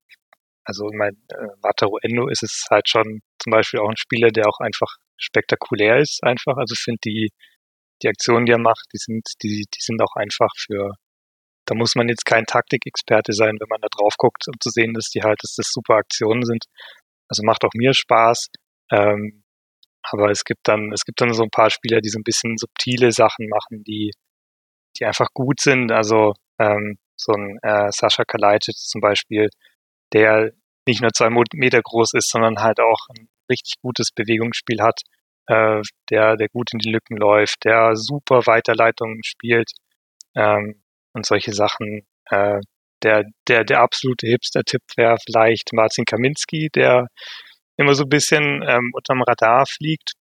also 0.64 0.90
mein 0.92 1.16
äh, 1.28 1.48
Wataru 1.62 1.98
Endo 2.02 2.28
ist 2.28 2.42
es 2.42 2.66
halt 2.70 2.88
schon 2.88 3.20
zum 3.42 3.50
Beispiel 3.50 3.80
auch 3.80 3.88
ein 3.88 3.96
Spieler, 3.96 4.30
der 4.30 4.48
auch 4.48 4.60
einfach 4.60 4.96
spektakulär 5.16 5.98
ist, 5.98 6.22
einfach. 6.22 6.56
Also 6.56 6.74
ich 6.74 6.80
finde 6.80 7.00
die, 7.04 7.30
die 8.02 8.08
Aktionen, 8.08 8.46
die 8.46 8.52
er 8.52 8.58
macht, 8.58 8.86
die 8.92 8.98
sind, 8.98 9.26
die, 9.42 9.64
die 9.72 9.80
sind 9.80 10.00
auch 10.02 10.16
einfach 10.16 10.50
für, 10.56 10.92
da 11.66 11.74
muss 11.74 11.94
man 11.94 12.08
jetzt 12.08 12.24
kein 12.24 12.44
Taktikexperte 12.44 13.32
sein, 13.32 13.56
wenn 13.58 13.68
man 13.68 13.80
da 13.80 13.88
drauf 13.88 14.14
guckt, 14.18 14.44
um 14.48 14.54
zu 14.60 14.70
sehen, 14.70 14.94
dass 14.94 15.08
die 15.08 15.22
halt, 15.22 15.38
dass 15.42 15.54
das 15.56 15.70
super 15.70 15.94
Aktionen 15.96 16.44
sind. 16.44 16.64
Also 17.28 17.42
macht 17.44 17.64
auch 17.64 17.74
mir 17.74 17.94
Spaß. 17.94 18.48
Ähm, 18.92 19.42
aber 20.02 20.30
es 20.30 20.44
gibt 20.44 20.60
dann, 20.68 20.92
es 20.92 21.04
gibt 21.04 21.20
dann 21.20 21.32
so 21.32 21.42
ein 21.42 21.50
paar 21.50 21.70
Spieler, 21.70 22.00
die 22.00 22.08
so 22.08 22.18
ein 22.18 22.24
bisschen 22.24 22.56
subtile 22.56 23.10
Sachen 23.10 23.48
machen, 23.48 23.82
die, 23.82 24.12
die 24.98 25.04
einfach 25.04 25.28
gut 25.34 25.60
sind. 25.60 25.90
Also 25.90 26.34
ähm, 26.60 26.98
so 27.16 27.32
ein 27.32 27.58
äh, 27.62 27.90
Sascha 27.90 28.24
Kalajdzic 28.24 28.76
zum 28.76 29.00
Beispiel, 29.00 29.48
der 30.12 30.52
nicht 30.86 31.00
nur 31.02 31.10
zwei 31.12 31.30
Meter 31.54 31.82
groß 31.82 32.14
ist, 32.14 32.30
sondern 32.30 32.60
halt 32.60 32.78
auch 32.78 33.08
ein 33.10 33.28
richtig 33.50 33.80
gutes 33.82 34.10
Bewegungsspiel 34.14 34.80
hat 34.80 35.00
äh, 35.46 35.82
der, 36.10 36.36
der 36.36 36.48
gut 36.48 36.72
in 36.72 36.78
die 36.78 36.90
Lücken 36.90 37.16
läuft, 37.16 37.64
der 37.64 37.96
super 37.96 38.46
Weiterleitungen 38.46 39.22
spielt 39.24 39.70
ähm, 40.34 40.82
und 41.12 41.26
solche 41.26 41.52
Sachen. 41.52 42.06
Äh, 42.30 42.60
der, 43.02 43.24
der, 43.46 43.64
der 43.64 43.80
absolute 43.80 44.26
Hipster-Tipp 44.26 44.82
wäre 44.96 45.16
vielleicht 45.24 45.72
Marcin 45.72 46.04
Kaminski, 46.04 46.70
der 46.74 47.08
immer 47.76 47.94
so 47.94 48.04
ein 48.04 48.08
bisschen 48.08 48.62
ähm, 48.66 48.90
unterm 48.94 49.22
Radar 49.22 49.66
fliegt, 49.66 50.12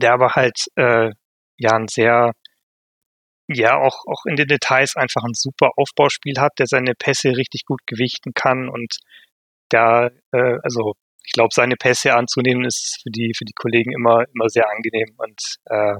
der 0.00 0.12
aber 0.12 0.34
halt 0.34 0.58
äh, 0.76 1.10
ja 1.58 1.72
ein 1.72 1.88
sehr, 1.88 2.32
ja 3.48 3.76
auch, 3.76 4.04
auch 4.06 4.24
in 4.26 4.36
den 4.36 4.46
Details 4.46 4.96
einfach 4.96 5.24
ein 5.24 5.34
super 5.34 5.70
Aufbauspiel 5.76 6.38
hat, 6.38 6.52
der 6.58 6.66
seine 6.66 6.94
Pässe 6.94 7.36
richtig 7.36 7.64
gut 7.64 7.80
gewichten 7.86 8.32
kann 8.34 8.68
und 8.68 8.96
da, 9.70 10.08
äh, 10.32 10.58
also 10.62 10.94
ich 11.24 11.32
glaube, 11.32 11.50
seine 11.52 11.76
Pässe 11.76 12.14
anzunehmen 12.14 12.64
ist 12.64 13.00
für 13.02 13.10
die, 13.10 13.32
für 13.36 13.44
die 13.44 13.52
Kollegen 13.52 13.92
immer, 13.92 14.24
immer 14.34 14.48
sehr 14.48 14.68
angenehm. 14.70 15.14
Und 15.18 15.40
äh, 15.66 15.94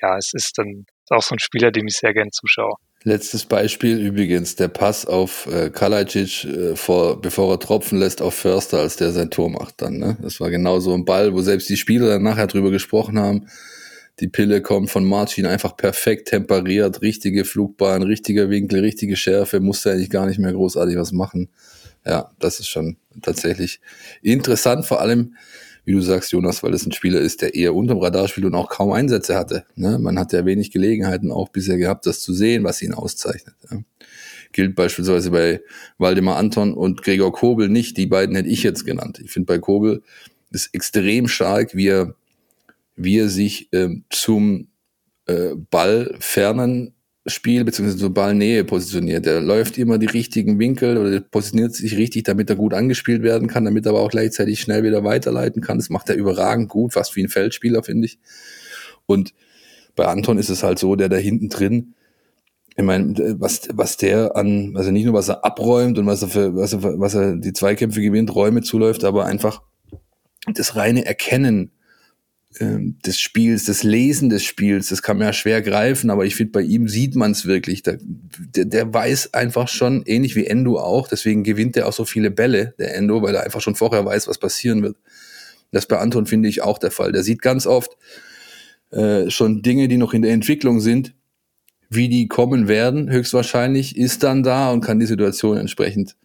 ja, 0.00 0.18
es 0.18 0.32
ist 0.34 0.58
dann 0.58 0.84
auch 1.10 1.22
so 1.22 1.34
ein 1.34 1.38
Spieler, 1.38 1.70
dem 1.70 1.86
ich 1.86 1.96
sehr 1.96 2.12
gerne 2.12 2.30
zuschaue. 2.30 2.74
Letztes 3.06 3.44
Beispiel 3.44 3.98
übrigens, 3.98 4.56
der 4.56 4.68
Pass 4.68 5.04
auf 5.04 5.46
äh, 5.46 5.68
Kalajic, 5.68 6.44
äh, 6.44 6.74
vor, 6.74 7.20
bevor 7.20 7.52
er 7.52 7.60
tropfen 7.60 7.98
lässt 7.98 8.22
auf 8.22 8.34
Förster, 8.34 8.78
als 8.78 8.96
der 8.96 9.12
sein 9.12 9.30
Tor 9.30 9.50
macht 9.50 9.82
dann. 9.82 9.98
Ne? 9.98 10.16
Das 10.22 10.40
war 10.40 10.50
genau 10.50 10.80
so 10.80 10.94
ein 10.94 11.04
Ball, 11.04 11.34
wo 11.34 11.42
selbst 11.42 11.68
die 11.68 11.76
Spieler 11.76 12.08
dann 12.08 12.22
nachher 12.22 12.46
drüber 12.46 12.70
gesprochen 12.70 13.18
haben. 13.18 13.48
Die 14.20 14.28
Pille 14.28 14.62
kommt 14.62 14.90
von 14.90 15.04
Martin 15.04 15.44
einfach 15.44 15.76
perfekt 15.76 16.28
temperiert, 16.28 17.02
richtige 17.02 17.44
Flugbahn, 17.44 18.02
richtiger 18.02 18.48
Winkel, 18.48 18.80
richtige 18.80 19.16
Schärfe, 19.16 19.60
musste 19.60 19.90
eigentlich 19.90 20.10
gar 20.10 20.26
nicht 20.26 20.38
mehr 20.38 20.52
großartig 20.52 20.96
was 20.96 21.12
machen 21.12 21.50
ja, 22.04 22.30
das 22.38 22.60
ist 22.60 22.68
schon 22.68 22.96
tatsächlich 23.22 23.80
interessant, 24.22 24.84
vor 24.86 25.00
allem, 25.00 25.36
wie 25.84 25.92
du 25.92 26.00
sagst, 26.00 26.32
Jonas, 26.32 26.62
weil 26.62 26.74
es 26.74 26.86
ein 26.86 26.92
Spieler 26.92 27.20
ist, 27.20 27.42
der 27.42 27.54
eher 27.54 27.74
unterm 27.74 27.98
Radar 27.98 28.28
spielt 28.28 28.46
und 28.46 28.54
auch 28.54 28.68
kaum 28.68 28.92
Einsätze 28.92 29.36
hatte. 29.36 29.66
Ne? 29.76 29.98
Man 29.98 30.18
hat 30.18 30.32
ja 30.32 30.46
wenig 30.46 30.70
Gelegenheiten 30.70 31.30
auch 31.30 31.50
bisher 31.50 31.76
gehabt, 31.76 32.06
das 32.06 32.20
zu 32.20 32.32
sehen, 32.32 32.64
was 32.64 32.80
ihn 32.80 32.94
auszeichnet. 32.94 33.54
Ja? 33.70 33.78
Gilt 34.52 34.76
beispielsweise 34.76 35.30
bei 35.30 35.60
Waldemar 35.98 36.36
Anton 36.36 36.74
und 36.74 37.02
Gregor 37.02 37.32
Kobel 37.32 37.68
nicht. 37.68 37.96
Die 37.96 38.06
beiden 38.06 38.36
hätte 38.36 38.48
ich 38.48 38.62
jetzt 38.62 38.86
genannt. 38.86 39.20
Ich 39.22 39.30
finde 39.30 39.46
bei 39.46 39.58
Kobel 39.58 40.02
ist 40.50 40.72
extrem 40.72 41.28
stark, 41.28 41.74
wie 41.74 41.88
er, 41.88 42.14
wie 42.96 43.18
er 43.18 43.28
sich 43.28 43.68
ähm, 43.72 44.04
zum 44.10 44.68
äh, 45.26 45.54
Ball 45.70 46.14
fernen 46.20 46.94
Spiel 47.26 47.64
beziehungsweise 47.64 47.98
zur 47.98 48.12
Ballnähe 48.12 48.64
positioniert. 48.64 49.26
Er 49.26 49.40
läuft 49.40 49.78
immer 49.78 49.96
die 49.96 50.06
richtigen 50.06 50.58
Winkel 50.58 50.98
oder 50.98 51.20
positioniert 51.20 51.74
sich 51.74 51.96
richtig, 51.96 52.24
damit 52.24 52.50
er 52.50 52.56
gut 52.56 52.74
angespielt 52.74 53.22
werden 53.22 53.48
kann, 53.48 53.64
damit 53.64 53.86
er 53.86 53.90
aber 53.90 54.00
auch 54.00 54.10
gleichzeitig 54.10 54.60
schnell 54.60 54.82
wieder 54.82 55.04
weiterleiten 55.04 55.62
kann. 55.62 55.78
Das 55.78 55.88
macht 55.88 56.10
er 56.10 56.16
überragend 56.16 56.68
gut, 56.68 56.92
fast 56.92 57.16
wie 57.16 57.22
ein 57.22 57.30
Feldspieler, 57.30 57.82
finde 57.82 58.06
ich. 58.06 58.18
Und 59.06 59.32
bei 59.96 60.06
Anton 60.06 60.38
ist 60.38 60.50
es 60.50 60.62
halt 60.62 60.78
so, 60.78 60.96
der 60.96 61.08
da 61.08 61.16
hinten 61.16 61.48
drin, 61.48 61.94
ich 62.76 62.84
meine, 62.84 63.14
was, 63.38 63.68
was 63.72 63.96
der 63.96 64.36
an, 64.36 64.74
also 64.76 64.90
nicht 64.90 65.04
nur 65.04 65.14
was 65.14 65.28
er 65.28 65.44
abräumt 65.44 65.96
und 65.98 66.06
was 66.06 66.22
er 66.22 66.28
für, 66.28 66.56
was 66.56 66.72
er, 66.72 66.82
was 66.98 67.14
er 67.14 67.36
die 67.36 67.52
Zweikämpfe 67.52 68.02
gewinnt, 68.02 68.34
Räume 68.34 68.62
zuläuft, 68.62 69.04
aber 69.04 69.26
einfach 69.26 69.62
das 70.52 70.76
reine 70.76 71.06
Erkennen 71.06 71.70
ähm, 72.60 72.98
des 73.04 73.18
Spiels, 73.18 73.64
das 73.64 73.82
Lesen 73.82 74.30
des 74.30 74.44
Spiels, 74.44 74.88
das 74.88 75.02
kann 75.02 75.18
man 75.18 75.26
ja 75.26 75.32
schwer 75.32 75.62
greifen, 75.62 76.10
aber 76.10 76.24
ich 76.24 76.36
finde, 76.36 76.52
bei 76.52 76.62
ihm 76.62 76.88
sieht 76.88 77.16
man 77.16 77.32
es 77.32 77.46
wirklich. 77.46 77.82
Der, 77.82 77.98
der, 78.00 78.64
der, 78.64 78.92
weiß 78.92 79.34
einfach 79.34 79.68
schon, 79.68 80.02
ähnlich 80.06 80.36
wie 80.36 80.46
Endo 80.46 80.78
auch, 80.78 81.08
deswegen 81.08 81.42
gewinnt 81.42 81.76
er 81.76 81.88
auch 81.88 81.92
so 81.92 82.04
viele 82.04 82.30
Bälle, 82.30 82.74
der 82.78 82.94
Endo, 82.94 83.22
weil 83.22 83.34
er 83.34 83.44
einfach 83.44 83.60
schon 83.60 83.74
vorher 83.74 84.04
weiß, 84.04 84.28
was 84.28 84.38
passieren 84.38 84.82
wird. 84.82 84.96
Das 85.72 85.86
bei 85.86 85.98
Anton 85.98 86.26
finde 86.26 86.48
ich 86.48 86.62
auch 86.62 86.78
der 86.78 86.92
Fall. 86.92 87.10
Der 87.10 87.24
sieht 87.24 87.42
ganz 87.42 87.66
oft 87.66 87.96
äh, 88.90 89.30
schon 89.30 89.62
Dinge, 89.62 89.88
die 89.88 89.96
noch 89.96 90.14
in 90.14 90.22
der 90.22 90.32
Entwicklung 90.32 90.80
sind, 90.80 91.14
wie 91.90 92.08
die 92.08 92.28
kommen 92.28 92.68
werden, 92.68 93.10
höchstwahrscheinlich, 93.10 93.96
ist 93.96 94.22
dann 94.22 94.42
da 94.42 94.70
und 94.70 94.80
kann 94.80 95.00
die 95.00 95.06
Situation 95.06 95.56
entsprechend 95.56 96.16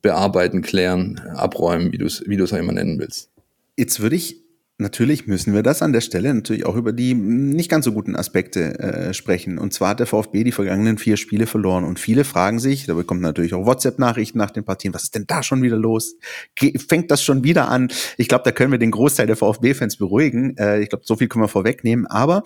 bearbeiten, 0.00 0.62
klären, 0.62 1.18
abräumen, 1.34 1.92
wie 1.92 1.98
du 1.98 2.06
es 2.06 2.22
wie 2.26 2.36
du's 2.36 2.52
auch 2.52 2.58
immer 2.58 2.72
nennen 2.72 2.98
willst. 2.98 3.30
Jetzt 3.76 4.00
würde 4.00 4.16
ich 4.16 4.45
Natürlich 4.78 5.26
müssen 5.26 5.54
wir 5.54 5.62
das 5.62 5.80
an 5.80 5.94
der 5.94 6.02
Stelle 6.02 6.34
natürlich 6.34 6.66
auch 6.66 6.76
über 6.76 6.92
die 6.92 7.14
nicht 7.14 7.70
ganz 7.70 7.86
so 7.86 7.92
guten 7.92 8.14
Aspekte 8.14 8.78
äh, 8.78 9.14
sprechen. 9.14 9.56
Und 9.56 9.72
zwar 9.72 9.90
hat 9.90 10.00
der 10.00 10.06
VfB 10.06 10.44
die 10.44 10.52
vergangenen 10.52 10.98
vier 10.98 11.16
Spiele 11.16 11.46
verloren. 11.46 11.82
Und 11.82 11.98
viele 11.98 12.24
fragen 12.24 12.58
sich, 12.58 12.84
da 12.84 12.92
bekommt 12.92 13.22
natürlich 13.22 13.54
auch 13.54 13.64
WhatsApp-Nachrichten 13.64 14.36
nach 14.36 14.50
den 14.50 14.64
Partien, 14.64 14.92
was 14.92 15.04
ist 15.04 15.14
denn 15.14 15.26
da 15.26 15.42
schon 15.42 15.62
wieder 15.62 15.78
los? 15.78 16.16
Ge 16.56 16.78
fängt 16.78 17.10
das 17.10 17.22
schon 17.22 17.42
wieder 17.42 17.70
an? 17.70 17.88
Ich 18.18 18.28
glaube, 18.28 18.44
da 18.44 18.52
können 18.52 18.70
wir 18.70 18.78
den 18.78 18.90
Großteil 18.90 19.26
der 19.26 19.36
VfB-Fans 19.36 19.96
beruhigen. 19.96 20.58
Äh, 20.58 20.82
ich 20.82 20.90
glaube, 20.90 21.04
so 21.06 21.16
viel 21.16 21.28
können 21.28 21.44
wir 21.44 21.48
vorwegnehmen. 21.48 22.06
Aber 22.06 22.42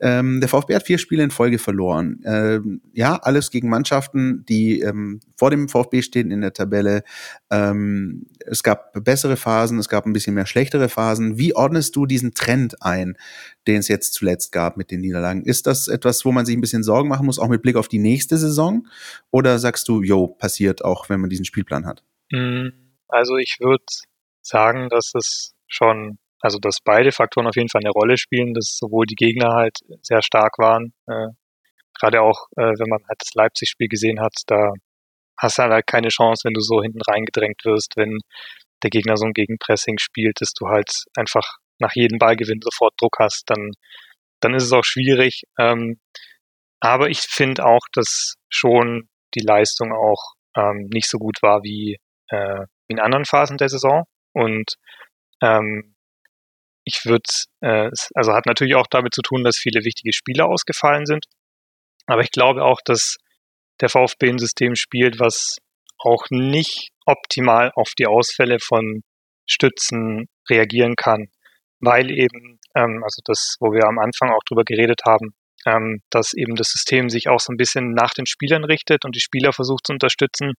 ähm, 0.00 0.40
der 0.40 0.48
VfB 0.48 0.74
hat 0.74 0.86
vier 0.86 0.98
Spiele 0.98 1.24
in 1.24 1.30
Folge 1.30 1.58
verloren. 1.58 2.22
Ähm, 2.24 2.80
ja, 2.92 3.16
alles 3.16 3.50
gegen 3.50 3.68
Mannschaften, 3.68 4.44
die 4.48 4.80
ähm, 4.80 5.20
vor 5.36 5.50
dem 5.50 5.68
VfB 5.68 6.02
stehen 6.02 6.30
in 6.30 6.40
der 6.40 6.52
Tabelle. 6.52 7.02
Ähm, 7.50 8.26
es 8.46 8.62
gab 8.62 8.92
bessere 9.04 9.36
Phasen, 9.36 9.78
es 9.78 9.88
gab 9.88 10.06
ein 10.06 10.12
bisschen 10.12 10.34
mehr 10.34 10.46
schlechtere 10.46 10.88
Phasen. 10.88 11.38
Wie 11.38 11.56
ordnest 11.56 11.96
du 11.96 12.06
diesen 12.06 12.34
Trend 12.34 12.80
ein, 12.82 13.16
den 13.66 13.78
es 13.78 13.88
jetzt 13.88 14.14
zuletzt 14.14 14.52
gab 14.52 14.76
mit 14.76 14.90
den 14.90 15.00
Niederlagen? 15.00 15.42
Ist 15.42 15.66
das 15.66 15.88
etwas, 15.88 16.24
wo 16.24 16.30
man 16.30 16.46
sich 16.46 16.56
ein 16.56 16.60
bisschen 16.60 16.84
Sorgen 16.84 17.08
machen 17.08 17.26
muss, 17.26 17.38
auch 17.38 17.48
mit 17.48 17.62
Blick 17.62 17.76
auf 17.76 17.88
die 17.88 17.98
nächste 17.98 18.38
Saison? 18.38 18.86
Oder 19.30 19.58
sagst 19.58 19.88
du, 19.88 20.02
jo, 20.02 20.28
passiert 20.28 20.84
auch, 20.84 21.08
wenn 21.08 21.20
man 21.20 21.30
diesen 21.30 21.44
Spielplan 21.44 21.86
hat? 21.86 22.04
Mm, 22.30 22.68
also 23.08 23.36
ich 23.36 23.58
würde 23.60 23.84
sagen, 24.42 24.88
dass 24.90 25.12
es 25.14 25.54
schon 25.66 26.18
also 26.40 26.58
dass 26.58 26.78
beide 26.84 27.12
Faktoren 27.12 27.48
auf 27.48 27.56
jeden 27.56 27.68
Fall 27.68 27.82
eine 27.82 27.92
Rolle 27.92 28.16
spielen, 28.18 28.54
dass 28.54 28.76
sowohl 28.78 29.06
die 29.06 29.16
Gegner 29.16 29.54
halt 29.54 29.78
sehr 30.02 30.22
stark 30.22 30.58
waren, 30.58 30.92
äh, 31.06 31.28
gerade 31.98 32.22
auch, 32.22 32.46
äh, 32.56 32.78
wenn 32.78 32.88
man 32.88 33.00
halt 33.08 33.18
das 33.20 33.34
Leipzig-Spiel 33.34 33.88
gesehen 33.88 34.20
hat, 34.20 34.34
da 34.46 34.72
hast 35.36 35.58
du 35.58 35.62
halt 35.62 35.86
keine 35.86 36.08
Chance, 36.08 36.42
wenn 36.44 36.54
du 36.54 36.60
so 36.60 36.82
hinten 36.82 37.00
reingedrängt 37.02 37.64
wirst, 37.64 37.94
wenn 37.96 38.18
der 38.82 38.90
Gegner 38.90 39.16
so 39.16 39.26
ein 39.26 39.32
Gegenpressing 39.32 39.98
spielt, 39.98 40.40
dass 40.40 40.52
du 40.52 40.68
halt 40.68 40.90
einfach 41.16 41.58
nach 41.78 41.92
jedem 41.94 42.18
Ballgewinn 42.18 42.60
sofort 42.62 42.94
Druck 43.00 43.16
hast, 43.18 43.44
dann, 43.46 43.72
dann 44.40 44.54
ist 44.54 44.64
es 44.64 44.72
auch 44.72 44.84
schwierig. 44.84 45.42
Ähm, 45.58 46.00
aber 46.80 47.08
ich 47.08 47.20
finde 47.20 47.64
auch, 47.64 47.86
dass 47.92 48.34
schon 48.48 49.08
die 49.34 49.44
Leistung 49.44 49.92
auch 49.92 50.34
ähm, 50.56 50.88
nicht 50.92 51.08
so 51.08 51.18
gut 51.18 51.42
war 51.42 51.62
wie, 51.62 51.98
äh, 52.28 52.64
in 52.88 53.00
anderen 53.00 53.24
Phasen 53.24 53.58
der 53.58 53.68
Saison. 53.68 54.04
Und 54.32 54.74
ähm, 55.42 55.94
ich 56.88 57.04
würde, 57.04 57.22
äh, 57.60 57.90
also 58.14 58.32
hat 58.32 58.46
natürlich 58.46 58.74
auch 58.74 58.86
damit 58.90 59.14
zu 59.14 59.22
tun, 59.22 59.44
dass 59.44 59.56
viele 59.56 59.84
wichtige 59.84 60.12
Spieler 60.12 60.46
ausgefallen 60.46 61.06
sind. 61.06 61.26
Aber 62.06 62.22
ich 62.22 62.30
glaube 62.30 62.64
auch, 62.64 62.80
dass 62.84 63.16
der 63.80 63.88
VfB 63.88 64.30
ein 64.30 64.38
System 64.38 64.74
spielt, 64.74 65.20
was 65.20 65.58
auch 65.98 66.24
nicht 66.30 66.90
optimal 67.06 67.72
auf 67.74 67.92
die 67.98 68.06
Ausfälle 68.06 68.58
von 68.60 69.02
Stützen 69.46 70.26
reagieren 70.48 70.94
kann, 70.96 71.28
weil 71.80 72.10
eben, 72.10 72.60
ähm, 72.74 73.02
also 73.02 73.20
das, 73.24 73.56
wo 73.60 73.72
wir 73.72 73.84
am 73.84 73.98
Anfang 73.98 74.30
auch 74.30 74.42
drüber 74.46 74.64
geredet 74.64 75.00
haben, 75.06 75.34
ähm, 75.66 76.00
dass 76.10 76.34
eben 76.34 76.54
das 76.54 76.68
System 76.68 77.08
sich 77.08 77.28
auch 77.28 77.40
so 77.40 77.52
ein 77.52 77.56
bisschen 77.56 77.92
nach 77.92 78.14
den 78.14 78.26
Spielern 78.26 78.64
richtet 78.64 79.04
und 79.04 79.16
die 79.16 79.20
Spieler 79.20 79.52
versucht 79.52 79.86
zu 79.86 79.92
unterstützen, 79.92 80.54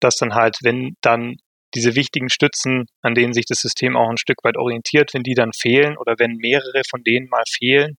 dass 0.00 0.16
dann 0.16 0.34
halt, 0.34 0.58
wenn 0.62 0.96
dann 1.00 1.36
diese 1.74 1.94
wichtigen 1.94 2.28
Stützen, 2.28 2.86
an 3.02 3.14
denen 3.14 3.32
sich 3.32 3.46
das 3.46 3.58
System 3.58 3.96
auch 3.96 4.08
ein 4.08 4.18
Stück 4.18 4.44
weit 4.44 4.56
orientiert, 4.56 5.12
wenn 5.14 5.22
die 5.22 5.34
dann 5.34 5.52
fehlen 5.52 5.96
oder 5.96 6.14
wenn 6.18 6.36
mehrere 6.36 6.82
von 6.88 7.02
denen 7.02 7.28
mal 7.28 7.44
fehlen, 7.48 7.96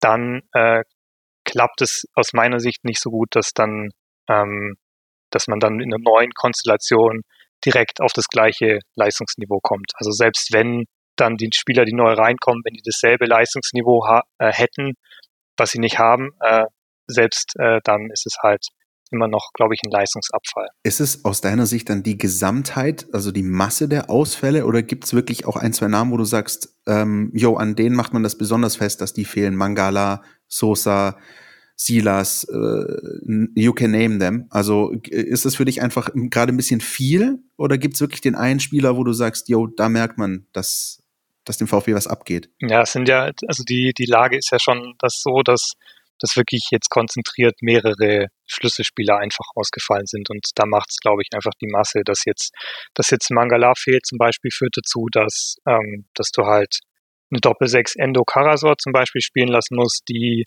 dann 0.00 0.42
äh, 0.52 0.82
klappt 1.44 1.82
es 1.82 2.04
aus 2.14 2.32
meiner 2.32 2.60
Sicht 2.60 2.84
nicht 2.84 3.00
so 3.00 3.10
gut, 3.10 3.28
dass 3.32 3.52
dann, 3.52 3.90
ähm, 4.28 4.76
dass 5.30 5.46
man 5.46 5.60
dann 5.60 5.80
in 5.80 5.92
einer 5.92 6.02
neuen 6.02 6.32
Konstellation 6.32 7.22
direkt 7.64 8.00
auf 8.00 8.12
das 8.12 8.26
gleiche 8.28 8.80
Leistungsniveau 8.94 9.60
kommt. 9.60 9.92
Also 9.96 10.10
selbst 10.10 10.52
wenn 10.52 10.84
dann 11.16 11.36
die 11.36 11.50
Spieler, 11.54 11.84
die 11.84 11.94
neu 11.94 12.12
reinkommen, 12.12 12.62
wenn 12.64 12.74
die 12.74 12.82
dasselbe 12.84 13.26
Leistungsniveau 13.26 14.04
äh, 14.38 14.52
hätten, 14.52 14.94
was 15.56 15.70
sie 15.70 15.78
nicht 15.78 15.98
haben, 15.98 16.30
äh, 16.40 16.64
selbst 17.06 17.54
äh, 17.58 17.80
dann 17.84 18.10
ist 18.10 18.26
es 18.26 18.36
halt 18.42 18.66
immer 19.10 19.28
noch, 19.28 19.52
glaube 19.54 19.74
ich, 19.74 19.80
ein 19.84 19.90
Leistungsabfall. 19.90 20.68
Ist 20.82 21.00
es 21.00 21.24
aus 21.24 21.40
deiner 21.40 21.66
Sicht 21.66 21.88
dann 21.88 22.02
die 22.02 22.18
Gesamtheit, 22.18 23.06
also 23.12 23.30
die 23.30 23.42
Masse 23.42 23.88
der 23.88 24.10
Ausfälle, 24.10 24.66
oder 24.66 24.82
gibt 24.82 25.04
es 25.04 25.14
wirklich 25.14 25.46
auch 25.46 25.56
ein, 25.56 25.72
zwei 25.72 25.88
Namen, 25.88 26.10
wo 26.10 26.16
du 26.16 26.24
sagst, 26.24 26.76
ähm, 26.86 27.30
jo, 27.34 27.56
an 27.56 27.76
denen 27.76 27.96
macht 27.96 28.12
man 28.12 28.22
das 28.22 28.36
besonders 28.36 28.76
fest, 28.76 29.00
dass 29.00 29.12
die 29.12 29.24
fehlen? 29.24 29.56
Mangala, 29.56 30.22
Sosa, 30.48 31.16
Silas, 31.76 32.44
äh, 32.44 33.50
you 33.54 33.72
can 33.72 33.90
name 33.90 34.18
them. 34.18 34.46
Also 34.50 34.92
ist 34.92 35.44
das 35.44 35.56
für 35.56 35.64
dich 35.64 35.82
einfach 35.82 36.10
gerade 36.14 36.52
ein 36.52 36.56
bisschen 36.56 36.80
viel 36.80 37.40
oder 37.56 37.78
gibt 37.78 37.94
es 37.94 38.00
wirklich 38.00 38.20
den 38.20 38.36
einen 38.36 38.60
Spieler, 38.60 38.96
wo 38.96 39.04
du 39.04 39.12
sagst, 39.12 39.48
jo, 39.48 39.66
da 39.66 39.88
merkt 39.88 40.16
man, 40.16 40.46
dass, 40.52 41.02
dass 41.44 41.58
dem 41.58 41.66
VfB 41.66 41.94
was 41.94 42.06
abgeht? 42.06 42.50
Ja, 42.60 42.82
es 42.82 42.92
sind 42.92 43.08
ja, 43.08 43.30
also 43.48 43.64
die, 43.64 43.92
die 43.96 44.06
Lage 44.06 44.36
ist 44.36 44.50
ja 44.52 44.58
schon 44.60 44.94
das 44.98 45.20
so, 45.20 45.42
dass 45.42 45.72
dass 46.20 46.36
wirklich 46.36 46.68
jetzt 46.70 46.90
konzentriert 46.90 47.54
mehrere 47.60 48.28
Schlüsselspieler 48.46 49.18
einfach 49.18 49.46
ausgefallen 49.54 50.06
sind. 50.06 50.30
Und 50.30 50.46
da 50.54 50.64
macht 50.66 50.90
es, 50.90 50.98
glaube 50.98 51.22
ich, 51.22 51.28
einfach 51.34 51.52
die 51.60 51.70
Masse, 51.70 52.02
dass 52.04 52.24
jetzt, 52.24 52.52
dass 52.94 53.10
jetzt 53.10 53.30
Mangala 53.30 53.72
fehlt 53.76 54.06
zum 54.06 54.18
Beispiel, 54.18 54.50
führt 54.52 54.76
dazu, 54.76 55.06
dass, 55.10 55.56
ähm, 55.66 56.06
dass 56.14 56.30
du 56.30 56.44
halt 56.44 56.78
eine 57.30 57.40
Doppel-6 57.40 57.98
Endo 57.98 58.22
Karasor 58.24 58.76
zum 58.78 58.92
Beispiel 58.92 59.20
spielen 59.20 59.48
lassen 59.48 59.76
musst, 59.76 60.02
die, 60.08 60.44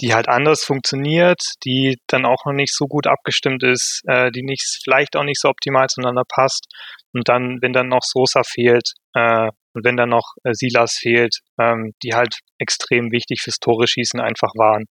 die 0.00 0.14
halt 0.14 0.28
anders 0.28 0.64
funktioniert, 0.64 1.40
die 1.64 1.98
dann 2.06 2.24
auch 2.24 2.44
noch 2.44 2.52
nicht 2.52 2.74
so 2.74 2.86
gut 2.86 3.06
abgestimmt 3.06 3.62
ist, 3.62 4.02
äh, 4.06 4.30
die 4.30 4.42
nicht, 4.42 4.80
vielleicht 4.82 5.16
auch 5.16 5.24
nicht 5.24 5.40
so 5.40 5.48
optimal 5.48 5.88
zueinander 5.88 6.24
passt. 6.28 6.66
Und 7.12 7.28
dann, 7.28 7.58
wenn 7.60 7.72
dann 7.72 7.88
noch 7.88 8.02
Sosa 8.02 8.42
fehlt, 8.44 8.92
äh, 9.14 9.48
und 9.74 9.84
wenn 9.84 9.96
dann 9.96 10.10
noch 10.10 10.34
äh, 10.44 10.52
Silas 10.54 10.94
fehlt, 10.94 11.40
ähm, 11.58 11.92
die 12.02 12.14
halt 12.14 12.38
extrem 12.58 13.10
wichtig 13.12 13.40
fürs 13.42 13.58
Tore 13.58 13.86
schießen 13.86 14.20
einfach 14.20 14.52
waren, 14.56 14.84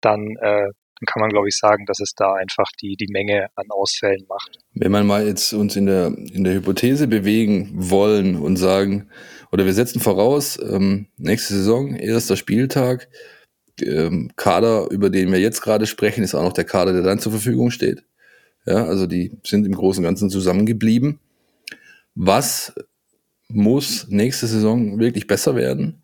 dann, 0.00 0.36
äh, 0.40 0.66
dann 0.66 1.06
kann 1.06 1.20
man, 1.20 1.30
glaube 1.30 1.48
ich, 1.48 1.56
sagen, 1.56 1.86
dass 1.86 2.00
es 2.00 2.12
da 2.16 2.34
einfach 2.34 2.66
die, 2.80 2.96
die 2.96 3.10
Menge 3.10 3.48
an 3.56 3.66
Ausfällen 3.70 4.24
macht. 4.28 4.58
Wenn 4.72 4.92
man 4.92 5.06
mal 5.06 5.26
jetzt 5.26 5.52
uns 5.52 5.76
in 5.76 5.86
der, 5.86 6.06
in 6.06 6.44
der 6.44 6.54
Hypothese 6.54 7.08
bewegen 7.08 7.70
wollen 7.74 8.36
und 8.36 8.56
sagen, 8.56 9.10
oder 9.52 9.64
wir 9.64 9.72
setzen 9.72 10.00
voraus, 10.00 10.58
ähm, 10.60 11.08
nächste 11.16 11.54
Saison, 11.54 11.94
erster 11.94 12.36
Spieltag, 12.36 13.08
ähm, 13.82 14.30
Kader, 14.36 14.88
über 14.90 15.10
den 15.10 15.32
wir 15.32 15.40
jetzt 15.40 15.62
gerade 15.62 15.86
sprechen, 15.86 16.22
ist 16.22 16.34
auch 16.34 16.44
noch 16.44 16.52
der 16.52 16.64
Kader, 16.64 16.92
der 16.92 17.02
dann 17.02 17.18
zur 17.18 17.32
Verfügung 17.32 17.70
steht. 17.70 18.04
Ja, 18.66 18.86
also 18.86 19.06
die 19.06 19.38
sind 19.44 19.66
im 19.66 19.74
Großen 19.74 20.02
und 20.02 20.08
Ganzen 20.08 20.30
zusammengeblieben. 20.30 21.18
Was 22.14 22.72
muss 23.48 24.06
nächste 24.08 24.46
Saison 24.46 24.98
wirklich 24.98 25.26
besser 25.26 25.54
werden, 25.56 26.02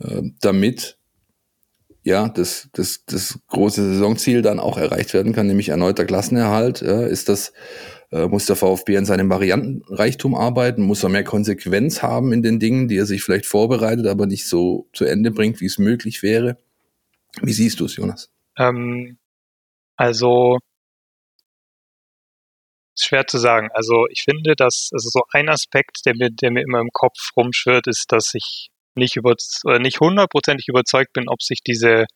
äh, 0.00 0.22
damit 0.40 0.98
ja, 2.02 2.28
das, 2.28 2.70
das, 2.72 3.04
das 3.04 3.38
große 3.48 3.92
Saisonziel 3.92 4.42
dann 4.42 4.58
auch 4.58 4.78
erreicht 4.78 5.12
werden 5.12 5.32
kann, 5.34 5.46
nämlich 5.46 5.68
erneuter 5.68 6.06
Klassenerhalt. 6.06 6.80
Ist 6.80 7.28
das, 7.28 7.52
äh, 8.10 8.26
muss 8.26 8.46
der 8.46 8.56
VfB 8.56 8.96
an 8.96 9.04
seinem 9.04 9.28
Variantenreichtum 9.28 10.34
arbeiten, 10.34 10.82
muss 10.82 11.02
er 11.02 11.10
mehr 11.10 11.24
Konsequenz 11.24 12.02
haben 12.02 12.32
in 12.32 12.42
den 12.42 12.58
Dingen, 12.58 12.88
die 12.88 12.96
er 12.96 13.06
sich 13.06 13.22
vielleicht 13.22 13.46
vorbereitet, 13.46 14.06
aber 14.06 14.26
nicht 14.26 14.46
so 14.46 14.88
zu 14.92 15.04
Ende 15.04 15.30
bringt, 15.30 15.60
wie 15.60 15.66
es 15.66 15.78
möglich 15.78 16.22
wäre. 16.22 16.56
Wie 17.42 17.52
siehst 17.52 17.80
du 17.80 17.84
es, 17.84 17.96
Jonas? 17.96 18.30
Ähm, 18.56 19.18
also 19.96 20.58
schwer 22.98 23.26
zu 23.26 23.38
sagen. 23.38 23.68
Also 23.72 24.06
ich 24.10 24.22
finde, 24.22 24.54
dass 24.56 24.90
also 24.92 25.08
so 25.10 25.22
ein 25.32 25.48
Aspekt, 25.48 26.00
der 26.06 26.14
mir, 26.16 26.30
der 26.30 26.50
mir 26.50 26.62
immer 26.62 26.80
im 26.80 26.90
Kopf 26.92 27.16
rumschwirrt, 27.36 27.86
ist, 27.86 28.06
dass 28.12 28.34
ich 28.34 28.68
nicht 28.94 29.16
über 29.16 29.34
oder 29.64 29.78
nicht 29.78 30.00
hundertprozentig 30.00 30.68
überzeugt 30.68 31.12
bin, 31.12 31.28
ob 31.28 31.42
sich 31.42 31.60
diese 31.66 32.06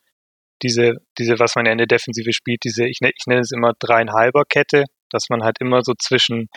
diese 0.62 0.94
diese 1.18 1.38
was 1.38 1.54
man 1.56 1.66
ja 1.66 1.72
in 1.72 1.78
der 1.78 1.86
Defensive 1.86 2.32
spielt, 2.32 2.64
diese 2.64 2.86
ich, 2.86 2.98
ich 3.02 3.26
nenne 3.26 3.40
es 3.40 3.52
immer 3.52 3.72
dreieinhalber 3.78 4.44
Kette, 4.48 4.84
dass 5.10 5.28
man 5.30 5.42
halt 5.44 5.58
immer 5.60 5.82
so 5.82 5.94
zwischen 5.98 6.48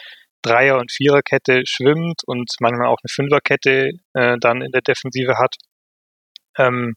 Dreier- 0.43 0.79
und 0.79 0.91
Viererkette 0.91 1.63
schwimmt 1.65 2.21
und 2.25 2.49
manchmal 2.59 2.87
auch 2.87 2.97
eine 3.03 3.09
Fünferkette 3.09 3.91
äh, 4.13 4.37
dann 4.39 4.61
in 4.61 4.71
der 4.71 4.81
Defensive 4.81 5.37
hat. 5.37 5.55
Ähm, 6.57 6.95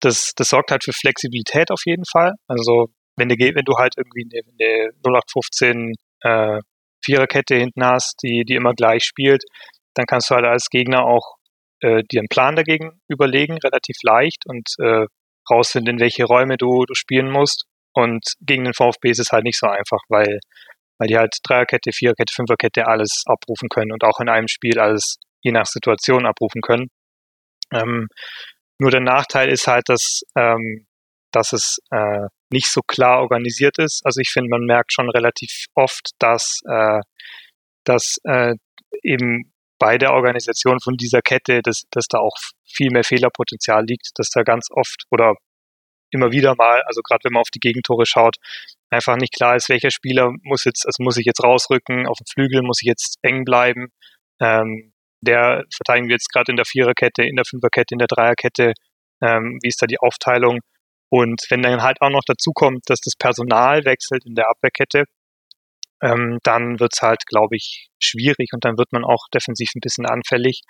das, 0.00 0.32
das 0.36 0.48
sorgt 0.48 0.70
halt 0.70 0.84
für 0.84 0.92
Flexibilität 0.92 1.70
auf 1.70 1.82
jeden 1.86 2.04
Fall. 2.04 2.32
Also 2.48 2.88
wenn 3.16 3.28
du, 3.28 3.36
wenn 3.36 3.64
du 3.64 3.76
halt 3.76 3.94
irgendwie 3.96 4.24
eine, 4.24 4.42
eine 4.58 4.90
0815 5.04 5.94
äh, 6.24 6.60
Viererkette 7.04 7.54
hinten 7.54 7.84
hast, 7.84 8.16
die, 8.22 8.44
die 8.44 8.54
immer 8.54 8.72
gleich 8.74 9.04
spielt, 9.04 9.44
dann 9.94 10.06
kannst 10.06 10.30
du 10.30 10.34
halt 10.34 10.46
als 10.46 10.68
Gegner 10.70 11.04
auch 11.04 11.36
äh, 11.80 12.02
dir 12.10 12.20
einen 12.20 12.28
Plan 12.28 12.56
dagegen 12.56 13.00
überlegen, 13.08 13.58
relativ 13.62 13.96
leicht 14.02 14.44
und 14.46 14.68
äh, 14.80 15.06
rausfinden, 15.50 15.94
in 15.94 16.00
welche 16.00 16.24
Räume 16.24 16.56
du, 16.56 16.84
du 16.86 16.94
spielen 16.94 17.30
musst. 17.30 17.64
Und 17.92 18.24
gegen 18.40 18.64
den 18.64 18.74
VfB 18.74 19.10
ist 19.10 19.20
es 19.20 19.30
halt 19.30 19.44
nicht 19.44 19.58
so 19.58 19.68
einfach, 19.68 20.00
weil, 20.08 20.40
weil 20.98 21.08
die 21.08 21.16
halt 21.16 21.36
Dreierkette, 21.44 21.92
Viererkette, 21.92 22.32
Fünferkette 22.34 22.86
alles 22.86 23.22
abrufen 23.26 23.68
können 23.68 23.92
und 23.92 24.02
auch 24.02 24.18
in 24.20 24.28
einem 24.28 24.48
Spiel 24.48 24.80
alles 24.80 25.16
je 25.42 25.52
nach 25.52 25.66
Situation 25.66 26.26
abrufen 26.26 26.62
können. 26.62 26.88
Ähm, 27.72 28.08
nur 28.78 28.90
der 28.90 29.00
Nachteil 29.00 29.50
ist 29.50 29.68
halt, 29.68 29.84
dass, 29.88 30.22
ähm, 30.36 30.86
dass 31.34 31.52
es 31.52 31.78
äh, 31.90 32.28
nicht 32.50 32.68
so 32.68 32.80
klar 32.86 33.20
organisiert 33.20 33.78
ist. 33.78 34.02
Also 34.04 34.20
ich 34.20 34.30
finde, 34.30 34.50
man 34.50 34.64
merkt 34.64 34.92
schon 34.92 35.10
relativ 35.10 35.66
oft, 35.74 36.10
dass, 36.18 36.60
äh, 36.68 37.00
dass 37.84 38.18
äh, 38.24 38.54
eben 39.02 39.52
bei 39.78 39.98
der 39.98 40.12
Organisation 40.12 40.80
von 40.80 40.96
dieser 40.96 41.20
Kette, 41.20 41.60
dass, 41.62 41.82
dass 41.90 42.06
da 42.06 42.18
auch 42.18 42.36
viel 42.64 42.90
mehr 42.90 43.04
Fehlerpotenzial 43.04 43.84
liegt, 43.84 44.10
dass 44.16 44.28
da 44.30 44.42
ganz 44.42 44.68
oft 44.70 45.04
oder 45.10 45.34
immer 46.10 46.30
wieder 46.30 46.54
mal, 46.54 46.82
also 46.82 47.02
gerade 47.02 47.24
wenn 47.24 47.32
man 47.32 47.40
auf 47.40 47.50
die 47.50 47.58
Gegentore 47.58 48.06
schaut, 48.06 48.36
einfach 48.90 49.16
nicht 49.16 49.34
klar 49.34 49.56
ist, 49.56 49.68
welcher 49.68 49.90
Spieler 49.90 50.30
muss 50.42 50.64
jetzt, 50.64 50.86
also 50.86 51.02
muss 51.02 51.16
ich 51.16 51.26
jetzt 51.26 51.42
rausrücken, 51.42 52.06
auf 52.06 52.18
dem 52.18 52.26
Flügel 52.32 52.62
muss 52.62 52.80
ich 52.80 52.86
jetzt 52.86 53.16
eng 53.22 53.44
bleiben. 53.44 53.88
Ähm, 54.40 54.92
der 55.20 55.64
verteidigen 55.74 56.08
wir 56.08 56.14
jetzt 56.14 56.30
gerade 56.32 56.52
in 56.52 56.56
der 56.56 56.66
Viererkette, 56.66 57.24
in 57.24 57.34
der 57.34 57.44
Fünferkette, 57.44 57.94
in 57.94 57.98
der 57.98 58.06
Dreierkette, 58.06 58.74
ähm, 59.22 59.58
wie 59.62 59.68
ist 59.68 59.82
da 59.82 59.86
die 59.86 59.98
Aufteilung? 59.98 60.60
Und 61.16 61.42
wenn 61.48 61.62
dann 61.62 61.80
halt 61.80 61.98
auch 62.00 62.10
noch 62.10 62.24
dazu 62.26 62.50
kommt, 62.52 62.90
dass 62.90 62.98
das 62.98 63.14
Personal 63.16 63.84
wechselt 63.84 64.26
in 64.26 64.34
der 64.34 64.48
Abwehrkette, 64.48 65.04
ähm, 66.02 66.40
dann 66.42 66.80
wird 66.80 66.90
es 66.92 67.02
halt, 67.02 67.24
glaube 67.26 67.54
ich, 67.54 67.86
schwierig 68.02 68.48
und 68.52 68.64
dann 68.64 68.76
wird 68.78 68.90
man 68.90 69.04
auch 69.04 69.28
defensiv 69.32 69.70
ein 69.76 69.80
bisschen 69.80 70.06
anfällig. 70.06 70.62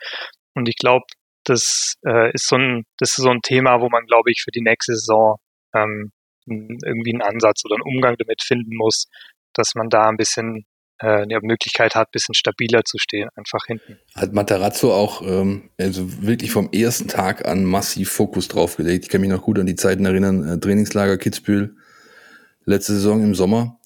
Und 0.53 0.69
ich 0.69 0.77
glaube, 0.77 1.07
das 1.45 1.95
äh, 2.07 2.31
ist 2.35 2.47
so 2.47 2.57
ein, 2.57 2.85
das 2.99 3.17
ist 3.17 3.25
so 3.25 3.31
ein 3.31 3.41
Thema, 3.41 3.81
wo 3.81 3.89
man, 3.89 4.05
glaube 4.05 4.31
ich, 4.33 4.43
für 4.45 4.51
die 4.51 4.61
nächste 4.61 4.93
Saison 4.93 5.37
ähm, 5.75 6.13
irgendwie 6.45 7.15
einen 7.15 7.23
Ansatz 7.23 7.65
oder 7.65 7.77
einen 7.77 7.97
Umgang 7.97 8.17
damit 8.19 8.43
finden 8.43 8.77
muss, 8.77 9.07
dass 9.55 9.75
man 9.75 9.89
da 9.89 10.11
ein 10.11 10.19
bisschen 10.19 10.67
eine 10.99 11.41
Möglichkeit 11.43 11.95
hat, 11.95 12.11
bisschen 12.13 12.35
stabiler 12.35 12.85
zu 12.85 12.99
stehen, 12.99 13.29
einfach 13.35 13.67
hinten. 13.67 13.99
Hat 14.15 14.33
Matarazzo 14.33 14.93
auch 14.93 15.23
ähm, 15.23 15.71
also 15.79 16.23
wirklich 16.23 16.51
vom 16.51 16.71
ersten 16.73 17.09
Tag 17.09 17.47
an 17.47 17.65
massiv 17.65 18.11
Fokus 18.11 18.49
drauf 18.49 18.77
gelegt. 18.77 19.05
Ich 19.05 19.11
kann 19.11 19.21
mich 19.21 19.31
noch 19.31 19.43
gut 19.43 19.59
an 19.59 19.67
die 19.67 19.75
Zeiten 19.75 20.07
erinnern, 20.07 20.47
äh, 20.47 20.59
Trainingslager 20.59 21.19
Kitzbühel, 21.19 21.77
letzte 22.65 22.95
Saison 22.95 23.23
im 23.23 23.35
Sommer. 23.35 23.79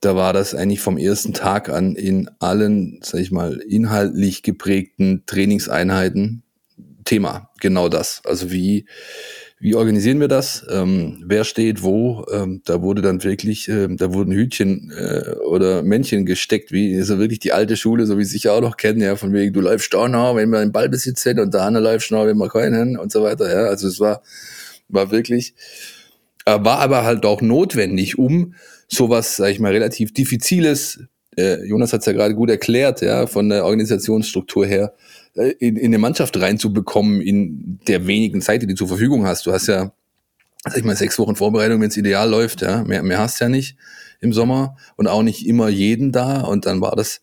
Da 0.00 0.16
war 0.16 0.32
das 0.32 0.54
eigentlich 0.54 0.80
vom 0.80 0.98
ersten 0.98 1.32
Tag 1.32 1.68
an 1.68 1.94
in 1.94 2.28
allen, 2.40 2.98
sag 3.02 3.20
ich 3.20 3.30
mal, 3.30 3.58
inhaltlich 3.60 4.42
geprägten 4.42 5.24
Trainingseinheiten 5.26 6.42
Thema. 7.04 7.50
Genau 7.60 7.88
das. 7.88 8.22
Also 8.24 8.50
wie, 8.50 8.86
wie 9.62 9.76
organisieren 9.76 10.18
wir 10.18 10.26
das? 10.26 10.66
Ähm, 10.68 11.22
wer 11.24 11.44
steht 11.44 11.84
wo? 11.84 12.26
Ähm, 12.32 12.62
da 12.64 12.82
wurde 12.82 13.00
dann 13.00 13.22
wirklich, 13.22 13.68
ähm, 13.68 13.96
da 13.96 14.12
wurden 14.12 14.32
Hütchen 14.32 14.90
äh, 14.90 15.36
oder 15.46 15.84
Männchen 15.84 16.26
gesteckt, 16.26 16.72
wie 16.72 17.00
so 17.02 17.20
wirklich 17.20 17.38
die 17.38 17.52
alte 17.52 17.76
Schule, 17.76 18.06
so 18.06 18.18
wie 18.18 18.24
sie 18.24 18.32
sich 18.32 18.48
auch 18.48 18.60
noch 18.60 18.76
kennen, 18.76 19.00
ja, 19.00 19.14
von 19.14 19.32
wegen, 19.32 19.52
du 19.52 19.60
läufst 19.60 19.94
da 19.94 20.08
noch, 20.08 20.34
wenn 20.34 20.50
wir 20.50 20.58
einen 20.58 20.72
Ballbesitz 20.72 21.24
hätten 21.24 21.38
und 21.38 21.54
der 21.54 21.62
andere 21.62 21.84
läuft 21.84 22.10
noch, 22.10 22.26
wenn 22.26 22.38
wir 22.38 22.48
keinen 22.48 22.98
und 22.98 23.12
so 23.12 23.22
weiter. 23.22 23.48
Ja, 23.48 23.68
also 23.68 23.86
es 23.86 24.00
war, 24.00 24.24
war 24.88 25.12
wirklich, 25.12 25.54
äh, 26.44 26.58
war 26.60 26.80
aber 26.80 27.04
halt 27.04 27.24
auch 27.24 27.40
notwendig, 27.40 28.18
um 28.18 28.54
sowas, 28.88 29.36
sag 29.36 29.52
ich 29.52 29.60
mal, 29.60 29.70
relativ 29.70 30.12
diffiziles, 30.12 31.04
äh, 31.36 31.64
Jonas 31.66 31.92
hat 31.92 32.00
es 32.00 32.06
ja 32.06 32.12
gerade 32.12 32.34
gut 32.34 32.50
erklärt, 32.50 33.00
ja, 33.00 33.26
von 33.26 33.48
der 33.48 33.64
Organisationsstruktur 33.64 34.66
her, 34.66 34.94
äh, 35.34 35.50
in, 35.58 35.76
in 35.76 35.86
eine 35.86 35.98
Mannschaft 35.98 36.38
reinzubekommen 36.40 37.20
in 37.20 37.80
der 37.88 38.06
wenigen 38.06 38.40
Zeit, 38.42 38.62
die 38.62 38.66
du 38.66 38.74
zur 38.74 38.88
Verfügung 38.88 39.26
hast. 39.26 39.46
Du 39.46 39.52
hast 39.52 39.66
ja, 39.66 39.92
sag 40.64 40.76
ich 40.76 40.84
mal, 40.84 40.96
sechs 40.96 41.18
Wochen 41.18 41.36
Vorbereitung, 41.36 41.80
wenn 41.80 41.88
es 41.88 41.96
ideal 41.96 42.28
läuft, 42.28 42.62
ja, 42.62 42.84
mehr, 42.84 43.02
mehr 43.02 43.18
hast 43.18 43.40
ja 43.40 43.48
nicht 43.48 43.76
im 44.20 44.32
Sommer 44.32 44.76
und 44.96 45.08
auch 45.08 45.22
nicht 45.22 45.46
immer 45.46 45.68
jeden 45.68 46.12
da. 46.12 46.42
Und 46.42 46.66
dann 46.66 46.80
war 46.80 46.96
das, 46.96 47.20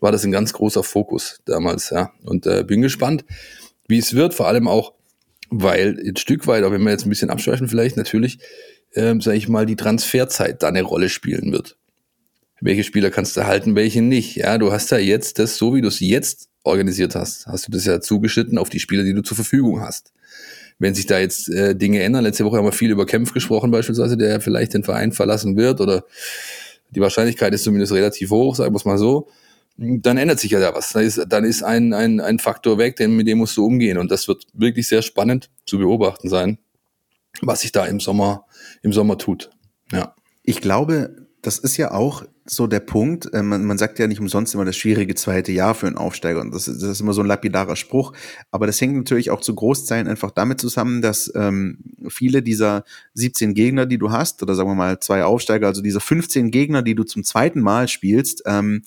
war 0.00 0.12
das 0.12 0.24
ein 0.24 0.32
ganz 0.32 0.52
großer 0.52 0.82
Fokus 0.82 1.40
damals, 1.44 1.90
ja. 1.90 2.10
Und 2.24 2.46
äh, 2.46 2.64
bin 2.64 2.82
gespannt, 2.82 3.24
wie 3.86 3.98
es 3.98 4.14
wird, 4.14 4.34
vor 4.34 4.48
allem 4.48 4.68
auch, 4.68 4.92
weil 5.50 5.98
ein 6.04 6.16
Stück 6.16 6.46
weit, 6.46 6.64
auch 6.64 6.72
wenn 6.72 6.82
wir 6.82 6.90
jetzt 6.90 7.06
ein 7.06 7.10
bisschen 7.10 7.30
abschweifen 7.30 7.68
vielleicht, 7.68 7.96
natürlich, 7.96 8.38
ähm, 8.94 9.20
sage 9.20 9.36
ich 9.36 9.48
mal, 9.48 9.66
die 9.66 9.76
Transferzeit 9.76 10.62
da 10.62 10.68
eine 10.68 10.82
Rolle 10.82 11.08
spielen 11.08 11.52
wird. 11.52 11.76
Welche 12.64 12.84
Spieler 12.84 13.10
kannst 13.10 13.36
du 13.36 13.44
halten, 13.44 13.74
welche 13.74 14.02
nicht? 14.02 14.36
Ja, 14.36 14.56
du 14.56 14.70
hast 14.70 14.92
ja 14.92 14.98
jetzt 14.98 15.40
das, 15.40 15.56
so 15.56 15.74
wie 15.74 15.80
du 15.80 15.88
es 15.88 15.98
jetzt 15.98 16.48
organisiert 16.62 17.16
hast, 17.16 17.48
hast 17.48 17.66
du 17.66 17.72
das 17.72 17.84
ja 17.84 18.00
zugeschnitten 18.00 18.56
auf 18.56 18.70
die 18.70 18.78
Spieler, 18.78 19.02
die 19.02 19.14
du 19.14 19.22
zur 19.22 19.34
Verfügung 19.34 19.80
hast. 19.80 20.12
Wenn 20.78 20.94
sich 20.94 21.06
da 21.06 21.18
jetzt 21.18 21.48
äh, 21.48 21.74
Dinge 21.74 22.00
ändern, 22.04 22.22
letzte 22.22 22.44
Woche 22.44 22.58
haben 22.58 22.64
wir 22.64 22.70
viel 22.70 22.92
über 22.92 23.04
Kempf 23.04 23.32
gesprochen 23.32 23.72
beispielsweise, 23.72 24.16
der 24.16 24.40
vielleicht 24.40 24.74
den 24.74 24.84
Verein 24.84 25.10
verlassen 25.10 25.56
wird 25.56 25.80
oder 25.80 26.04
die 26.90 27.00
Wahrscheinlichkeit 27.00 27.52
ist 27.52 27.64
zumindest 27.64 27.92
relativ 27.92 28.30
hoch, 28.30 28.54
sagen 28.54 28.72
wir 28.72 28.76
es 28.76 28.84
mal 28.84 28.96
so, 28.96 29.28
dann 29.76 30.16
ändert 30.16 30.38
sich 30.38 30.52
ja 30.52 30.60
da 30.60 30.72
was. 30.72 30.90
Dann 30.90 31.02
ist, 31.02 31.20
dann 31.28 31.42
ist 31.42 31.64
ein, 31.64 31.92
ein, 31.92 32.20
ein 32.20 32.38
Faktor 32.38 32.78
weg, 32.78 32.94
denn 32.94 33.16
mit 33.16 33.26
dem 33.26 33.38
musst 33.38 33.56
du 33.56 33.66
umgehen 33.66 33.98
und 33.98 34.12
das 34.12 34.28
wird 34.28 34.46
wirklich 34.52 34.86
sehr 34.86 35.02
spannend 35.02 35.50
zu 35.66 35.78
beobachten 35.78 36.28
sein, 36.28 36.58
was 37.40 37.62
sich 37.62 37.72
da 37.72 37.86
im 37.86 37.98
Sommer, 37.98 38.46
im 38.82 38.92
Sommer 38.92 39.18
tut. 39.18 39.50
Ja. 39.90 40.14
Ich 40.44 40.60
glaube, 40.60 41.26
das 41.40 41.58
ist 41.58 41.76
ja 41.76 41.90
auch 41.90 42.24
so 42.44 42.66
der 42.66 42.80
Punkt. 42.80 43.32
Äh, 43.32 43.42
man, 43.42 43.64
man 43.64 43.78
sagt 43.78 43.98
ja 43.98 44.06
nicht 44.06 44.20
umsonst 44.20 44.54
immer 44.54 44.64
das 44.64 44.76
schwierige 44.76 45.14
zweite 45.14 45.52
Jahr 45.52 45.74
für 45.74 45.86
einen 45.86 45.96
Aufsteiger. 45.96 46.40
Und 46.40 46.54
das, 46.54 46.64
das 46.64 46.82
ist 46.82 47.00
immer 47.00 47.12
so 47.12 47.22
ein 47.22 47.26
lapidarer 47.26 47.76
Spruch. 47.76 48.12
Aber 48.50 48.66
das 48.66 48.80
hängt 48.80 48.96
natürlich 48.96 49.30
auch 49.30 49.40
zu 49.40 49.54
Großteilen 49.54 50.08
einfach 50.08 50.30
damit 50.30 50.60
zusammen, 50.60 51.02
dass 51.02 51.32
ähm, 51.34 51.78
viele 52.08 52.42
dieser 52.42 52.84
17 53.14 53.54
Gegner, 53.54 53.86
die 53.86 53.98
du 53.98 54.10
hast, 54.10 54.42
oder 54.42 54.54
sagen 54.54 54.68
wir 54.68 54.74
mal 54.74 55.00
zwei 55.00 55.24
Aufsteiger, 55.24 55.68
also 55.68 55.82
diese 55.82 56.00
15 56.00 56.50
Gegner, 56.50 56.82
die 56.82 56.94
du 56.94 57.04
zum 57.04 57.24
zweiten 57.24 57.60
Mal 57.60 57.88
spielst, 57.88 58.42
ähm, 58.46 58.82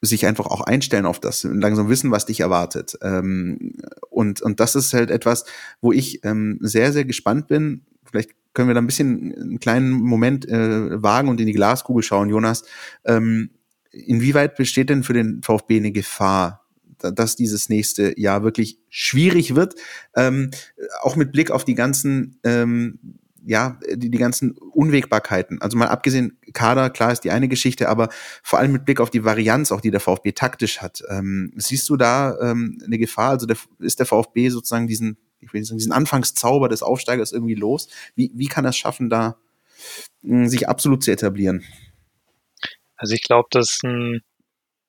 sich 0.00 0.26
einfach 0.26 0.46
auch 0.46 0.62
einstellen 0.62 1.06
auf 1.06 1.20
das, 1.20 1.44
langsam 1.44 1.88
wissen, 1.88 2.10
was 2.10 2.26
dich 2.26 2.40
erwartet. 2.40 2.98
Ähm, 3.02 3.74
und, 4.10 4.42
und 4.42 4.58
das 4.58 4.74
ist 4.74 4.92
halt 4.94 5.10
etwas, 5.10 5.44
wo 5.80 5.92
ich 5.92 6.24
ähm, 6.24 6.58
sehr, 6.60 6.92
sehr 6.92 7.04
gespannt 7.04 7.46
bin. 7.46 7.82
Vielleicht 8.04 8.30
können 8.54 8.68
wir 8.68 8.74
da 8.74 8.80
ein 8.80 8.86
bisschen 8.86 9.34
einen 9.34 9.60
kleinen 9.60 9.90
Moment 9.90 10.48
äh, 10.48 11.02
wagen 11.02 11.28
und 11.28 11.40
in 11.40 11.46
die 11.46 11.52
Glaskugel 11.52 12.02
schauen, 12.02 12.28
Jonas. 12.28 12.64
Ähm, 13.04 13.50
inwieweit 13.90 14.56
besteht 14.56 14.90
denn 14.90 15.02
für 15.02 15.14
den 15.14 15.42
VfB 15.42 15.76
eine 15.78 15.92
Gefahr, 15.92 16.66
dass 16.98 17.36
dieses 17.36 17.68
nächste 17.68 18.18
Jahr 18.18 18.42
wirklich 18.42 18.78
schwierig 18.88 19.54
wird? 19.54 19.74
Ähm, 20.14 20.50
auch 21.02 21.16
mit 21.16 21.32
Blick 21.32 21.50
auf 21.50 21.64
die 21.64 21.74
ganzen 21.74 22.38
ähm, 22.44 22.98
ja, 23.44 23.78
die, 23.92 24.10
die 24.10 24.18
ganzen 24.18 24.52
Unwägbarkeiten. 24.52 25.60
Also 25.60 25.76
mal 25.76 25.88
abgesehen, 25.88 26.38
Kader, 26.52 26.90
klar 26.90 27.12
ist 27.12 27.24
die 27.24 27.30
eine 27.30 27.48
Geschichte, 27.48 27.88
aber 27.88 28.08
vor 28.42 28.58
allem 28.58 28.72
mit 28.72 28.84
Blick 28.84 29.00
auf 29.00 29.10
die 29.10 29.24
Varianz, 29.24 29.72
auch 29.72 29.80
die 29.80 29.90
der 29.90 30.00
VfB 30.00 30.32
taktisch 30.32 30.80
hat. 30.80 31.02
Ähm, 31.08 31.52
siehst 31.56 31.88
du 31.88 31.96
da 31.96 32.38
ähm, 32.40 32.78
eine 32.84 32.98
Gefahr? 32.98 33.30
Also 33.30 33.46
der, 33.46 33.56
ist 33.80 33.98
der 33.98 34.06
VfB 34.06 34.48
sozusagen 34.48 34.86
diesen 34.86 35.16
ich 35.42 35.52
will 35.52 35.60
nicht 35.60 35.68
sagen, 35.68 35.78
diesen 35.78 35.92
Anfangszauber 35.92 36.68
des 36.68 36.82
Aufsteigers 36.82 37.32
irgendwie 37.32 37.54
los? 37.54 37.88
Wie, 38.14 38.30
wie 38.34 38.48
kann 38.48 38.64
es 38.64 38.76
schaffen, 38.76 39.10
da 39.10 39.36
hm, 40.22 40.48
sich 40.48 40.68
absolut 40.68 41.02
zu 41.02 41.10
etablieren? 41.10 41.64
Also 42.96 43.14
ich 43.14 43.22
glaube, 43.22 43.48
dass 43.50 43.80
ein, 43.84 44.20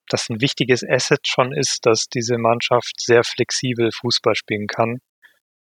dass 0.08 0.30
ein 0.30 0.39
wichtiges 0.39 0.84
Asset 0.88 1.28
schon 1.28 1.52
ist, 1.52 1.80
dass 1.86 2.06
diese 2.06 2.38
Mannschaft 2.38 2.94
sehr 3.00 3.24
flexibel 3.24 3.89
Fußball 3.92 4.36
spielen 4.36 4.68
kann. 4.68 5.00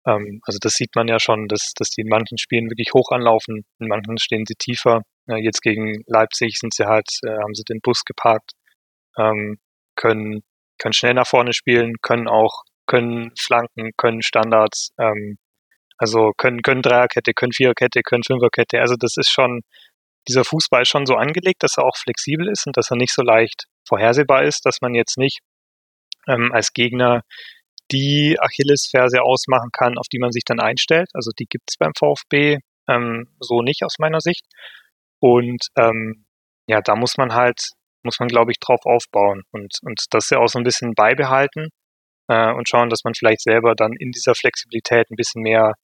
Ähm, 0.06 0.40
also 0.44 0.58
das 0.60 0.74
sieht 0.74 0.94
man 0.94 1.08
ja 1.08 1.18
schon, 1.18 1.48
dass, 1.48 1.72
dass 1.76 1.90
die 1.90 2.02
in 2.02 2.08
manchen 2.08 2.38
Spielen 2.38 2.70
wirklich 2.70 2.92
hoch 2.94 3.10
anlaufen, 3.10 3.64
in 3.80 3.88
manchen 3.88 4.18
stehen 4.18 4.44
sie 4.46 4.54
tiefer. 4.54 5.02
Ja, 5.26 5.36
jetzt 5.36 5.62
gegen 5.62 6.02
Leipzig 6.06 6.58
sind 6.58 6.72
sie 6.72 6.86
halt, 6.86 7.08
äh, 7.24 7.30
haben 7.30 7.54
sie 7.54 7.64
den 7.64 7.80
Bus 7.82 8.04
geparkt, 8.04 8.52
ähm, 9.18 9.58
können, 9.96 10.42
können 10.78 10.92
schnell 10.92 11.14
nach 11.14 11.26
vorne 11.26 11.52
spielen, 11.52 11.94
können 12.02 12.28
auch 12.28 12.62
können 12.86 13.32
Flanken, 13.38 13.90
können 13.96 14.22
Standards, 14.22 14.90
ähm, 14.98 15.38
also 15.98 16.32
können, 16.36 16.62
können 16.62 16.82
Dreierkette, 16.82 17.32
können 17.34 17.52
Viererkette, 17.52 18.02
können 18.02 18.22
Fünferkette. 18.24 18.80
Also 18.80 18.96
das 18.98 19.16
ist 19.16 19.30
schon, 19.30 19.62
dieser 20.28 20.44
Fußball 20.44 20.82
ist 20.82 20.88
schon 20.90 21.06
so 21.06 21.14
angelegt, 21.14 21.62
dass 21.62 21.78
er 21.78 21.84
auch 21.84 21.96
flexibel 21.96 22.48
ist 22.48 22.66
und 22.66 22.76
dass 22.76 22.90
er 22.90 22.96
nicht 22.96 23.12
so 23.14 23.22
leicht 23.22 23.64
vorhersehbar 23.88 24.44
ist, 24.44 24.66
dass 24.66 24.80
man 24.80 24.94
jetzt 24.94 25.18
nicht 25.18 25.40
ähm, 26.28 26.52
als 26.52 26.72
Gegner 26.72 27.22
die 27.92 28.36
Achillesferse 28.40 29.22
ausmachen 29.22 29.70
kann, 29.72 29.98
auf 29.98 30.08
die 30.12 30.18
man 30.18 30.32
sich 30.32 30.44
dann 30.44 30.60
einstellt. 30.60 31.08
Also 31.14 31.30
die 31.38 31.46
gibt 31.46 31.70
es 31.70 31.76
beim 31.76 31.92
VfB 31.96 32.58
ähm, 32.88 33.28
so 33.40 33.62
nicht 33.62 33.84
aus 33.84 33.98
meiner 33.98 34.20
Sicht. 34.20 34.44
Und 35.20 35.68
ähm, 35.76 36.26
ja, 36.68 36.80
da 36.82 36.96
muss 36.96 37.16
man 37.16 37.32
halt, 37.34 37.70
muss 38.02 38.18
man, 38.20 38.28
glaube 38.28 38.50
ich, 38.52 38.58
drauf 38.58 38.80
aufbauen 38.84 39.42
und, 39.52 39.76
und 39.82 40.04
das 40.10 40.30
ja 40.30 40.38
auch 40.38 40.48
so 40.48 40.58
ein 40.58 40.64
bisschen 40.64 40.94
beibehalten 40.94 41.68
äh, 42.28 42.52
und 42.52 42.68
schauen, 42.68 42.90
dass 42.90 43.04
man 43.04 43.14
vielleicht 43.14 43.42
selber 43.42 43.74
dann 43.74 43.92
in 43.98 44.10
dieser 44.10 44.34
Flexibilität 44.34 45.10
ein 45.10 45.16
bisschen 45.16 45.42
mehr, 45.42 45.74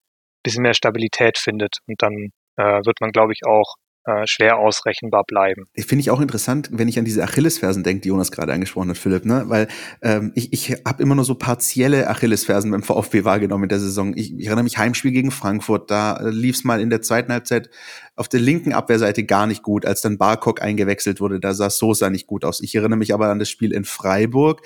bisschen 0.42 0.62
mehr 0.62 0.74
Stabilität 0.74 1.38
findet. 1.38 1.78
Und 1.86 2.02
dann 2.02 2.30
äh, 2.56 2.84
wird 2.84 3.00
man, 3.00 3.10
glaube 3.10 3.32
ich, 3.32 3.46
auch 3.46 3.76
äh, 4.04 4.26
schwer 4.26 4.58
ausrechenbar 4.58 5.22
bleiben. 5.24 5.66
Finde 5.76 6.00
ich 6.00 6.10
auch 6.10 6.20
interessant, 6.20 6.68
wenn 6.72 6.88
ich 6.88 6.98
an 6.98 7.04
diese 7.04 7.22
Achillesfersen 7.22 7.84
denke, 7.84 8.00
die 8.00 8.08
Jonas 8.08 8.32
gerade 8.32 8.52
angesprochen 8.52 8.90
hat, 8.90 8.98
Philipp, 8.98 9.24
ne? 9.24 9.44
Weil 9.46 9.68
ähm, 10.02 10.32
ich, 10.34 10.52
ich 10.52 10.72
habe 10.84 11.00
immer 11.00 11.14
nur 11.14 11.24
so 11.24 11.36
partielle 11.36 12.08
Achillesfersen 12.08 12.72
beim 12.72 12.82
VfB 12.82 13.22
wahrgenommen 13.24 13.62
in 13.64 13.68
der 13.68 13.78
Saison. 13.78 14.16
Ich, 14.16 14.36
ich 14.36 14.46
erinnere 14.46 14.64
mich 14.64 14.76
Heimspiel 14.76 15.12
gegen 15.12 15.30
Frankfurt, 15.30 15.88
da 15.90 16.16
äh, 16.16 16.30
lief 16.30 16.56
es 16.56 16.64
mal 16.64 16.80
in 16.80 16.90
der 16.90 17.00
zweiten 17.00 17.32
Halbzeit 17.32 17.70
auf 18.16 18.28
der 18.28 18.40
linken 18.40 18.72
Abwehrseite 18.72 19.24
gar 19.24 19.46
nicht 19.46 19.62
gut, 19.62 19.86
als 19.86 20.00
dann 20.00 20.18
Barkok 20.18 20.62
eingewechselt 20.62 21.20
wurde. 21.20 21.38
Da 21.38 21.54
sah 21.54 21.70
Sosa 21.70 22.10
nicht 22.10 22.26
gut 22.26 22.44
aus. 22.44 22.60
Ich 22.60 22.74
erinnere 22.74 22.98
mich 22.98 23.14
aber 23.14 23.28
an 23.28 23.38
das 23.38 23.50
Spiel 23.50 23.72
in 23.72 23.84
Freiburg 23.84 24.62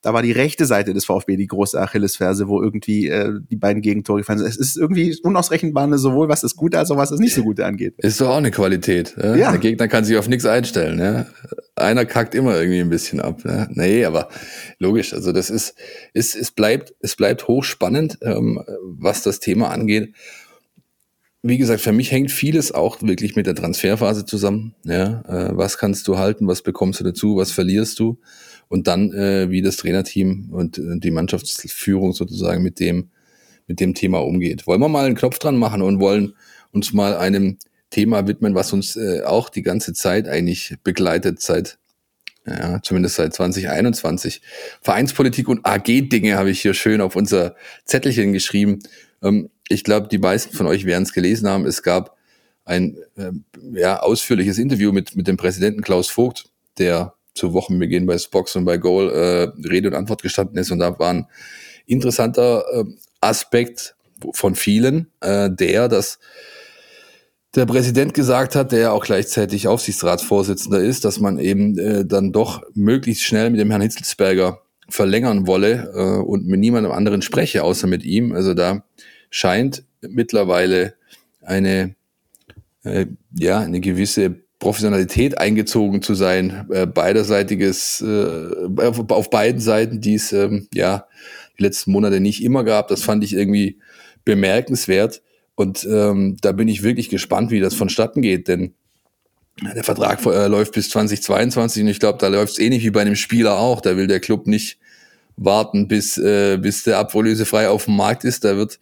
da 0.00 0.14
war 0.14 0.22
die 0.22 0.32
rechte 0.32 0.64
Seite 0.64 0.94
des 0.94 1.04
VfB 1.06 1.36
die 1.36 1.48
große 1.48 1.80
Achillesferse, 1.80 2.46
wo 2.46 2.62
irgendwie 2.62 3.08
äh, 3.08 3.32
die 3.50 3.56
beiden 3.56 3.82
Gegentore 3.82 4.20
gefallen 4.20 4.38
sind. 4.38 4.48
Es 4.48 4.56
ist 4.56 4.76
irgendwie 4.76 5.18
unausrechenbar, 5.22 5.98
sowohl 5.98 6.28
was 6.28 6.40
das 6.40 6.54
Gute 6.54 6.78
als 6.78 6.90
auch 6.90 6.96
was 6.96 7.10
das 7.10 7.18
nicht 7.18 7.34
so 7.34 7.42
Gute 7.42 7.66
angeht. 7.66 7.94
Ist 7.98 8.20
doch 8.20 8.28
auch 8.28 8.36
eine 8.36 8.52
Qualität. 8.52 9.16
Ja? 9.20 9.34
ja. 9.34 9.50
Der 9.50 9.60
Gegner 9.60 9.88
kann 9.88 10.04
sich 10.04 10.16
auf 10.16 10.28
nichts 10.28 10.46
einstellen. 10.46 11.00
Ja? 11.00 11.26
Einer 11.74 12.04
kackt 12.04 12.34
immer 12.34 12.56
irgendwie 12.56 12.80
ein 12.80 12.90
bisschen 12.90 13.20
ab. 13.20 13.42
Ja? 13.44 13.66
Nee, 13.70 14.04
aber 14.04 14.28
logisch. 14.78 15.14
Also 15.14 15.32
das 15.32 15.50
ist, 15.50 15.74
ist 16.12 16.36
es 16.36 16.52
bleibt, 16.52 16.94
es 17.00 17.16
bleibt 17.16 17.48
hochspannend, 17.48 18.18
ähm, 18.22 18.62
was 18.82 19.22
das 19.22 19.40
Thema 19.40 19.70
angeht 19.70 20.14
wie 21.42 21.56
gesagt, 21.56 21.80
für 21.80 21.92
mich 21.92 22.10
hängt 22.10 22.32
vieles 22.32 22.72
auch 22.72 23.00
wirklich 23.00 23.36
mit 23.36 23.46
der 23.46 23.54
Transferphase 23.54 24.24
zusammen. 24.24 24.74
Ja, 24.84 25.22
äh, 25.28 25.56
was 25.56 25.78
kannst 25.78 26.08
du 26.08 26.18
halten, 26.18 26.48
was 26.48 26.62
bekommst 26.62 27.00
du 27.00 27.04
dazu, 27.04 27.36
was 27.36 27.52
verlierst 27.52 28.00
du? 28.00 28.18
Und 28.68 28.86
dann 28.86 29.12
äh, 29.12 29.50
wie 29.50 29.62
das 29.62 29.76
Trainerteam 29.76 30.50
und 30.50 30.78
äh, 30.78 30.98
die 30.98 31.10
Mannschaftsführung 31.10 32.12
sozusagen 32.12 32.62
mit 32.62 32.80
dem 32.80 33.10
mit 33.66 33.80
dem 33.80 33.94
Thema 33.94 34.18
umgeht. 34.18 34.66
Wollen 34.66 34.80
wir 34.80 34.88
mal 34.88 35.04
einen 35.04 35.14
Knopf 35.14 35.38
dran 35.38 35.56
machen 35.56 35.82
und 35.82 36.00
wollen 36.00 36.34
uns 36.72 36.92
mal 36.92 37.16
einem 37.16 37.58
Thema 37.90 38.26
widmen, 38.26 38.54
was 38.54 38.72
uns 38.72 38.96
äh, 38.96 39.22
auch 39.22 39.50
die 39.50 39.62
ganze 39.62 39.92
Zeit 39.92 40.28
eigentlich 40.28 40.76
begleitet 40.82 41.40
seit 41.40 41.78
ja, 42.46 42.80
zumindest 42.82 43.16
seit 43.16 43.34
2021. 43.34 44.40
Vereinspolitik 44.80 45.48
und 45.48 45.66
AG-Dinge 45.66 46.36
habe 46.36 46.50
ich 46.50 46.62
hier 46.62 46.72
schön 46.72 47.00
auf 47.00 47.14
unser 47.14 47.54
Zettelchen 47.84 48.32
geschrieben. 48.32 48.78
Ähm, 49.22 49.50
ich 49.68 49.84
glaube, 49.84 50.08
die 50.08 50.18
meisten 50.18 50.56
von 50.56 50.66
euch 50.66 50.86
werden 50.86 51.02
es 51.02 51.12
gelesen 51.12 51.48
haben. 51.48 51.66
Es 51.66 51.82
gab 51.82 52.16
ein 52.64 52.96
äh, 53.16 53.32
ja, 53.72 54.00
ausführliches 54.00 54.58
Interview 54.58 54.92
mit, 54.92 55.16
mit 55.16 55.26
dem 55.26 55.36
Präsidenten 55.36 55.82
Klaus 55.82 56.08
Vogt 56.08 56.50
der 56.78 57.14
zu 57.38 57.52
Wochenbeginn 57.52 58.06
bei 58.06 58.18
Spox 58.18 58.56
und 58.56 58.64
bei 58.64 58.76
Goal 58.76 59.10
äh, 59.10 59.68
Rede 59.68 59.88
und 59.88 59.94
Antwort 59.94 60.22
gestanden 60.22 60.58
ist. 60.58 60.70
Und 60.70 60.80
da 60.80 60.98
war 60.98 61.10
ein 61.10 61.26
interessanter 61.86 62.64
äh, 62.72 62.84
Aspekt 63.20 63.96
von 64.34 64.54
vielen, 64.54 65.10
äh, 65.20 65.50
der, 65.50 65.88
dass 65.88 66.18
der 67.54 67.66
Präsident 67.66 68.14
gesagt 68.14 68.54
hat, 68.54 68.72
der 68.72 68.78
ja 68.78 68.90
auch 68.92 69.04
gleichzeitig 69.04 69.68
Aufsichtsratsvorsitzender 69.68 70.80
ist, 70.80 71.04
dass 71.04 71.18
man 71.18 71.38
eben 71.38 71.78
äh, 71.78 72.04
dann 72.04 72.32
doch 72.32 72.62
möglichst 72.74 73.24
schnell 73.24 73.50
mit 73.50 73.58
dem 73.58 73.70
Herrn 73.70 73.82
Hitzelsberger 73.82 74.60
verlängern 74.88 75.46
wolle 75.46 75.92
äh, 75.94 76.22
und 76.22 76.46
mit 76.46 76.60
niemandem 76.60 76.92
anderen 76.92 77.22
spreche, 77.22 77.64
außer 77.64 77.86
mit 77.86 78.04
ihm. 78.04 78.32
Also 78.32 78.54
da 78.54 78.84
scheint 79.30 79.84
mittlerweile 80.00 80.94
eine, 81.42 81.94
äh, 82.84 83.06
ja, 83.38 83.60
eine 83.60 83.80
gewisse 83.80 84.42
Professionalität 84.58 85.38
eingezogen 85.38 86.02
zu 86.02 86.14
sein, 86.14 86.66
äh, 86.70 86.86
beiderseitiges, 86.86 88.00
äh, 88.00 88.48
auf, 88.82 89.30
beiden 89.30 89.60
Seiten, 89.60 90.00
die 90.00 90.14
es 90.14 90.32
ähm, 90.32 90.68
ja 90.74 91.06
die 91.58 91.62
letzten 91.62 91.92
Monate 91.92 92.20
nicht 92.20 92.42
immer 92.42 92.64
gab. 92.64 92.88
Das 92.88 93.02
fand 93.02 93.22
ich 93.22 93.34
irgendwie 93.34 93.78
bemerkenswert. 94.24 95.22
Und 95.54 95.86
ähm, 95.90 96.36
da 96.40 96.52
bin 96.52 96.68
ich 96.68 96.82
wirklich 96.82 97.08
gespannt, 97.08 97.50
wie 97.50 97.60
das 97.60 97.74
vonstatten 97.74 98.22
geht, 98.22 98.48
denn 98.48 98.74
der 99.60 99.84
Vertrag 99.84 100.24
äh, 100.24 100.46
läuft 100.46 100.72
bis 100.72 100.88
2022 100.90 101.82
und 101.82 101.88
ich 101.88 101.98
glaube, 101.98 102.18
da 102.18 102.28
läuft 102.28 102.52
es 102.52 102.58
ähnlich 102.60 102.84
wie 102.84 102.90
bei 102.90 103.00
einem 103.00 103.16
Spieler 103.16 103.58
auch. 103.58 103.80
Da 103.80 103.96
will 103.96 104.06
der 104.06 104.20
Club 104.20 104.46
nicht 104.46 104.78
warten, 105.36 105.88
bis, 105.88 106.16
äh, 106.16 106.58
bis 106.58 106.84
der 106.84 106.98
ablösefrei 106.98 107.68
auf 107.68 107.86
dem 107.86 107.96
Markt 107.96 108.24
ist. 108.24 108.44
Da 108.44 108.56
wird 108.56 108.78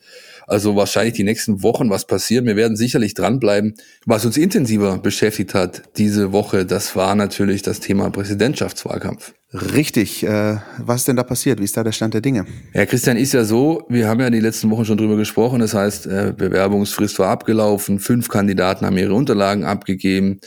also 0.47 0.77
wahrscheinlich 0.77 1.15
die 1.15 1.25
nächsten 1.25 1.63
Wochen 1.63 1.91
was 1.91 2.07
passieren. 2.07 2.47
Wir 2.47 2.57
werden 2.57 2.77
sicherlich 2.77 3.15
dranbleiben. 3.15 3.75
Was 4.05 4.25
uns 4.25 4.37
intensiver 4.37 4.99
beschäftigt 4.99 5.55
hat 5.55 5.83
diese 5.97 6.33
Woche, 6.33 6.65
das 6.65 6.95
war 6.97 7.15
natürlich 7.15 7.63
das 7.63 7.81
Thema 7.81 8.11
Präsidentschaftswahlkampf. 8.11 9.35
Richtig. 9.53 10.25
Äh, 10.25 10.59
was 10.79 11.03
ist 11.03 11.09
denn 11.09 11.17
da 11.17 11.23
passiert? 11.23 11.61
Wie 11.61 11.65
ist 11.65 11.77
da 11.77 11.85
der 11.85 11.93
Stand 11.93 12.15
der 12.15 12.21
Dinge? 12.21 12.47
Ja, 12.75 12.85
Christian, 12.87 13.17
ist 13.17 13.33
ja 13.33 13.45
so, 13.45 13.85
wir 13.89 14.09
haben 14.09 14.21
ja 14.21 14.31
die 14.31 14.41
letzten 14.41 14.71
Wochen 14.71 14.85
schon 14.85 14.99
drüber 14.99 15.17
gesprochen. 15.17 15.61
Das 15.61 15.75
heißt, 15.75 16.07
äh, 16.07 16.35
Bewerbungsfrist 16.37 17.19
war 17.19 17.31
abgelaufen, 17.31 17.99
fünf 17.99 18.29
Kandidaten 18.29 18.85
haben 18.87 18.99
ihre 18.99 19.15
Unterlagen 19.15 19.65
abgegeben, 19.65 20.41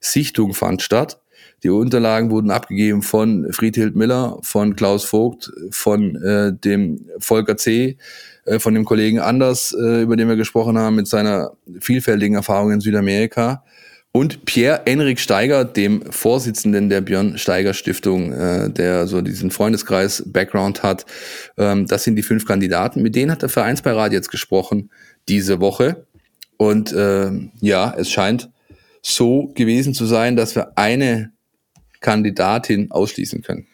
Sichtung 0.00 0.54
fand 0.54 0.82
statt. 0.82 1.18
Die 1.62 1.70
Unterlagen 1.70 2.30
wurden 2.30 2.50
abgegeben 2.50 3.02
von 3.02 3.46
Friedhild 3.52 3.94
Miller, 3.94 4.38
von 4.42 4.74
Klaus 4.74 5.04
Vogt, 5.04 5.52
von 5.70 6.16
äh, 6.16 6.52
dem 6.52 7.06
Volker 7.18 7.56
C., 7.56 7.98
äh, 8.44 8.58
von 8.58 8.74
dem 8.74 8.84
Kollegen 8.84 9.18
Anders, 9.18 9.72
äh, 9.72 10.02
über 10.02 10.16
den 10.16 10.28
wir 10.28 10.36
gesprochen 10.36 10.78
haben, 10.78 10.96
mit 10.96 11.06
seiner 11.06 11.52
vielfältigen 11.80 12.36
Erfahrung 12.36 12.72
in 12.72 12.80
Südamerika. 12.80 13.64
Und 14.14 14.44
Pierre-Enrik 14.44 15.18
Steiger, 15.18 15.64
dem 15.64 16.02
Vorsitzenden 16.12 16.90
der 16.90 17.00
Björn 17.00 17.38
Steiger 17.38 17.72
Stiftung, 17.72 18.32
äh, 18.32 18.68
der 18.68 19.06
so 19.06 19.22
diesen 19.22 19.50
Freundeskreis-Background 19.50 20.82
hat. 20.82 21.06
Ähm, 21.56 21.86
das 21.86 22.04
sind 22.04 22.16
die 22.16 22.22
fünf 22.22 22.44
Kandidaten. 22.44 23.00
Mit 23.00 23.16
denen 23.16 23.30
hat 23.30 23.40
der 23.40 23.48
Vereinsbeirat 23.48 24.12
jetzt 24.12 24.30
gesprochen 24.30 24.90
diese 25.28 25.60
Woche. 25.60 26.06
Und 26.58 26.92
äh, 26.92 27.30
ja, 27.60 27.94
es 27.96 28.10
scheint 28.10 28.50
so 29.00 29.50
gewesen 29.54 29.94
zu 29.94 30.04
sein, 30.04 30.36
dass 30.36 30.54
wir 30.54 30.76
eine 30.76 31.32
Kandidatin 32.00 32.90
ausschließen 32.90 33.42
können. 33.42 33.66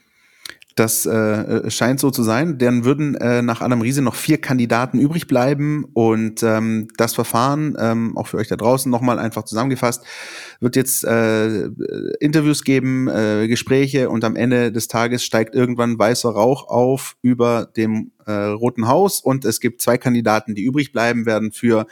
Das 0.79 1.07
äh, 1.07 1.69
scheint 1.73 1.99
so 1.99 2.13
zu 2.13 2.23
sein. 2.23 2.57
Dann 2.59 2.85
würden 2.85 3.17
äh, 3.17 3.43
nach 3.43 3.63
Adam 3.63 3.81
Riese 3.81 4.01
noch 4.01 4.15
vier 4.15 4.41
Kandidaten 4.41 5.01
übrig 5.01 5.27
bleiben 5.27 5.85
und 5.93 6.45
ähm, 6.45 6.87
das 6.97 7.17
Verfahren, 7.17 7.77
ähm, 7.81 8.17
auch 8.17 8.29
für 8.29 8.37
euch 8.37 8.47
da 8.47 8.55
draußen 8.55 8.89
nochmal 8.89 9.19
einfach 9.19 9.43
zusammengefasst, 9.43 10.05
wird 10.61 10.77
jetzt 10.77 11.03
äh, 11.03 11.65
Interviews 12.21 12.63
geben, 12.63 13.09
äh, 13.09 13.49
Gespräche 13.49 14.09
und 14.09 14.23
am 14.23 14.37
Ende 14.37 14.71
des 14.71 14.87
Tages 14.87 15.25
steigt 15.25 15.53
irgendwann 15.53 15.99
weißer 15.99 16.31
Rauch 16.31 16.69
auf 16.69 17.17
über 17.23 17.69
dem 17.77 18.13
äh, 18.27 18.33
Roten 18.33 18.87
Haus 18.87 19.21
und 19.21 19.45
es 19.45 19.59
gibt 19.59 19.83
zwei 19.83 19.99
Kandidaten, 19.99 20.55
die 20.55 20.63
übrig 20.63 20.93
bleiben 20.93 21.27
werden 21.27 21.51
für 21.51 21.87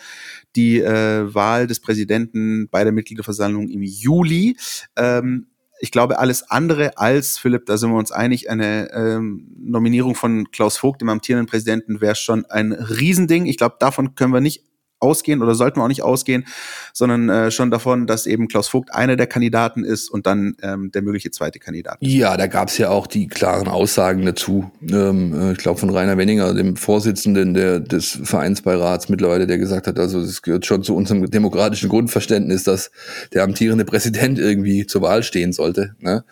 die 0.55 0.81
äh, 0.81 1.35
Wahl 1.35 1.66
des 1.66 1.81
Präsidenten 1.81 2.68
bei 2.70 2.85
der 2.85 2.92
Mitgliederversammlung 2.92 3.68
im 3.68 3.83
Juli. 3.83 4.57
Ähm, 4.94 5.49
ich 5.79 5.91
glaube, 5.91 6.19
alles 6.19 6.51
andere 6.51 6.97
als, 6.99 7.39
Philipp, 7.39 7.67
da 7.67 7.77
sind 7.77 7.91
wir 7.91 7.99
uns 7.99 8.12
einig, 8.12 8.51
eine 8.51 8.91
ähm, 8.93 9.47
Nominierung 9.59 10.15
von 10.15 10.51
Klaus 10.51 10.79
Vogt, 10.79 11.01
dem 11.01 11.09
amtierenden 11.09 11.47
Präsidenten, 11.47 12.01
wäre 12.01 12.15
schon 12.15 12.47
ein 12.47 12.73
Riesending. 12.73 13.47
Ich 13.47 13.59
glaube, 13.59 13.77
davon 13.79 14.15
können 14.15 14.33
wir 14.33 14.41
nicht 14.41 14.65
ausgehen 14.99 15.43
oder 15.43 15.55
sollten 15.55 15.79
wir 15.79 15.85
auch 15.85 15.89
nicht 15.89 16.03
ausgehen, 16.03 16.47
sondern 16.93 17.29
äh, 17.29 17.51
schon 17.51 17.71
davon, 17.71 18.07
dass 18.07 18.27
eben 18.27 18.49
Klaus 18.49 18.69
Vogt 18.69 18.95
einer 18.95 19.17
der 19.17 19.27
Kandidaten 19.27 19.85
ist 19.85 20.09
und 20.09 20.27
dann 20.27 20.57
ähm, 20.63 20.91
der 20.93 21.03
mögliche 21.03 21.31
zweite 21.31 21.59
Kandidat. 21.59 21.99
Ja, 22.01 22.37
da 22.37 22.47
gab 22.47 22.69
es 22.69 22.79
ja 22.79 22.89
auch 22.89 23.07
die 23.07 23.27
klaren 23.27 23.69
Aussagen 23.69 24.25
dazu. 24.25 24.71
Ähm, 24.83 25.35
äh, 25.35 25.53
ich 25.53 25.59
glaube 25.59 25.79
von 25.79 25.91
Rainer 25.91 26.17
Wenninger, 26.17 26.55
dem 26.55 26.77
Vorsitzenden 26.77 27.55
der, 27.55 27.81
des 27.81 28.19
Vereinsbeirats 28.23 29.09
mittlerweile, 29.09 29.47
der 29.47 29.59
gesagt 29.59 29.87
hat, 29.87 29.99
also 29.99 30.21
es 30.21 30.43
gehört 30.43 30.67
schon 30.67 30.83
zu 30.83 30.97
unserem 30.97 31.31
demokratischen 31.31 31.89
Grundverständnis, 31.89 32.65
dass 32.65 32.91
der 33.35 33.45
amtierende 33.45 33.85
Präsident 33.85 34.39
irgendwie 34.39 34.87
zur 34.87 35.03
Wahl 35.03 35.23
stehen 35.23 35.53
sollte. 35.53 35.95
Ne? 35.99 36.25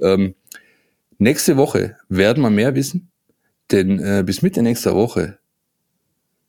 Ähm, 0.00 0.34
nächste 1.18 1.56
Woche 1.56 1.96
werden 2.08 2.42
wir 2.42 2.50
mehr 2.50 2.74
wissen, 2.74 3.10
denn 3.70 3.98
äh, 3.98 4.22
bis 4.24 4.42
Mitte 4.42 4.62
nächster 4.62 4.94
Woche 4.94 5.38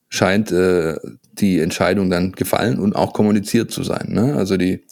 scheint 0.09 0.51
äh, 0.51 0.95
die 1.39 1.59
Entscheidung 1.59 2.09
dann 2.09 2.31
gefallen 2.31 2.79
und 2.79 2.95
auch 2.95 3.13
kommuniziert 3.13 3.71
zu 3.71 3.83
sein. 3.83 4.07
Ne? 4.09 4.35
Also 4.35 4.57
die 4.57 4.83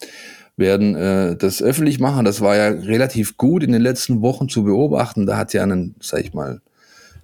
werden 0.56 0.94
äh, 0.94 1.36
das 1.36 1.62
öffentlich 1.62 1.98
machen. 1.98 2.24
Das 2.24 2.40
war 2.40 2.56
ja 2.56 2.68
relativ 2.68 3.36
gut 3.36 3.62
in 3.62 3.72
den 3.72 3.82
letzten 3.82 4.22
Wochen 4.22 4.48
zu 4.48 4.64
beobachten. 4.64 5.26
Da 5.26 5.36
hat 5.36 5.52
ja 5.52 5.64
ein, 5.64 5.96
sag 6.00 6.20
ich 6.20 6.32
mal, 6.32 6.60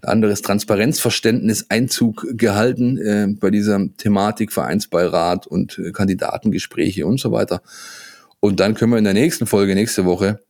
anderes 0.02 0.42
Transparenzverständnis 0.42 1.66
Einzug 1.68 2.26
gehalten 2.32 2.98
äh, 2.98 3.28
bei 3.38 3.50
dieser 3.50 3.80
Thematik 3.96 4.52
Vereinsbeirat 4.52 5.46
und 5.46 5.78
äh, 5.78 5.92
Kandidatengespräche 5.92 7.06
und 7.06 7.20
so 7.20 7.32
weiter. 7.32 7.62
Und 8.40 8.60
dann 8.60 8.74
können 8.74 8.92
wir 8.92 8.98
in 8.98 9.04
der 9.04 9.14
nächsten 9.14 9.46
Folge 9.46 9.74
nächste 9.74 10.06
Woche 10.06 10.40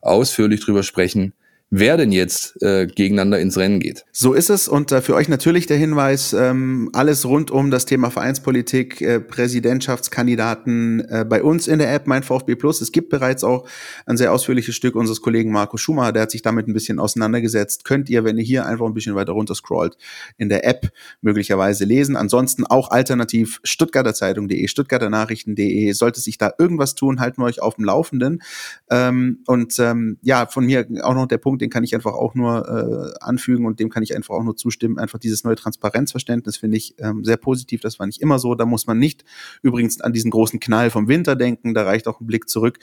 ausführlich 0.00 0.60
drüber 0.60 0.82
sprechen, 0.82 1.34
wer 1.70 1.96
denn 1.96 2.12
jetzt 2.12 2.60
äh, 2.62 2.86
gegeneinander 2.86 3.38
ins 3.38 3.58
Rennen 3.58 3.80
geht. 3.80 4.04
So 4.10 4.32
ist 4.32 4.48
es 4.48 4.68
und 4.68 4.90
äh, 4.90 5.02
für 5.02 5.14
euch 5.14 5.28
natürlich 5.28 5.66
der 5.66 5.76
Hinweis, 5.76 6.32
ähm, 6.32 6.88
alles 6.94 7.26
rund 7.26 7.50
um 7.50 7.70
das 7.70 7.84
Thema 7.84 8.10
Vereinspolitik, 8.10 9.02
äh, 9.02 9.20
Präsidentschaftskandidaten 9.20 11.00
äh, 11.00 11.26
bei 11.28 11.42
uns 11.42 11.68
in 11.68 11.78
der 11.78 11.92
App 11.92 12.06
Mein 12.06 12.22
VfB 12.22 12.54
Plus. 12.54 12.80
Es 12.80 12.90
gibt 12.90 13.10
bereits 13.10 13.44
auch 13.44 13.68
ein 14.06 14.16
sehr 14.16 14.32
ausführliches 14.32 14.74
Stück 14.74 14.94
unseres 14.94 15.20
Kollegen 15.20 15.52
Marco 15.52 15.76
Schumacher, 15.76 16.12
der 16.12 16.22
hat 16.22 16.30
sich 16.30 16.42
damit 16.42 16.68
ein 16.68 16.72
bisschen 16.72 16.98
auseinandergesetzt. 16.98 17.84
Könnt 17.84 18.08
ihr, 18.08 18.24
wenn 18.24 18.38
ihr 18.38 18.44
hier 18.44 18.66
einfach 18.66 18.86
ein 18.86 18.94
bisschen 18.94 19.14
weiter 19.14 19.32
runter 19.32 19.54
scrollt, 19.54 19.96
in 20.38 20.48
der 20.48 20.66
App 20.66 20.90
möglicherweise 21.20 21.84
lesen. 21.84 22.16
Ansonsten 22.16 22.64
auch 22.64 22.90
alternativ 22.90 23.60
Stuttgarter 23.62 24.14
Zeitung.de, 24.14 24.66
Stuttgarter 24.68 25.10
Nachrichten.de. 25.10 25.92
Sollte 25.92 26.20
sich 26.20 26.38
da 26.38 26.52
irgendwas 26.58 26.94
tun, 26.94 27.20
halten 27.20 27.42
wir 27.42 27.46
euch 27.46 27.60
auf 27.60 27.74
dem 27.74 27.84
Laufenden. 27.84 28.42
Ähm, 28.90 29.42
und 29.46 29.78
ähm, 29.78 30.18
ja, 30.22 30.46
von 30.46 30.64
mir 30.64 30.86
auch 31.02 31.14
noch 31.14 31.26
der 31.26 31.38
Punkt, 31.38 31.57
Punkt, 31.58 31.62
den 31.62 31.70
kann 31.70 31.84
ich 31.84 31.94
einfach 31.94 32.14
auch 32.14 32.34
nur 32.34 32.68
äh, 32.68 33.24
anfügen 33.24 33.66
und 33.66 33.80
dem 33.80 33.90
kann 33.90 34.02
ich 34.02 34.14
einfach 34.14 34.34
auch 34.34 34.42
nur 34.42 34.56
zustimmen. 34.56 34.98
Einfach 34.98 35.18
dieses 35.18 35.44
neue 35.44 35.56
Transparenzverständnis 35.56 36.56
finde 36.56 36.76
ich 36.76 36.94
ähm, 36.98 37.24
sehr 37.24 37.36
positiv. 37.36 37.80
Das 37.80 37.98
war 37.98 38.06
nicht 38.06 38.20
immer 38.20 38.38
so. 38.38 38.54
Da 38.54 38.64
muss 38.64 38.86
man 38.86 38.98
nicht 38.98 39.24
übrigens 39.62 40.00
an 40.00 40.12
diesen 40.12 40.30
großen 40.30 40.60
Knall 40.60 40.90
vom 40.90 41.08
Winter 41.08 41.36
denken. 41.36 41.74
Da 41.74 41.82
reicht 41.82 42.06
auch 42.08 42.20
ein 42.20 42.26
Blick 42.26 42.48
zurück 42.48 42.78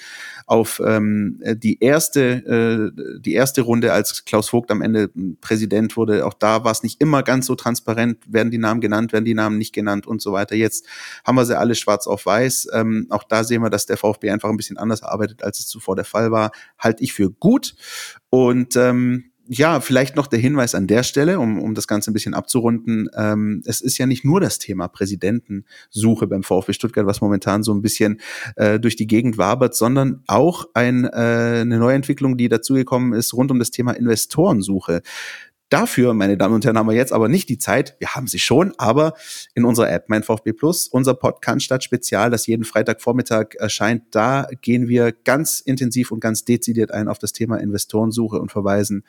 auf 0.46 0.82
ähm, 0.86 1.42
die 1.56 1.80
erste, 1.80 2.92
äh, 2.96 3.20
die 3.20 3.34
erste 3.34 3.62
Runde, 3.62 3.94
als 3.94 4.26
Klaus 4.26 4.50
Vogt 4.50 4.72
am 4.72 4.82
Ende 4.82 5.10
Präsident 5.42 5.98
wurde. 5.98 6.26
Auch 6.26 6.34
da 6.34 6.64
war 6.64 6.72
es 6.72 6.84
nicht 6.84 7.02
immer 7.02 7.24
ganz 7.24 7.46
so 7.46 7.56
transparent. 7.56 8.18
Werden 8.28 8.52
die 8.52 8.58
Namen 8.58 8.82
genannt, 8.82 9.14
werden 9.14 9.26
die 9.26 9.34
Namen 9.34 9.58
nicht 9.58 9.74
genannt 9.74 10.08
und 10.08 10.22
so 10.22 10.34
weiter. 10.34 10.56
Jetzt 10.56 10.86
haben 11.24 11.36
wir 11.36 11.46
sie 11.46 11.58
alle 11.58 11.76
schwarz 11.76 12.08
auf 12.08 12.26
weiß. 12.26 12.68
Ähm, 12.74 13.08
auch 13.10 13.24
da 13.24 13.44
sehen 13.44 13.62
wir, 13.62 13.70
dass 13.70 13.86
der 13.86 13.98
VfB 13.98 14.30
einfach 14.32 14.50
ein 14.50 14.58
bisschen 14.58 14.78
anders 14.78 15.04
arbeitet, 15.04 15.44
als 15.44 15.60
es 15.60 15.68
zuvor 15.68 15.96
der 15.96 16.06
Fall 16.06 16.32
war. 16.32 16.52
Halte 16.78 17.04
ich 17.04 17.14
für 17.14 17.32
gut. 17.32 17.76
Und 18.36 18.76
ähm, 18.76 19.32
ja, 19.48 19.80
vielleicht 19.80 20.18
noch 20.18 20.28
der 20.28 20.40
Hinweis 20.40 20.76
an 20.76 20.88
der 20.88 21.04
Stelle, 21.04 21.40
um, 21.40 21.58
um 21.58 21.74
das 21.74 21.88
Ganze 21.88 22.12
ein 22.12 22.14
bisschen 22.14 22.34
abzurunden. 22.34 23.10
Ähm, 23.16 23.64
es 23.66 23.80
ist 23.80 23.98
ja 23.98 24.08
nicht 24.08 24.26
nur 24.26 24.42
das 24.42 24.60
Thema 24.60 24.90
Präsidentensuche 24.90 26.28
beim 26.28 26.44
VfB 26.44 26.74
Stuttgart, 26.74 27.06
was 27.06 27.22
momentan 27.22 27.64
so 27.64 27.74
ein 27.74 27.82
bisschen 27.82 28.20
äh, 28.58 28.78
durch 28.78 28.98
die 28.98 29.08
Gegend 29.08 29.38
wabert, 29.38 29.74
sondern 29.74 30.22
auch 30.28 30.66
ein, 30.74 31.06
äh, 31.06 31.62
eine 31.62 31.80
Neuentwicklung, 31.80 32.36
die 32.36 32.50
dazugekommen 32.50 33.14
ist 33.14 33.34
rund 33.34 33.52
um 33.52 33.60
das 33.60 33.72
Thema 33.72 33.94
Investorensuche. 33.94 35.02
Dafür, 35.70 36.14
meine 36.14 36.38
Damen 36.38 36.54
und 36.54 36.66
Herren, 36.66 36.78
haben 36.78 36.88
wir 36.88 36.96
jetzt 36.96 37.12
aber 37.12 37.28
nicht 37.28 37.50
die 37.50 37.58
Zeit. 37.58 37.96
Wir 38.00 38.10
haben 38.10 38.28
sie 38.28 38.38
schon, 38.38 38.74
aber 38.78 39.14
in 39.56 39.66
unserer 39.66 39.92
App, 39.92 40.06
mein 40.10 40.22
VfB 40.22 40.54
Plus, 40.54 40.88
unser 40.88 41.16
Podcast 41.16 41.84
Spezial, 41.84 42.30
das 42.30 42.46
jeden 42.46 42.66
Freitagvormittag 42.66 43.56
erscheint, 43.58 44.04
da 44.12 44.48
gehen 44.62 44.88
wir 44.88 45.12
ganz 45.12 45.60
intensiv 45.60 46.12
und 46.12 46.20
ganz 46.20 46.46
dezidiert 46.46 46.92
ein 46.92 47.08
auf 47.08 47.18
das 47.18 47.34
Thema 47.34 47.58
Investorensuche 47.58 48.40
und 48.40 48.52
verweisen 48.52 49.04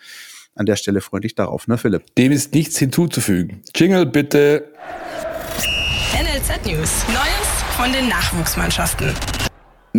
an 0.54 0.64
der 0.64 0.76
Stelle 0.76 1.02
freundlich 1.02 1.34
darauf, 1.34 1.68
ne, 1.68 1.76
Philipp? 1.76 2.14
Dem 2.16 2.32
ist 2.32 2.54
nichts 2.54 2.78
hinzuzufügen. 2.78 3.62
Jingle 3.74 4.06
bitte. 4.06 4.72
NLZ 6.14 6.66
News. 6.66 7.04
Neues 7.08 7.56
von 7.76 7.92
den 7.92 8.08
Nachwuchsmannschaften. 8.08 9.12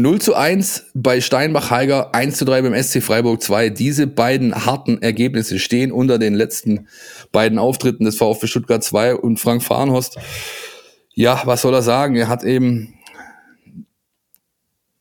0 0.02 0.22
zu 0.22 0.36
1 0.36 0.91
bei 0.93 1.22
Steinbach-Heiger, 1.22 2.14
1 2.14 2.38
zu 2.38 2.45
3 2.45 2.62
beim 2.62 2.84
SC 2.84 3.02
Freiburg 3.02 3.41
2. 3.41 3.70
Diese 3.70 4.08
beiden 4.08 4.66
harten 4.66 5.02
Ergebnisse 5.02 5.60
stehen 5.60 5.91
unter 5.91 6.20
den 6.20 6.36
letzten 6.36 6.88
beiden 7.32 7.58
Auftritten 7.60 8.06
des 8.06 8.18
VfB 8.18 8.48
Stuttgart 8.48 8.84
2 8.84 9.16
und 9.16 9.39
Frank 9.39 9.64
Fahrenhorst. 9.64 10.18
Ja, 11.14 11.41
was 11.45 11.64
soll 11.64 11.74
er 11.74 11.82
sagen? 11.82 12.16
Er 12.16 12.28
hat 12.28 12.43
eben 12.43 12.93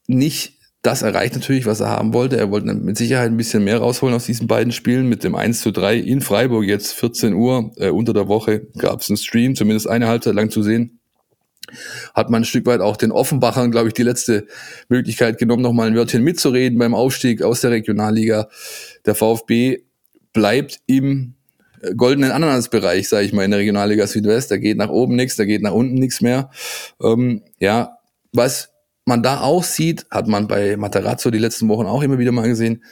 nicht 0.06 0.54
das 0.82 1.02
erreicht 1.02 1.34
natürlich, 1.34 1.66
was 1.66 1.80
er 1.80 1.90
haben 1.90 2.14
wollte. 2.14 2.36
Er 2.36 2.50
wollte 2.50 2.72
mit 2.72 2.96
Sicherheit 2.96 3.30
ein 3.30 3.36
bisschen 3.36 3.64
mehr 3.64 3.78
rausholen 3.78 4.14
aus 4.14 4.26
diesen 4.26 4.46
beiden 4.46 4.72
Spielen. 4.72 5.08
Mit 5.08 5.24
dem 5.24 5.34
1 5.34 5.60
zu 5.60 5.72
3 5.72 5.96
in 5.96 6.20
Freiburg, 6.20 6.64
jetzt 6.64 6.92
14 6.92 7.34
Uhr 7.34 7.72
äh, 7.76 7.90
unter 7.90 8.14
der 8.14 8.28
Woche, 8.28 8.68
gab 8.78 9.00
es 9.00 9.10
einen 9.10 9.16
Stream, 9.16 9.56
zumindest 9.56 9.88
eine 9.88 10.06
Halbzeit 10.06 10.34
lang 10.34 10.50
zu 10.50 10.62
sehen 10.62 10.95
hat 12.14 12.30
man 12.30 12.42
ein 12.42 12.44
Stück 12.44 12.66
weit 12.66 12.80
auch 12.80 12.96
den 12.96 13.12
Offenbachern, 13.12 13.70
glaube 13.70 13.88
ich, 13.88 13.94
die 13.94 14.02
letzte 14.02 14.46
Möglichkeit 14.88 15.38
genommen, 15.38 15.62
noch 15.62 15.72
mal 15.72 15.88
ein 15.88 15.96
Wörtchen 15.96 16.22
mitzureden 16.22 16.78
beim 16.78 16.94
Aufstieg 16.94 17.42
aus 17.42 17.60
der 17.60 17.70
Regionalliga. 17.70 18.48
Der 19.04 19.14
VfB 19.14 19.82
bleibt 20.32 20.80
im 20.86 21.34
äh, 21.80 21.94
goldenen 21.94 22.30
Ananasbereich, 22.30 23.08
sage 23.08 23.26
ich 23.26 23.32
mal, 23.32 23.44
in 23.44 23.50
der 23.50 23.60
Regionalliga 23.60 24.06
Südwest. 24.06 24.50
Da 24.50 24.56
geht 24.56 24.76
nach 24.76 24.90
oben 24.90 25.16
nichts, 25.16 25.36
da 25.36 25.44
geht 25.44 25.62
nach 25.62 25.72
unten 25.72 25.94
nichts 25.94 26.20
mehr. 26.20 26.50
Ähm, 27.02 27.42
ja, 27.58 27.98
was 28.32 28.70
man 29.04 29.22
da 29.22 29.40
auch 29.40 29.64
sieht, 29.64 30.06
hat 30.10 30.26
man 30.26 30.48
bei 30.48 30.76
Matarazzo 30.76 31.30
die 31.30 31.38
letzten 31.38 31.68
Wochen 31.68 31.86
auch 31.86 32.02
immer 32.02 32.18
wieder 32.18 32.32
mal 32.32 32.48
gesehen, 32.48 32.82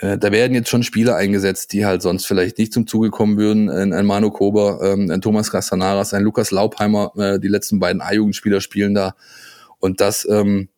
äh, 0.00 0.18
da 0.18 0.30
werden 0.32 0.54
jetzt 0.54 0.68
schon 0.68 0.82
Spieler 0.82 1.16
eingesetzt, 1.16 1.72
die 1.72 1.86
halt 1.86 2.02
sonst 2.02 2.26
vielleicht 2.26 2.58
nicht 2.58 2.72
zum 2.72 2.86
Zuge 2.86 3.10
kommen 3.10 3.38
würden. 3.38 3.70
Ein, 3.70 3.92
ein 3.92 4.06
Manu 4.06 4.30
Kober, 4.30 4.80
ähm, 4.82 5.10
ein 5.10 5.20
Thomas 5.20 5.50
Castanaras, 5.50 6.12
ein 6.14 6.22
Lukas 6.22 6.50
Laubheimer, 6.50 7.12
äh, 7.16 7.40
die 7.40 7.48
letzten 7.48 7.78
beiden 7.78 8.02
A-Jugendspieler 8.02 8.60
spielen 8.60 8.94
da. 8.94 9.14
Und 9.78 10.00
das, 10.00 10.26
ähm, 10.28 10.68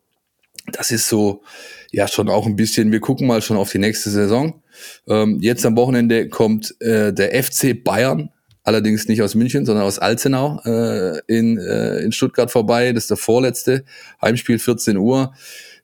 das 0.73 0.91
ist 0.91 1.09
so, 1.09 1.43
ja, 1.91 2.07
schon 2.07 2.29
auch 2.29 2.47
ein 2.47 2.57
bisschen, 2.57 2.93
wir 2.93 3.01
gucken 3.01 3.27
mal 3.27 3.43
schon 3.43 3.57
auf 3.57 3.73
die 3.73 3.79
nächste 3.79 4.11
Saison. 4.11 4.63
Ähm, 5.09 5.39
jetzt 5.41 5.67
am 5.67 5.77
Wochenende 5.77 6.29
kommt 6.29 6.81
äh, 6.81 7.13
der 7.13 7.43
FC 7.43 7.83
Bayern, 7.83 8.31
allerdings 8.63 9.09
nicht 9.09 9.23
aus 9.23 9.35
München, 9.35 9.67
sondern 9.67 9.85
aus 9.85 9.99
Alzenau 9.99 10.61
äh, 10.65 11.19
in, 11.27 11.59
äh, 11.59 11.99
in 11.99 12.13
Stuttgart 12.13 12.51
vorbei. 12.51 12.93
Das 12.93 13.05
ist 13.05 13.11
der 13.11 13.17
vorletzte. 13.17 13.85
Heimspiel 14.23 14.61
14 14.61 14.97
Uhr. 14.97 15.35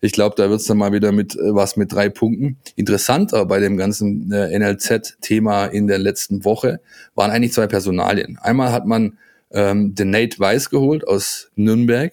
Ich 0.00 0.12
glaube, 0.12 0.34
da 0.36 0.50
wird 0.50 0.60
es 0.60 0.66
dann 0.66 0.78
mal 0.78 0.92
wieder 0.92 1.12
mit 1.12 1.34
äh, 1.36 1.54
was 1.54 1.76
mit 1.76 1.92
drei 1.92 2.08
Punkten. 2.08 2.58
Interessanter 2.76 3.46
bei 3.46 3.60
dem 3.60 3.76
ganzen 3.76 4.30
äh, 4.32 4.58
NLZ-Thema 4.58 5.66
in 5.66 5.86
der 5.86 5.98
letzten 5.98 6.44
Woche 6.44 6.80
waren 7.14 7.30
eigentlich 7.30 7.52
zwei 7.52 7.66
Personalien. 7.66 8.38
Einmal 8.40 8.72
hat 8.72 8.86
man 8.86 9.18
ähm, 9.50 9.94
den 9.94 10.10
Nate 10.10 10.38
Weiss 10.38 10.70
geholt 10.70 11.06
aus 11.06 11.50
Nürnberg, 11.56 12.12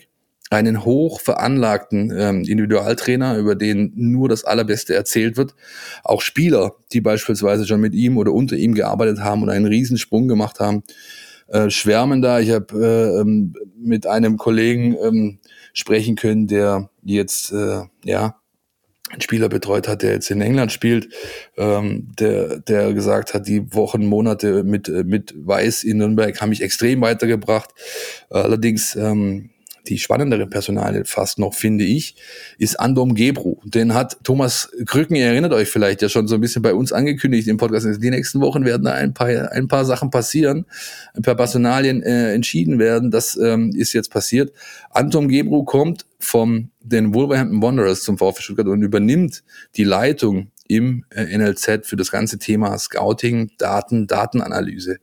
einen 0.50 0.86
hoch 0.86 1.20
veranlagten 1.20 2.14
ähm, 2.16 2.44
Individualtrainer, 2.44 3.38
über 3.38 3.56
den 3.56 3.92
nur 3.96 4.30
das 4.30 4.44
Allerbeste 4.44 4.94
erzählt 4.94 5.36
wird. 5.36 5.56
Auch 6.04 6.22
Spieler, 6.22 6.76
die 6.92 7.02
beispielsweise 7.02 7.66
schon 7.66 7.82
mit 7.82 7.94
ihm 7.94 8.18
oder 8.18 8.32
unter 8.32 8.56
ihm 8.56 8.76
gearbeitet 8.76 9.20
haben 9.20 9.42
und 9.42 9.50
einen 9.50 9.66
Riesensprung 9.66 10.28
gemacht 10.28 10.60
haben, 10.60 10.84
äh, 11.48 11.70
schwärmen 11.70 12.22
da. 12.22 12.40
Ich 12.40 12.52
habe 12.52 12.74
äh, 12.76 13.22
ähm, 13.22 13.54
mit 13.78 14.08
einem 14.08 14.38
Kollegen 14.38 14.96
ähm, 15.04 15.40
sprechen 15.74 16.16
können, 16.16 16.48
der 16.48 16.90
jetzt 17.04 17.52
äh, 17.52 17.82
ja 18.04 18.40
einen 19.12 19.22
Spieler 19.22 19.50
betreut 19.50 19.88
hat, 19.88 20.02
der 20.02 20.14
jetzt 20.14 20.32
in 20.32 20.42
England 20.42 20.72
spielt, 20.72 21.14
ähm, 21.58 22.12
der, 22.20 22.60
der 22.60 22.94
gesagt 22.94 23.34
hat, 23.34 23.48
die 23.48 23.74
Wochen, 23.74 24.06
Monate 24.06 24.64
mit, 24.64 24.90
äh, 24.90 25.04
mit 25.04 25.34
Weiß 25.36 25.84
in 25.84 25.98
Nürnberg 25.98 26.40
haben 26.42 26.50
mich 26.50 26.62
extrem 26.62 27.02
weitergebracht. 27.02 27.70
Allerdings 28.30 28.96
ähm, 28.96 29.52
die 29.88 29.98
spannendere 29.98 30.48
Personalie 30.48 31.06
fast 31.06 31.40
noch, 31.40 31.54
finde 31.54 31.84
ich, 31.84 32.16
ist 32.58 32.80
Andom 32.80 33.16
Gebru. 33.16 33.58
Den 33.64 33.94
hat 33.94 34.18
Thomas 34.24 34.72
Krücken, 34.86 35.16
ihr 35.16 35.26
erinnert 35.26 35.54
euch 35.54 35.70
vielleicht 35.70 36.02
ja 36.02 36.10
schon 36.10 36.28
so 36.28 36.36
ein 36.36 36.42
bisschen 36.42 36.62
bei 36.62 36.74
uns 36.74 36.94
angekündigt 36.94 37.48
im 37.48 37.58
Podcast. 37.58 37.88
Die 38.02 38.10
nächsten 38.10 38.40
Wochen 38.42 38.66
werden 38.66 38.84
da 38.84 38.94
ein 38.94 39.14
paar, 39.14 39.52
ein 39.52 39.68
paar 39.68 39.86
Sachen 39.86 40.10
passieren, 40.10 40.66
ein 41.14 41.22
paar 41.22 41.36
Personalien 41.36 42.02
äh, 42.02 42.34
entschieden 42.34 42.80
werden. 42.80 43.12
Das 43.12 43.36
ähm, 43.36 43.72
ist 43.76 43.94
jetzt 43.94 44.10
passiert. 44.10 44.54
Anton 44.90 45.28
Gebru 45.28 45.64
kommt 45.64 46.06
vom 46.20 46.70
den 46.80 47.14
Wolverhampton 47.14 47.62
Wanderers 47.62 48.04
zum 48.04 48.18
VfB 48.18 48.42
Stuttgart 48.42 48.68
und 48.68 48.82
übernimmt 48.82 49.44
die 49.76 49.84
Leitung 49.84 50.52
im 50.68 51.06
äh, 51.10 51.38
NLZ 51.38 51.86
für 51.86 51.98
das 51.98 52.12
ganze 52.12 52.38
Thema 52.40 52.78
Scouting, 52.78 53.52
Daten, 53.58 54.08
Datenanalyse. 54.08 54.98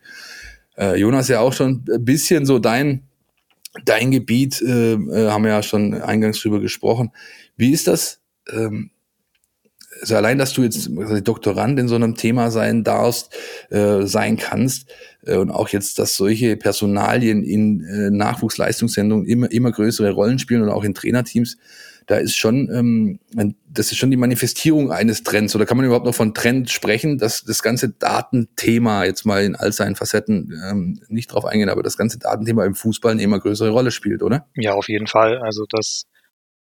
Äh, 0.77 0.99
Jonas 0.99 1.29
ja 1.29 1.41
auch 1.41 1.53
schon 1.53 1.85
ein 1.93 2.05
bisschen 2.05 2.47
so 2.47 2.59
dein 2.59 3.10
Dein 3.85 4.11
Gebiet, 4.11 4.61
äh, 4.63 4.95
äh, 4.95 5.31
haben 5.31 5.45
wir 5.45 5.53
ja 5.53 5.63
schon 5.63 5.95
eingangs 5.95 6.41
drüber 6.41 6.61
gesprochen. 6.61 7.13
Wie 7.57 7.73
ist 7.73 7.87
das? 7.87 8.21
Ähm, 8.51 8.91
also 10.01 10.17
allein, 10.17 10.39
dass 10.39 10.53
du 10.53 10.63
jetzt 10.63 10.89
Doktorand 11.25 11.79
in 11.79 11.89
so 11.89 11.95
einem 11.95 12.15
Thema 12.15 12.51
sein 12.51 12.85
darfst, 12.85 13.35
äh, 13.71 14.07
sein 14.07 14.37
kannst 14.37 14.89
äh, 15.27 15.37
und 15.37 15.51
auch 15.51 15.69
jetzt, 15.69 15.99
dass 15.99 16.17
solche 16.17 16.57
Personalien 16.57 17.43
in 17.43 17.85
äh, 17.85 18.11
Nachwuchsleistungssendungen 18.11 19.27
immer, 19.27 19.51
immer 19.51 19.73
größere 19.73 20.11
Rollen 20.13 20.39
spielen 20.39 20.63
und 20.63 20.71
auch 20.71 20.85
in 20.85 20.95
Trainerteams, 20.95 21.59
da 22.11 22.17
ist 22.17 22.37
schon, 22.37 22.69
ähm, 22.75 23.21
das 23.69 23.93
ist 23.93 23.99
schon 23.99 24.11
die 24.11 24.17
Manifestierung 24.17 24.91
eines 24.91 25.23
Trends. 25.23 25.55
Oder 25.55 25.65
kann 25.65 25.77
man 25.77 25.87
überhaupt 25.87 26.07
noch 26.07 26.15
von 26.15 26.35
Trend 26.35 26.69
sprechen, 26.69 27.19
dass 27.19 27.45
das 27.45 27.63
ganze 27.63 27.91
Datenthema 27.91 29.05
jetzt 29.05 29.25
mal 29.25 29.45
in 29.45 29.55
all 29.55 29.73
seinen 29.73 29.95
Facetten 29.95 30.53
ähm, 30.69 31.01
nicht 31.07 31.29
drauf 31.29 31.45
eingehen, 31.45 31.69
aber 31.69 31.85
das 31.85 31.97
ganze 31.97 32.19
Datenthema 32.19 32.65
im 32.65 32.75
Fußball 32.75 33.13
eine 33.13 33.23
immer 33.23 33.39
größere 33.39 33.71
Rolle 33.71 33.93
spielt, 33.93 34.25
oder? 34.25 34.49
Ja, 34.57 34.75
auf 34.75 34.89
jeden 34.89 35.07
Fall. 35.07 35.39
Also 35.39 35.67
das, 35.71 36.03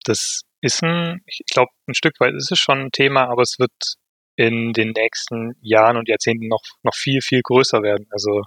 das 0.04 0.42
ist 0.62 0.84
ein, 0.84 1.22
ich 1.26 1.42
glaube, 1.52 1.72
ein 1.88 1.96
Stück 1.96 2.20
weit 2.20 2.36
ist 2.36 2.52
es 2.52 2.60
schon 2.60 2.78
ein 2.78 2.92
Thema, 2.92 3.28
aber 3.28 3.42
es 3.42 3.56
wird 3.58 3.72
in 4.36 4.74
den 4.74 4.92
nächsten 4.92 5.54
Jahren 5.60 5.98
und 5.98 6.08
Jahrzehnten 6.08 6.50
noch, 6.50 6.62
noch 6.84 6.94
viel, 6.94 7.22
viel 7.22 7.42
größer 7.44 7.82
werden. 7.82 8.06
Also 8.12 8.44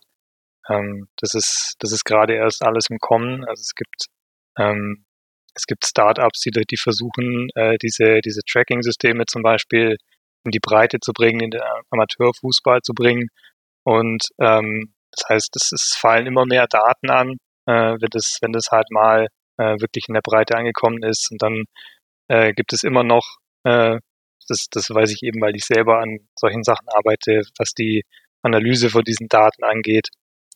ähm, 0.70 1.08
das 1.16 1.34
ist, 1.34 1.74
das 1.80 1.90
ist 1.90 2.04
gerade 2.04 2.34
erst 2.34 2.62
alles 2.62 2.86
im 2.88 2.98
Kommen. 2.98 3.44
Also 3.44 3.62
es 3.62 3.74
gibt 3.74 4.06
ähm, 4.56 5.03
es 5.54 5.64
gibt 5.66 5.86
Startups, 5.86 6.40
die, 6.40 6.50
die 6.50 6.76
versuchen, 6.76 7.48
äh, 7.54 7.76
diese, 7.82 8.20
diese 8.20 8.40
Tracking-Systeme 8.50 9.24
zum 9.26 9.42
Beispiel 9.42 9.96
in 10.44 10.50
die 10.50 10.60
Breite 10.60 10.98
zu 11.00 11.12
bringen, 11.12 11.40
in 11.40 11.50
den 11.50 11.62
Amateurfußball 11.90 12.80
zu 12.82 12.92
bringen. 12.92 13.28
Und 13.84 14.24
ähm, 14.40 14.94
das 15.12 15.28
heißt, 15.28 15.56
es, 15.56 15.72
es 15.72 15.96
fallen 15.98 16.26
immer 16.26 16.44
mehr 16.46 16.66
Daten 16.66 17.10
an, 17.10 17.36
äh, 17.66 17.96
wenn 18.00 18.10
das, 18.10 18.38
wenn 18.42 18.52
das 18.52 18.66
halt 18.70 18.90
mal 18.90 19.28
äh, 19.58 19.76
wirklich 19.80 20.04
in 20.08 20.14
der 20.14 20.22
Breite 20.22 20.56
angekommen 20.56 21.02
ist. 21.02 21.30
Und 21.30 21.42
dann 21.42 21.64
äh, 22.28 22.52
gibt 22.52 22.72
es 22.72 22.82
immer 22.82 23.04
noch, 23.04 23.24
äh, 23.64 23.98
das, 24.48 24.66
das 24.70 24.90
weiß 24.90 25.10
ich 25.12 25.22
eben, 25.22 25.40
weil 25.40 25.56
ich 25.56 25.64
selber 25.64 26.00
an 26.00 26.18
solchen 26.38 26.64
Sachen 26.64 26.88
arbeite, 26.88 27.42
was 27.58 27.72
die 27.72 28.02
Analyse 28.42 28.90
von 28.90 29.02
diesen 29.04 29.28
Daten 29.28 29.64
angeht, 29.64 30.08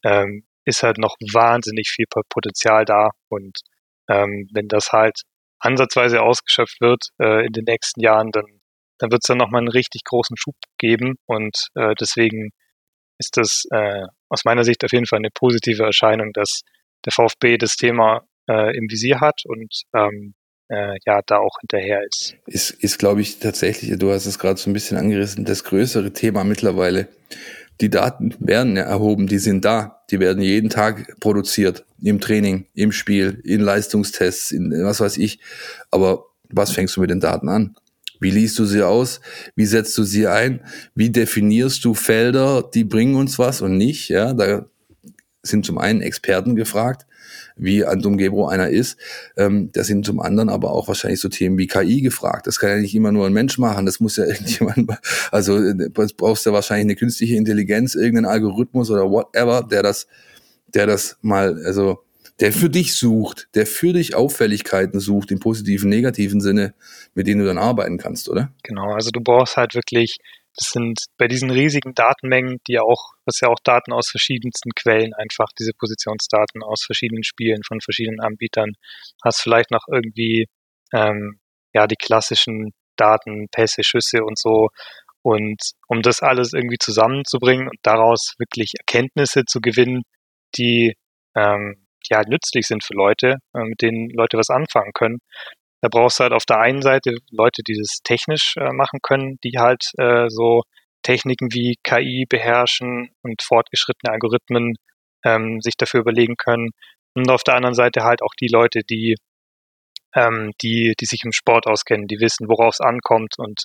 ähm, 0.05 0.44
ist 0.64 0.82
halt 0.82 0.99
noch 0.99 1.16
wahnsinnig 1.32 1.88
viel 1.88 2.05
Potenzial 2.28 2.84
da. 2.84 3.11
Und 3.28 3.61
ähm, 4.09 4.48
wenn 4.52 4.68
das 4.68 4.92
halt 4.92 5.22
ansatzweise 5.61 6.22
ausgeschöpft 6.22 6.80
wird 6.80 7.02
äh, 7.20 7.46
in 7.46 7.52
den 7.52 7.64
nächsten 7.64 8.00
Jahren, 8.00 8.30
dann, 8.30 8.46
dann 8.98 9.11
wird 9.11 9.22
es 9.22 9.28
dann 9.28 9.38
nochmal 9.38 9.61
einen 9.61 9.68
richtig 9.68 10.04
großen 10.04 10.36
Schub 10.36 10.54
geben 10.78 11.16
und 11.26 11.68
äh, 11.74 11.94
deswegen 12.00 12.50
ist 13.18 13.36
das 13.36 13.64
äh, 13.70 14.06
aus 14.28 14.44
meiner 14.44 14.64
Sicht 14.64 14.84
auf 14.84 14.92
jeden 14.92 15.06
Fall 15.06 15.18
eine 15.18 15.30
positive 15.34 15.82
Erscheinung, 15.82 16.32
dass 16.32 16.61
der 17.04 17.12
VfB 17.12 17.59
das 17.59 17.76
Thema 17.76 18.22
äh, 18.48 18.76
im 18.76 18.88
Visier 18.90 19.20
hat 19.20 19.42
und 19.44 19.82
ähm, 19.94 20.34
äh, 20.70 20.96
ja 21.06 21.20
da 21.26 21.38
auch 21.38 21.59
hinterher 21.61 22.02
ist. 22.06 22.36
Ist, 22.46 22.70
ist 22.70 22.98
glaube 22.98 23.20
ich, 23.20 23.38
tatsächlich, 23.38 23.98
du 23.98 24.12
hast 24.12 24.26
es 24.26 24.38
gerade 24.38 24.59
so 24.59 24.70
ein 24.70 24.74
bisschen 24.74 24.98
angerissen, 24.98 25.44
das 25.44 25.64
größere 25.64 26.12
Thema 26.12 26.44
mittlerweile. 26.44 27.09
Die 27.81 27.91
Daten 27.91 28.35
werden 28.41 28.76
erhoben, 28.76 29.26
die 29.26 29.39
sind 29.39 29.64
da, 29.64 30.03
die 30.11 30.18
werden 30.18 30.43
jeden 30.43 30.68
Tag 30.68 31.18
produziert, 31.20 31.85
im 32.03 32.20
Training, 32.20 32.66
im 32.74 32.93
Spiel, 32.93 33.41
in 33.45 33.61
Leistungstests, 33.61 34.51
in 34.51 34.72
was 34.85 35.01
weiß 35.01 35.16
ich. 35.18 35.41
Aber 35.91 36.24
was 36.51 36.72
fängst 36.72 36.97
du 36.97 37.01
mit 37.01 37.11
den 37.11 37.20
Daten 37.20 37.49
an? 37.49 37.76
Wie 38.20 38.31
liest 38.31 38.59
du 38.59 38.64
sie 38.64 38.83
aus? 38.83 39.20
Wie 39.55 39.66
setzt 39.66 39.97
du 39.97 40.03
sie 40.03 40.26
ein? 40.26 40.61
Wie 40.95 41.11
definierst 41.11 41.85
du 41.85 41.95
Felder, 41.95 42.68
die 42.74 42.85
bringen 42.85 43.14
uns 43.14 43.39
was 43.39 43.62
und 43.62 43.76
nicht? 43.76 44.09
Ja, 44.09 44.33
da 44.33 44.66
sind 45.49 45.66
zum 45.66 45.78
einen 45.78 46.01
Experten 46.03 46.57
gefragt, 46.57 47.07
wie 47.57 47.84
Anton 47.84 48.16
Gebro 48.16 48.46
einer 48.46 48.68
ist. 48.68 48.99
Ähm, 49.36 49.70
da 49.72 49.84
sind 49.84 50.07
zum 50.07 50.20
anderen 50.20 50.49
aber 50.49 50.72
auch 50.72 50.88
wahrscheinlich 50.88 51.20
so 51.20 51.28
Themen 51.28 51.59
wie 51.59 51.66
KI 51.66 52.01
gefragt. 52.01 52.46
Das 52.46 52.59
kann 52.59 52.70
ja 52.70 52.76
nicht 52.76 52.94
immer 52.94 53.12
nur 53.12 53.26
ein 53.26 53.32
Mensch 53.32 53.59
machen, 53.59 53.86
das 53.86 54.01
muss 54.01 54.16
ja 54.16 54.24
irgendjemand, 54.26 54.90
also 55.30 55.59
äh, 55.59 55.88
brauchst 56.16 56.46
du 56.46 56.53
wahrscheinlich 56.53 56.86
eine 56.86 56.96
künstliche 56.96 57.36
Intelligenz, 57.36 57.94
irgendeinen 57.94 58.26
Algorithmus 58.26 58.90
oder 58.90 59.11
whatever, 59.11 59.62
der 59.62 59.82
das, 59.82 60.07
der 60.68 60.86
das 60.86 61.18
mal, 61.22 61.62
also 61.64 61.99
der 62.40 62.53
für 62.53 62.70
dich 62.70 62.94
sucht, 62.94 63.49
der 63.55 63.66
für 63.66 63.92
dich 63.92 64.14
Auffälligkeiten 64.14 65.01
sucht, 65.01 65.32
im 65.32 65.40
positiven, 65.40 65.90
negativen 65.90 66.40
Sinne, 66.40 66.74
mit 67.14 67.26
denen 67.26 67.40
du 67.40 67.46
dann 67.46 67.59
arbeiten 67.59 67.99
kannst, 67.99 68.28
oder? 68.28 68.53
Genau, 68.62 68.92
also 68.92 69.11
du 69.11 69.20
brauchst 69.20 69.57
halt 69.57 69.74
wirklich 69.74 70.18
das 70.57 70.70
sind 70.70 71.01
bei 71.18 71.28
diesen 71.28 71.51
riesigen 71.51 71.94
Datenmengen, 71.94 72.59
die 72.66 72.72
ja 72.74 72.82
auch, 72.82 73.12
was 73.24 73.40
ja 73.40 73.49
auch 73.49 73.61
Daten 73.62 73.92
aus 73.92 74.09
verschiedensten 74.09 74.70
Quellen 74.74 75.14
einfach, 75.14 75.49
diese 75.59 75.72
Positionsdaten 75.72 76.62
aus 76.62 76.82
verschiedenen 76.84 77.22
Spielen 77.22 77.62
von 77.64 77.80
verschiedenen 77.80 78.20
Anbietern, 78.20 78.72
hast 79.24 79.40
vielleicht 79.42 79.70
noch 79.70 79.84
irgendwie 79.88 80.46
ähm, 80.92 81.38
ja 81.74 81.86
die 81.86 81.96
klassischen 81.96 82.72
Daten, 82.96 83.49
Pässe, 83.51 83.84
Schüsse 83.84 84.24
und 84.24 84.38
so. 84.38 84.68
Und 85.22 85.61
um 85.88 86.03
das 86.03 86.22
alles 86.22 86.53
irgendwie 86.53 86.78
zusammenzubringen 86.78 87.68
und 87.68 87.78
daraus 87.82 88.34
wirklich 88.38 88.72
Erkenntnisse 88.78 89.44
zu 89.44 89.61
gewinnen, 89.61 90.03
die 90.57 90.94
ähm, 91.36 91.86
ja 92.11 92.22
nützlich 92.26 92.66
sind 92.66 92.84
für 92.84 92.94
Leute, 92.94 93.36
äh, 93.55 93.64
mit 93.64 93.82
denen 93.82 94.11
Leute 94.11 94.38
was 94.38 94.51
anfangen 94.51 94.92
können. 94.94 95.18
Da 95.81 95.89
brauchst 95.89 96.18
du 96.18 96.24
halt 96.24 96.33
auf 96.33 96.45
der 96.45 96.59
einen 96.59 96.83
Seite 96.83 97.16
Leute, 97.31 97.62
die 97.62 97.76
das 97.79 98.01
technisch 98.03 98.55
äh, 98.57 98.72
machen 98.72 99.01
können, 99.03 99.39
die 99.45 99.59
halt 99.59 99.85
äh, 99.99 100.29
so 100.29 100.62
Techniken 101.03 101.53
wie 101.53 101.76
KI 101.85 102.26
beherrschen 102.29 103.11
und 103.22 103.43
fortgeschrittene 103.43 104.12
Algorithmen 104.12 104.74
ähm, 105.24 105.61
sich 105.61 105.76
dafür 105.76 106.01
überlegen 106.01 106.37
können. 106.37 106.70
Und 107.14 107.31
auf 107.31 107.45
der 107.45 107.55
anderen 107.55 107.74
Seite 107.74 108.05
halt 108.05 108.22
auch 108.22 108.35
die 108.41 108.49
Leute, 108.49 108.83
die, 108.83 109.16
ähm, 110.14 110.53
die, 110.62 110.95
die 111.01 111.07
sich 111.07 111.22
im 111.24 111.33
Sport 111.33 111.66
auskennen, 111.66 112.07
die 112.09 112.20
wissen, 112.20 112.49
worauf 112.49 112.74
es 112.74 112.81
ankommt 112.81 113.35
und 113.39 113.64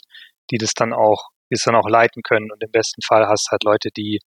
die 0.51 0.57
das 0.57 0.74
dann 0.74 0.93
auch, 0.93 1.30
die 1.49 1.55
es 1.55 1.64
dann 1.64 1.76
auch 1.76 1.89
leiten 1.89 2.22
können. 2.24 2.51
Und 2.51 2.64
im 2.64 2.72
besten 2.72 3.01
Fall 3.01 3.28
hast 3.28 3.47
du 3.47 3.51
halt 3.51 3.64
Leute, 3.64 3.89
die, 3.95 4.20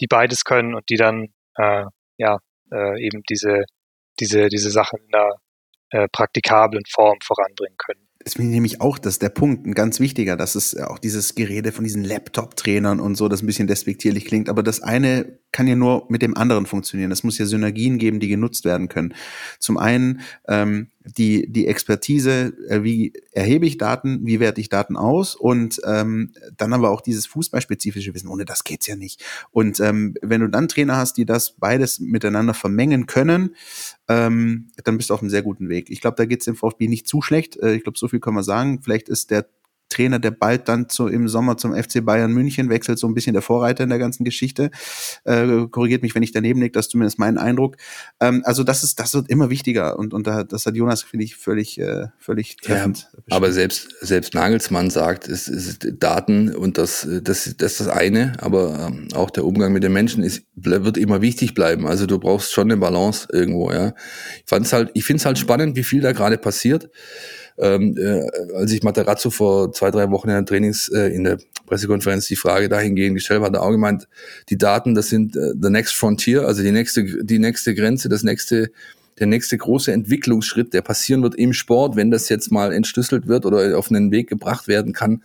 die 0.00 0.06
beides 0.06 0.44
können 0.44 0.74
und 0.74 0.88
die 0.88 0.96
dann 0.96 1.28
äh, 1.56 1.84
ja 2.18 2.38
äh, 2.72 3.04
eben 3.04 3.22
diese, 3.28 3.64
diese, 4.20 4.48
diese 4.48 4.70
Sachen 4.70 4.98
in 5.06 5.14
einer 5.14 5.36
äh, 5.92 6.08
praktikablen 6.08 6.84
Form 6.90 7.18
voranbringen 7.22 7.76
können 7.78 8.02
ist 8.24 8.38
mir 8.38 8.44
nämlich 8.44 8.80
auch 8.80 8.98
das 8.98 9.18
der 9.18 9.28
Punkt, 9.28 9.66
ein 9.66 9.74
ganz 9.74 10.00
wichtiger, 10.00 10.36
dass 10.36 10.54
es 10.54 10.76
auch 10.76 10.98
dieses 10.98 11.34
Gerede 11.34 11.72
von 11.72 11.84
diesen 11.84 12.04
Laptop-Trainern 12.04 13.00
und 13.00 13.16
so, 13.16 13.28
das 13.28 13.42
ein 13.42 13.46
bisschen 13.46 13.66
despektierlich 13.66 14.24
klingt, 14.24 14.48
aber 14.48 14.62
das 14.62 14.82
eine 14.82 15.38
kann 15.50 15.66
ja 15.66 15.76
nur 15.76 16.06
mit 16.08 16.22
dem 16.22 16.36
anderen 16.36 16.66
funktionieren. 16.66 17.10
Es 17.10 17.24
muss 17.24 17.38
ja 17.38 17.46
Synergien 17.46 17.98
geben, 17.98 18.20
die 18.20 18.28
genutzt 18.28 18.64
werden 18.64 18.88
können. 18.88 19.14
Zum 19.58 19.76
einen 19.76 20.20
ähm, 20.48 20.90
die, 21.04 21.50
die 21.50 21.66
Expertise, 21.66 22.54
äh, 22.68 22.82
wie 22.82 23.12
erhebe 23.32 23.66
ich 23.66 23.76
Daten, 23.76 24.24
wie 24.24 24.40
werte 24.40 24.60
ich 24.60 24.70
Daten 24.70 24.96
aus 24.96 25.34
und 25.34 25.80
ähm, 25.84 26.32
dann 26.56 26.72
aber 26.72 26.90
auch 26.90 27.00
dieses 27.00 27.26
fußballspezifische 27.26 28.14
Wissen. 28.14 28.28
Ohne 28.28 28.44
das 28.44 28.64
geht's 28.64 28.86
ja 28.86 28.96
nicht. 28.96 29.22
Und 29.50 29.80
ähm, 29.80 30.14
wenn 30.22 30.40
du 30.40 30.48
dann 30.48 30.68
Trainer 30.68 30.96
hast, 30.96 31.16
die 31.18 31.26
das 31.26 31.52
beides 31.52 32.00
miteinander 32.00 32.54
vermengen 32.54 33.06
können, 33.06 33.54
ähm, 34.12 34.68
dann 34.84 34.96
bist 34.96 35.10
du 35.10 35.14
auf 35.14 35.20
einem 35.20 35.30
sehr 35.30 35.42
guten 35.42 35.68
Weg. 35.68 35.90
Ich 35.90 36.00
glaube, 36.00 36.16
da 36.16 36.24
geht's 36.24 36.44
dem 36.44 36.56
VfB 36.56 36.88
nicht 36.88 37.06
zu 37.06 37.22
schlecht. 37.22 37.56
Äh, 37.56 37.74
ich 37.74 37.82
glaube, 37.82 37.98
so 37.98 38.08
viel 38.08 38.20
können 38.20 38.36
wir 38.36 38.42
sagen. 38.42 38.80
Vielleicht 38.82 39.08
ist 39.08 39.30
der 39.30 39.46
Trainer, 39.92 40.18
der 40.18 40.30
bald 40.30 40.68
dann 40.68 40.88
zu, 40.88 41.06
im 41.06 41.28
Sommer 41.28 41.56
zum 41.56 41.74
FC 41.74 42.04
Bayern 42.04 42.32
München 42.32 42.68
wechselt, 42.68 42.98
so 42.98 43.06
ein 43.06 43.14
bisschen 43.14 43.34
der 43.34 43.42
Vorreiter 43.42 43.84
in 43.84 43.90
der 43.90 43.98
ganzen 43.98 44.24
Geschichte. 44.24 44.70
Äh, 45.24 45.66
korrigiert 45.70 46.02
mich, 46.02 46.14
wenn 46.14 46.22
ich 46.22 46.32
daneben 46.32 46.60
liege, 46.60 46.72
das 46.72 46.86
ist 46.86 46.92
zumindest 46.92 47.18
mein 47.18 47.38
Eindruck. 47.38 47.76
Ähm, 48.20 48.42
also 48.44 48.64
das 48.64 48.82
ist, 48.82 48.98
das 48.98 49.14
wird 49.14 49.28
immer 49.28 49.50
wichtiger 49.50 49.98
und, 49.98 50.14
und 50.14 50.26
da, 50.26 50.44
das 50.44 50.66
hat 50.66 50.74
Jonas, 50.74 51.02
finde 51.02 51.24
ich, 51.24 51.36
völlig, 51.36 51.78
äh, 51.78 52.06
völlig 52.18 52.56
treffend. 52.56 53.08
Ja, 53.30 53.36
aber 53.36 53.52
selbst, 53.52 53.94
selbst 54.00 54.34
Nagelsmann 54.34 54.90
sagt, 54.90 55.28
es 55.28 55.48
ist 55.48 55.86
Daten 56.00 56.54
und 56.54 56.78
das, 56.78 57.06
das, 57.22 57.54
das 57.56 57.72
ist 57.72 57.80
das 57.80 57.88
eine, 57.88 58.32
aber 58.38 58.88
ähm, 58.88 59.08
auch 59.14 59.30
der 59.30 59.44
Umgang 59.44 59.72
mit 59.72 59.82
den 59.82 59.92
Menschen 59.92 60.22
ist, 60.22 60.44
wird 60.54 60.96
immer 60.96 61.20
wichtig 61.20 61.54
bleiben. 61.54 61.86
Also 61.86 62.06
du 62.06 62.18
brauchst 62.18 62.52
schon 62.52 62.70
eine 62.70 62.76
Balance 62.78 63.28
irgendwo, 63.32 63.70
ja. 63.72 63.94
Ich 64.38 64.44
fand's 64.46 64.72
halt, 64.72 64.90
ich 64.94 65.04
finde 65.04 65.20
es 65.20 65.26
halt 65.26 65.38
spannend, 65.38 65.76
wie 65.76 65.84
viel 65.84 66.00
da 66.00 66.12
gerade 66.12 66.38
passiert 66.38 66.90
ähm, 67.58 67.96
äh, 67.98 68.26
als 68.54 68.72
ich 68.72 68.82
Materazzo 68.82 69.30
vor 69.30 69.72
zwei, 69.72 69.90
drei 69.90 70.10
Wochen 70.10 70.28
in 70.28 70.34
der 70.34 70.44
Trainings, 70.44 70.88
äh, 70.88 71.08
in 71.08 71.24
der 71.24 71.38
Pressekonferenz 71.66 72.26
die 72.26 72.36
Frage 72.36 72.68
dahingehend 72.68 73.16
gestellt 73.16 73.40
habe, 73.40 73.46
hat 73.46 73.54
er 73.54 73.62
auch 73.62 73.70
gemeint, 73.70 74.08
die 74.48 74.58
Daten, 74.58 74.94
das 74.94 75.08
sind 75.08 75.36
äh, 75.36 75.52
the 75.60 75.70
next 75.70 75.94
frontier, 75.94 76.46
also 76.46 76.62
die 76.62 76.72
nächste, 76.72 77.24
die 77.24 77.38
nächste 77.38 77.74
Grenze, 77.74 78.08
das 78.08 78.22
nächste, 78.22 78.70
der 79.18 79.26
nächste 79.26 79.58
große 79.58 79.92
Entwicklungsschritt, 79.92 80.72
der 80.72 80.82
passieren 80.82 81.22
wird 81.22 81.34
im 81.34 81.52
Sport, 81.52 81.96
wenn 81.96 82.10
das 82.10 82.28
jetzt 82.28 82.50
mal 82.50 82.72
entschlüsselt 82.72 83.28
wird 83.28 83.46
oder 83.46 83.78
auf 83.78 83.90
einen 83.90 84.10
Weg 84.10 84.28
gebracht 84.28 84.68
werden 84.68 84.92
kann, 84.92 85.22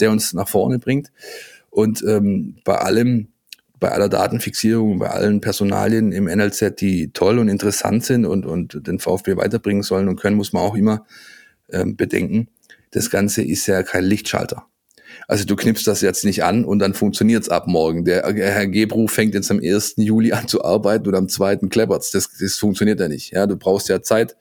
der 0.00 0.10
uns 0.10 0.32
nach 0.32 0.48
vorne 0.48 0.78
bringt. 0.78 1.10
Und 1.70 2.02
ähm, 2.06 2.56
bei 2.64 2.76
allem, 2.76 3.28
bei 3.80 3.90
aller 3.90 4.08
Datenfixierung, 4.08 4.98
bei 4.98 5.10
allen 5.10 5.40
Personalien 5.40 6.12
im 6.12 6.24
NLZ, 6.24 6.76
die 6.80 7.12
toll 7.12 7.38
und 7.38 7.48
interessant 7.48 8.04
sind 8.04 8.24
und, 8.24 8.46
und 8.46 8.86
den 8.86 8.98
VfB 8.98 9.36
weiterbringen 9.36 9.82
sollen 9.82 10.08
und 10.08 10.18
können, 10.18 10.36
muss 10.36 10.52
man 10.52 10.62
auch 10.62 10.76
immer 10.76 11.04
ähm, 11.72 11.96
bedenken, 11.96 12.48
das 12.90 13.10
Ganze 13.10 13.42
ist 13.42 13.66
ja 13.66 13.82
kein 13.82 14.04
Lichtschalter. 14.04 14.66
Also 15.26 15.44
du 15.44 15.56
knippst 15.56 15.86
das 15.86 16.00
jetzt 16.00 16.24
nicht 16.24 16.44
an 16.44 16.64
und 16.64 16.78
dann 16.78 16.94
funktioniert's 16.94 17.48
ab 17.48 17.66
morgen. 17.66 18.04
Der 18.04 18.24
Herr 18.24 18.66
Gebru 18.66 19.08
fängt 19.08 19.34
jetzt 19.34 19.50
am 19.50 19.60
1. 19.60 19.94
Juli 19.96 20.32
an 20.32 20.48
zu 20.48 20.64
arbeiten 20.64 21.08
und 21.08 21.14
am 21.14 21.28
2. 21.28 21.56
klappert's. 21.68 22.10
Das, 22.10 22.30
das 22.38 22.56
funktioniert 22.56 23.00
ja 23.00 23.08
nicht. 23.08 23.32
Ja, 23.32 23.46
du 23.46 23.56
brauchst 23.56 23.88
ja 23.88 24.02
Zeit. 24.02 24.36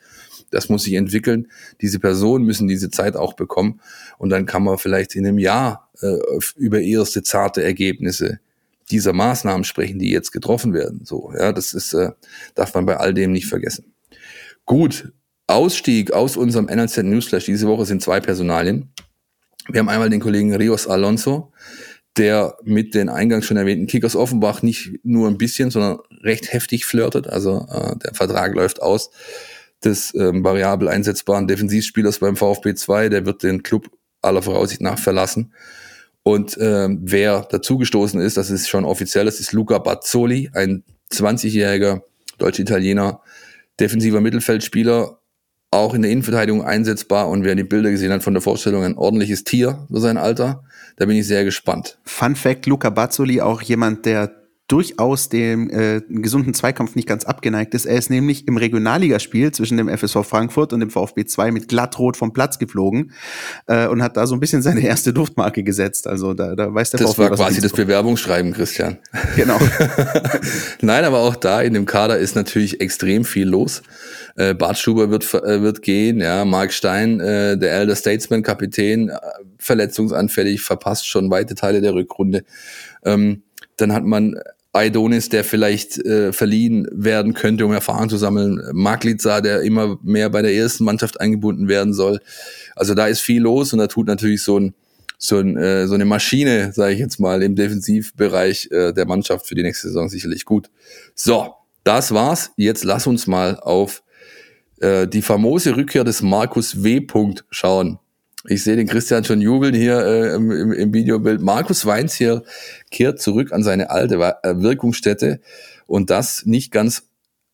Das 0.49 0.69
muss 0.69 0.83
sich 0.83 0.93
entwickeln. 0.93 1.47
Diese 1.81 1.99
Personen 1.99 2.45
müssen 2.45 2.67
diese 2.67 2.89
Zeit 2.89 3.15
auch 3.15 3.33
bekommen. 3.33 3.81
Und 4.17 4.29
dann 4.29 4.45
kann 4.45 4.63
man 4.63 4.77
vielleicht 4.77 5.15
in 5.15 5.27
einem 5.27 5.39
Jahr 5.39 5.89
äh, 6.01 6.17
über 6.55 6.79
erste 6.79 7.23
zarte 7.23 7.63
Ergebnisse 7.63 8.39
dieser 8.89 9.11
Maßnahmen 9.11 9.65
sprechen, 9.65 9.99
die 9.99 10.11
jetzt 10.11 10.31
getroffen 10.31 10.73
werden. 10.73 11.01
So, 11.03 11.33
ja, 11.37 11.51
das 11.51 11.73
ist, 11.73 11.93
äh, 11.93 12.11
darf 12.55 12.73
man 12.73 12.85
bei 12.85 12.97
all 12.97 13.13
dem 13.13 13.33
nicht 13.33 13.47
vergessen. 13.47 13.93
Gut, 14.65 15.11
Ausstieg 15.47 16.11
aus 16.11 16.37
unserem 16.37 16.65
NLZ 16.65 16.97
Newsflash 17.03 17.45
diese 17.45 17.67
Woche 17.67 17.85
sind 17.85 18.01
zwei 18.01 18.19
Personalien. 18.19 18.91
Wir 19.69 19.79
haben 19.79 19.89
einmal 19.89 20.09
den 20.09 20.19
Kollegen 20.19 20.53
Rios 20.53 20.87
Alonso, 20.87 21.51
der 22.17 22.57
mit 22.63 22.93
den 22.93 23.09
eingangs 23.09 23.45
schon 23.45 23.57
erwähnten 23.57 23.87
Kickers 23.87 24.15
Offenbach 24.15 24.61
nicht 24.61 24.99
nur 25.03 25.27
ein 25.27 25.37
bisschen, 25.37 25.71
sondern 25.71 25.99
recht 26.23 26.51
heftig 26.51 26.85
flirtet. 26.85 27.27
Also 27.27 27.65
äh, 27.69 27.97
der 27.97 28.13
Vertrag 28.13 28.55
läuft 28.55 28.81
aus 28.81 29.09
des 29.83 30.13
ähm, 30.15 30.43
variabel 30.43 30.87
einsetzbaren 30.87 31.47
Defensivspielers 31.47 32.19
beim 32.19 32.35
VfB 32.35 32.73
2. 32.73 33.09
Der 33.09 33.25
wird 33.25 33.43
den 33.43 33.63
Club 33.63 33.89
aller 34.21 34.41
Voraussicht 34.41 34.81
nach 34.81 34.99
verlassen. 34.99 35.53
Und 36.23 36.57
ähm, 36.59 36.99
wer 37.03 37.41
dazugestoßen 37.43 38.19
ist, 38.19 38.35
das 38.35 38.49
ist 38.49 38.67
schon 38.67 38.83
offiziell, 38.83 39.25
das 39.25 39.39
ist 39.39 39.53
Luca 39.53 39.77
Bazzoli, 39.77 40.49
ein 40.53 40.83
20-jähriger 41.13 42.01
Deutsch-Italiener, 42.37 43.21
defensiver 43.79 44.19
Mittelfeldspieler, 44.19 45.19
auch 45.71 45.93
in 45.93 46.01
der 46.01 46.11
Innenverteidigung 46.11 46.63
einsetzbar 46.63 47.27
und 47.29 47.43
wer 47.43 47.55
die 47.55 47.63
Bilder 47.63 47.91
gesehen 47.91 48.11
hat 48.11 48.23
von 48.23 48.33
der 48.33 48.41
Vorstellung, 48.41 48.83
ein 48.83 48.97
ordentliches 48.97 49.43
Tier 49.43 49.85
für 49.91 49.99
sein 49.99 50.17
Alter. 50.17 50.63
Da 50.95 51.05
bin 51.05 51.17
ich 51.17 51.27
sehr 51.27 51.43
gespannt. 51.43 51.99
Fun 52.03 52.35
Fact, 52.35 52.65
Luca 52.65 52.89
Bazzoli, 52.89 53.41
auch 53.41 53.61
jemand, 53.61 54.05
der 54.05 54.31
durchaus 54.67 55.29
dem 55.29 55.69
äh, 55.69 56.01
gesunden 56.09 56.53
Zweikampf 56.53 56.95
nicht 56.95 57.07
ganz 57.07 57.23
abgeneigt 57.23 57.73
ist. 57.73 57.85
Er 57.85 57.97
ist 57.97 58.09
nämlich 58.09 58.47
im 58.49 58.57
Regionalligaspiel 58.57 59.53
zwischen 59.53 59.77
dem 59.77 59.87
FSV 59.87 60.25
Frankfurt 60.25 60.73
und 60.73 60.81
dem 60.81 60.89
VfB 60.89 61.23
2 61.23 61.51
mit 61.51 61.69
glattrot 61.69 62.17
vom 62.17 62.33
Platz 62.33 62.59
geflogen 62.59 63.13
äh, 63.67 63.87
und 63.87 64.03
hat 64.03 64.17
da 64.17 64.27
so 64.27 64.35
ein 64.35 64.41
bisschen 64.41 64.61
seine 64.61 64.81
erste 64.81 65.13
Duftmarke 65.13 65.63
gesetzt. 65.63 66.05
Also 66.05 66.33
da, 66.33 66.53
da 66.55 66.73
weiß 66.73 66.89
der 66.91 66.99
das 66.99 67.11
VfB, 67.11 67.21
war 67.21 67.37
quasi 67.37 67.61
das 67.61 67.71
Bewerbungsschreiben, 67.71 68.51
Christian. 68.51 68.97
Genau. 69.37 69.57
Nein, 70.81 71.05
aber 71.05 71.19
auch 71.19 71.37
da 71.37 71.61
in 71.61 71.73
dem 71.73 71.85
Kader 71.85 72.17
ist 72.17 72.35
natürlich 72.35 72.81
extrem 72.81 73.23
viel 73.23 73.47
los. 73.47 73.83
Äh, 74.35 74.53
Bart 74.53 74.77
Schuber 74.77 75.09
wird, 75.09 75.33
äh, 75.33 75.61
wird 75.61 75.81
gehen, 75.81 76.19
ja, 76.19 76.43
Mark 76.43 76.73
Stein, 76.73 77.21
äh, 77.21 77.57
der 77.57 77.71
Elder 77.71 77.95
Statesman 77.95 78.43
Kapitän, 78.43 79.09
äh, 79.09 79.17
verletzungsanfällig, 79.59 80.61
verpasst 80.61 81.07
schon 81.07 81.31
weite 81.31 81.55
Teile 81.55 81.79
der 81.79 81.93
Rückrunde. 81.93 82.43
Ähm, 83.05 83.43
dann 83.77 83.93
hat 83.93 84.03
man 84.03 84.35
Aidonis, 84.77 85.29
der 85.29 85.43
vielleicht 85.43 85.97
äh, 86.05 86.31
verliehen 86.31 86.87
werden 86.91 87.33
könnte, 87.33 87.65
um 87.65 87.73
Erfahrung 87.73 88.09
zu 88.09 88.17
sammeln. 88.17 88.61
Magliza, 88.73 89.41
der 89.41 89.61
immer 89.61 89.97
mehr 90.03 90.29
bei 90.29 90.41
der 90.41 90.53
ersten 90.53 90.83
Mannschaft 90.83 91.19
eingebunden 91.19 91.67
werden 91.67 91.93
soll. 91.93 92.19
Also 92.75 92.93
da 92.93 93.07
ist 93.07 93.21
viel 93.21 93.41
los 93.41 93.73
und 93.73 93.79
da 93.79 93.87
tut 93.87 94.07
natürlich 94.07 94.43
so 94.43 94.59
ein 94.59 94.73
so, 95.19 95.39
ein, 95.39 95.57
äh, 95.57 95.87
so 95.87 95.95
eine 95.95 96.05
Maschine, 96.05 96.71
sage 96.73 96.93
ich 96.93 96.99
jetzt 96.99 97.19
mal, 97.19 97.41
im 97.41 97.55
Defensivbereich 97.55 98.69
äh, 98.71 98.93
der 98.93 99.07
Mannschaft 99.07 99.47
für 99.47 99.55
die 99.55 99.63
nächste 99.63 99.87
Saison 99.87 100.09
sicherlich 100.09 100.45
gut. 100.45 100.69
So, 101.15 101.55
das 101.83 102.13
war's. 102.13 102.51
Jetzt 102.55 102.83
lass 102.83 103.07
uns 103.07 103.25
mal 103.25 103.59
auf 103.59 104.03
äh, 104.79 105.07
die 105.07 105.21
famose 105.23 105.75
Rückkehr 105.75 106.03
des 106.03 106.21
Markus 106.21 106.83
W. 106.83 107.05
schauen. 107.49 107.99
Ich 108.49 108.63
sehe 108.63 108.75
den 108.77 108.87
Christian 108.87 109.23
schon 109.23 109.41
jubeln 109.41 109.75
hier 109.75 109.99
äh, 110.05 110.35
im, 110.35 110.71
im 110.71 110.93
Videobild. 110.93 111.41
Markus 111.41 111.85
Weins 111.85 112.15
hier 112.15 112.43
kehrt 112.91 113.21
zurück 113.21 113.51
an 113.51 113.63
seine 113.63 113.89
alte 113.89 114.15
äh, 114.15 114.61
Wirkungsstätte 114.61 115.41
und 115.85 116.09
das 116.09 116.45
nicht 116.45 116.71
ganz 116.71 117.03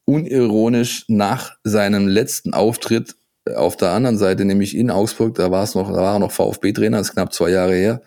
unironisch 0.05 1.05
nach 1.07 1.55
seinem 1.63 2.07
letzten 2.07 2.53
Auftritt 2.53 3.15
auf 3.55 3.75
der 3.75 3.89
anderen 3.89 4.17
Seite, 4.17 4.45
nämlich 4.45 4.75
in 4.75 4.89
Augsburg, 4.89 5.35
da 5.35 5.51
war 5.51 5.63
es 5.63 5.75
noch, 5.75 5.89
da 5.89 5.97
war 5.97 6.15
er 6.15 6.19
noch 6.19 6.31
VfB-Trainer, 6.31 6.99
ist 6.99 7.13
knapp 7.13 7.33
zwei 7.33 7.49
Jahre 7.49 7.75
her. 7.75 8.01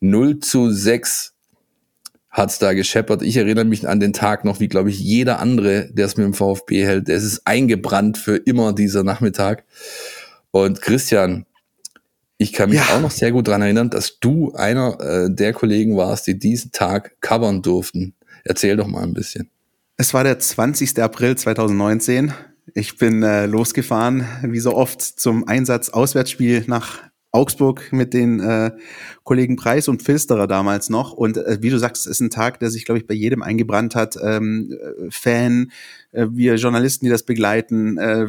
0 0.00 0.40
zu 0.40 0.70
6 0.70 1.34
hat's 2.30 2.58
da 2.58 2.72
gescheppert. 2.72 3.22
Ich 3.22 3.36
erinnere 3.36 3.64
mich 3.64 3.88
an 3.88 4.00
den 4.00 4.12
Tag 4.12 4.44
noch, 4.44 4.60
wie 4.60 4.68
glaube 4.68 4.90
ich 4.90 5.00
jeder 5.00 5.40
andere, 5.40 5.88
der 5.92 6.06
es 6.06 6.16
mit 6.16 6.24
dem 6.24 6.34
VfB 6.34 6.84
hält. 6.84 7.08
Es 7.08 7.24
ist 7.24 7.46
eingebrannt 7.46 8.16
für 8.16 8.36
immer 8.36 8.72
dieser 8.72 9.02
Nachmittag. 9.02 9.64
Und 10.50 10.80
Christian, 10.80 11.44
ich 12.38 12.52
kann 12.52 12.70
mich 12.70 12.78
ja. 12.78 12.96
auch 12.96 13.00
noch 13.00 13.10
sehr 13.10 13.32
gut 13.32 13.48
dran 13.48 13.62
erinnern, 13.62 13.90
dass 13.90 14.20
du 14.20 14.52
einer 14.54 15.00
äh, 15.00 15.28
der 15.28 15.52
Kollegen 15.52 15.96
warst, 15.96 16.28
die 16.28 16.38
diesen 16.38 16.70
Tag 16.70 17.20
covern 17.20 17.62
durften. 17.62 18.14
Erzähl 18.44 18.76
doch 18.76 18.86
mal 18.86 19.02
ein 19.02 19.12
bisschen. 19.12 19.50
Es 19.96 20.14
war 20.14 20.22
der 20.22 20.38
20. 20.38 21.02
April 21.02 21.36
2019 21.36 22.32
Ich 22.74 22.96
bin 22.96 23.24
äh, 23.24 23.46
losgefahren, 23.46 24.24
wie 24.42 24.60
so 24.60 24.76
oft, 24.76 25.02
zum 25.02 25.48
Einsatz 25.48 25.88
Auswärtsspiel 25.88 26.62
nach 26.68 27.02
Augsburg 27.32 27.92
mit 27.92 28.14
den 28.14 28.38
äh, 28.38 28.70
Kollegen 29.28 29.56
Preis 29.56 29.88
und 29.88 30.02
Filsterer 30.02 30.46
damals 30.46 30.88
noch. 30.88 31.12
Und 31.12 31.36
äh, 31.36 31.58
wie 31.60 31.68
du 31.68 31.78
sagst, 31.78 32.06
es 32.06 32.12
ist 32.12 32.20
ein 32.20 32.30
Tag, 32.30 32.60
der 32.60 32.70
sich, 32.70 32.86
glaube 32.86 32.98
ich, 32.98 33.06
bei 33.06 33.12
jedem 33.12 33.42
eingebrannt 33.42 33.94
hat. 33.94 34.16
Ähm, 34.22 34.72
äh, 34.72 35.10
Fan, 35.10 35.70
äh, 36.12 36.28
wir 36.30 36.54
Journalisten, 36.54 37.04
die 37.04 37.10
das 37.10 37.24
begleiten, 37.24 37.98
äh, 37.98 38.28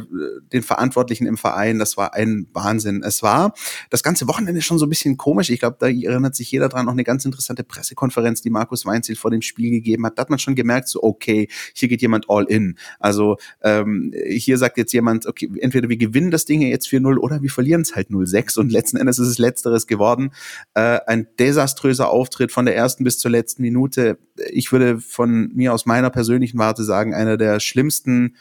den 0.52 0.62
Verantwortlichen 0.62 1.26
im 1.26 1.38
Verein, 1.38 1.78
das 1.78 1.96
war 1.96 2.12
ein 2.12 2.48
Wahnsinn. 2.52 3.02
Es 3.02 3.22
war 3.22 3.54
das 3.88 4.02
ganze 4.02 4.28
Wochenende 4.28 4.60
schon 4.60 4.78
so 4.78 4.84
ein 4.84 4.90
bisschen 4.90 5.16
komisch. 5.16 5.48
Ich 5.48 5.60
glaube, 5.60 5.78
da 5.80 5.86
erinnert 5.86 6.34
sich 6.34 6.50
jeder 6.50 6.68
dran, 6.68 6.84
noch 6.84 6.92
eine 6.92 7.04
ganz 7.04 7.24
interessante 7.24 7.64
Pressekonferenz, 7.64 8.42
die 8.42 8.50
Markus 8.50 8.84
Weinziel 8.84 9.16
vor 9.16 9.30
dem 9.30 9.40
Spiel 9.40 9.70
gegeben 9.70 10.04
hat. 10.04 10.18
Da 10.18 10.20
hat 10.20 10.28
man 10.28 10.38
schon 10.38 10.54
gemerkt, 10.54 10.88
so 10.88 11.02
okay, 11.02 11.48
hier 11.72 11.88
geht 11.88 12.02
jemand 12.02 12.26
all 12.28 12.44
in. 12.44 12.76
Also 12.98 13.38
ähm, 13.62 14.12
hier 14.28 14.58
sagt 14.58 14.76
jetzt 14.76 14.92
jemand, 14.92 15.24
okay, 15.24 15.50
entweder 15.60 15.88
wir 15.88 15.96
gewinnen 15.96 16.30
das 16.30 16.44
Ding 16.44 16.60
jetzt 16.60 16.88
4-0 16.88 17.16
oder 17.16 17.40
wir 17.40 17.50
verlieren 17.50 17.80
es 17.80 17.96
halt 17.96 18.10
0-6 18.10 18.58
und 18.58 18.70
letzten 18.70 18.98
Endes 18.98 19.18
ist 19.18 19.28
es 19.28 19.38
Letzteres 19.38 19.86
geworden. 19.86 20.32
Äh, 20.74 20.89
äh, 20.96 21.00
ein 21.06 21.28
desaströser 21.38 22.10
Auftritt 22.10 22.52
von 22.52 22.66
der 22.66 22.76
ersten 22.76 23.04
bis 23.04 23.18
zur 23.18 23.30
letzten 23.30 23.62
Minute. 23.62 24.18
Ich 24.50 24.72
würde 24.72 24.98
von 24.98 25.50
mir 25.54 25.72
aus 25.72 25.86
meiner 25.86 26.10
persönlichen 26.10 26.58
Warte 26.58 26.84
sagen, 26.84 27.14
einer 27.14 27.36
der 27.36 27.60
schlimmsten 27.60 28.36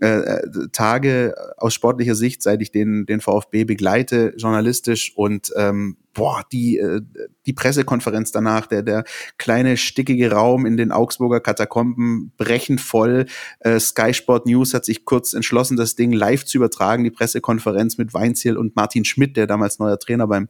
äh, 0.00 0.08
äh, 0.08 0.68
Tage 0.72 1.34
aus 1.56 1.72
sportlicher 1.72 2.14
Sicht, 2.14 2.42
seit 2.42 2.60
ich 2.60 2.70
den, 2.70 3.06
den 3.06 3.20
VfB 3.20 3.64
begleite, 3.64 4.34
journalistisch 4.36 5.12
und 5.16 5.52
ähm, 5.56 5.96
boah, 6.16 6.42
die, 6.50 6.78
äh, 6.78 7.02
die 7.44 7.52
Pressekonferenz 7.52 8.32
danach, 8.32 8.66
der, 8.66 8.82
der 8.82 9.04
kleine 9.36 9.76
stickige 9.76 10.32
Raum 10.32 10.64
in 10.66 10.76
den 10.76 10.90
Augsburger 10.90 11.40
Katakomben 11.40 12.32
brechend 12.38 12.80
voll. 12.80 13.26
Äh, 13.60 13.78
Sky 13.78 14.14
Sport 14.14 14.46
News 14.46 14.72
hat 14.74 14.84
sich 14.84 15.04
kurz 15.04 15.34
entschlossen, 15.34 15.76
das 15.76 15.94
Ding 15.94 16.12
live 16.12 16.44
zu 16.44 16.56
übertragen, 16.56 17.04
die 17.04 17.10
Pressekonferenz 17.10 17.98
mit 17.98 18.14
Weinziel 18.14 18.56
und 18.56 18.74
Martin 18.76 19.04
Schmidt, 19.04 19.36
der 19.36 19.46
damals 19.46 19.78
neuer 19.78 19.98
Trainer 19.98 20.26
beim 20.26 20.48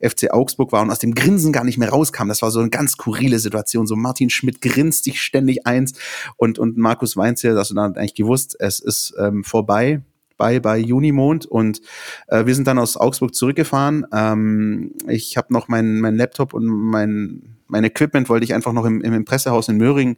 FC 0.00 0.30
Augsburg 0.30 0.72
war 0.72 0.82
und 0.82 0.90
aus 0.90 1.00
dem 1.00 1.14
Grinsen 1.14 1.52
gar 1.52 1.64
nicht 1.64 1.76
mehr 1.76 1.90
rauskam. 1.90 2.28
Das 2.28 2.40
war 2.40 2.52
so 2.52 2.60
eine 2.60 2.70
ganz 2.70 2.92
skurrile 2.92 3.40
Situation. 3.40 3.86
So 3.86 3.96
Martin 3.96 4.30
Schmidt 4.30 4.60
grinst 4.62 5.04
sich 5.04 5.20
ständig 5.20 5.66
eins 5.66 5.94
und, 6.36 6.58
und 6.58 6.78
Markus 6.78 7.16
Weinzierl, 7.16 7.54
das 7.54 7.70
dann 7.70 7.96
eigentlich 7.96 8.14
gewusst, 8.14 8.56
es 8.60 8.78
ist 8.78 9.14
ähm, 9.18 9.44
vorbei 9.44 10.02
bei 10.40 10.58
bei 10.58 10.78
Junimond 10.78 11.44
und 11.44 11.82
äh, 12.28 12.46
wir 12.46 12.54
sind 12.54 12.66
dann 12.66 12.78
aus 12.78 12.96
Augsburg 12.96 13.34
zurückgefahren. 13.34 14.06
Ähm, 14.12 14.94
ich 15.06 15.36
habe 15.36 15.52
noch 15.52 15.68
mein, 15.68 16.00
mein 16.00 16.16
Laptop 16.16 16.54
und 16.54 16.66
mein, 16.66 17.58
mein 17.68 17.84
Equipment 17.84 18.28
wollte 18.30 18.44
ich 18.44 18.54
einfach 18.54 18.72
noch 18.72 18.86
im, 18.86 19.02
im 19.02 19.24
Pressehaus 19.26 19.68
in 19.68 19.76
Möhring 19.76 20.16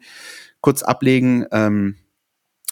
kurz 0.60 0.84
ablegen. 0.84 1.44
Ähm, 1.50 1.96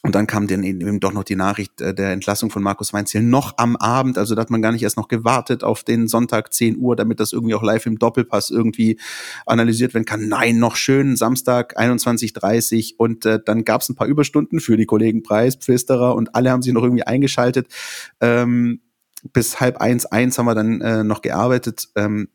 und 0.02 0.14
dann 0.14 0.26
kam 0.26 0.46
dann 0.46 0.62
eben 0.62 0.98
doch 0.98 1.12
noch 1.12 1.24
die 1.24 1.36
Nachricht 1.36 1.80
äh, 1.82 1.94
der 1.94 2.12
Entlassung 2.12 2.50
von 2.50 2.62
Markus 2.62 2.92
Weinziel 2.94 3.22
noch 3.22 3.54
am 3.58 3.76
Abend. 3.76 4.16
Also 4.16 4.34
da 4.34 4.40
hat 4.40 4.50
man 4.50 4.62
gar 4.62 4.72
nicht 4.72 4.82
erst 4.82 4.96
noch 4.96 5.08
gewartet 5.08 5.62
auf 5.62 5.84
den 5.84 6.08
Sonntag 6.08 6.54
10 6.54 6.78
Uhr, 6.78 6.96
damit 6.96 7.20
das 7.20 7.34
irgendwie 7.34 7.54
auch 7.54 7.62
live 7.62 7.84
im 7.84 7.98
Doppelpass 7.98 8.50
irgendwie 8.50 8.98
analysiert 9.44 9.92
werden 9.92 10.06
kann. 10.06 10.26
Nein, 10.28 10.58
noch 10.58 10.76
schön, 10.76 11.16
Samstag 11.16 11.78
21.30 11.78 12.94
und 12.96 13.26
äh, 13.26 13.40
dann 13.44 13.64
gab 13.64 13.82
es 13.82 13.90
ein 13.90 13.94
paar 13.94 14.06
Überstunden 14.06 14.60
für 14.60 14.78
die 14.78 14.86
Kollegen 14.86 15.22
Preis, 15.22 15.56
Pfisterer 15.56 16.14
und 16.14 16.34
alle 16.34 16.50
haben 16.50 16.62
sich 16.62 16.72
noch 16.72 16.82
irgendwie 16.82 17.04
eingeschaltet. 17.04 17.68
Ähm, 18.20 18.80
bis 19.34 19.60
halb 19.60 19.78
eins, 19.82 20.06
eins 20.06 20.38
haben 20.38 20.46
wir 20.46 20.54
dann 20.54 20.80
äh, 20.80 21.04
noch 21.04 21.20
gearbeitet. 21.20 21.88
Ähm, 21.94 22.28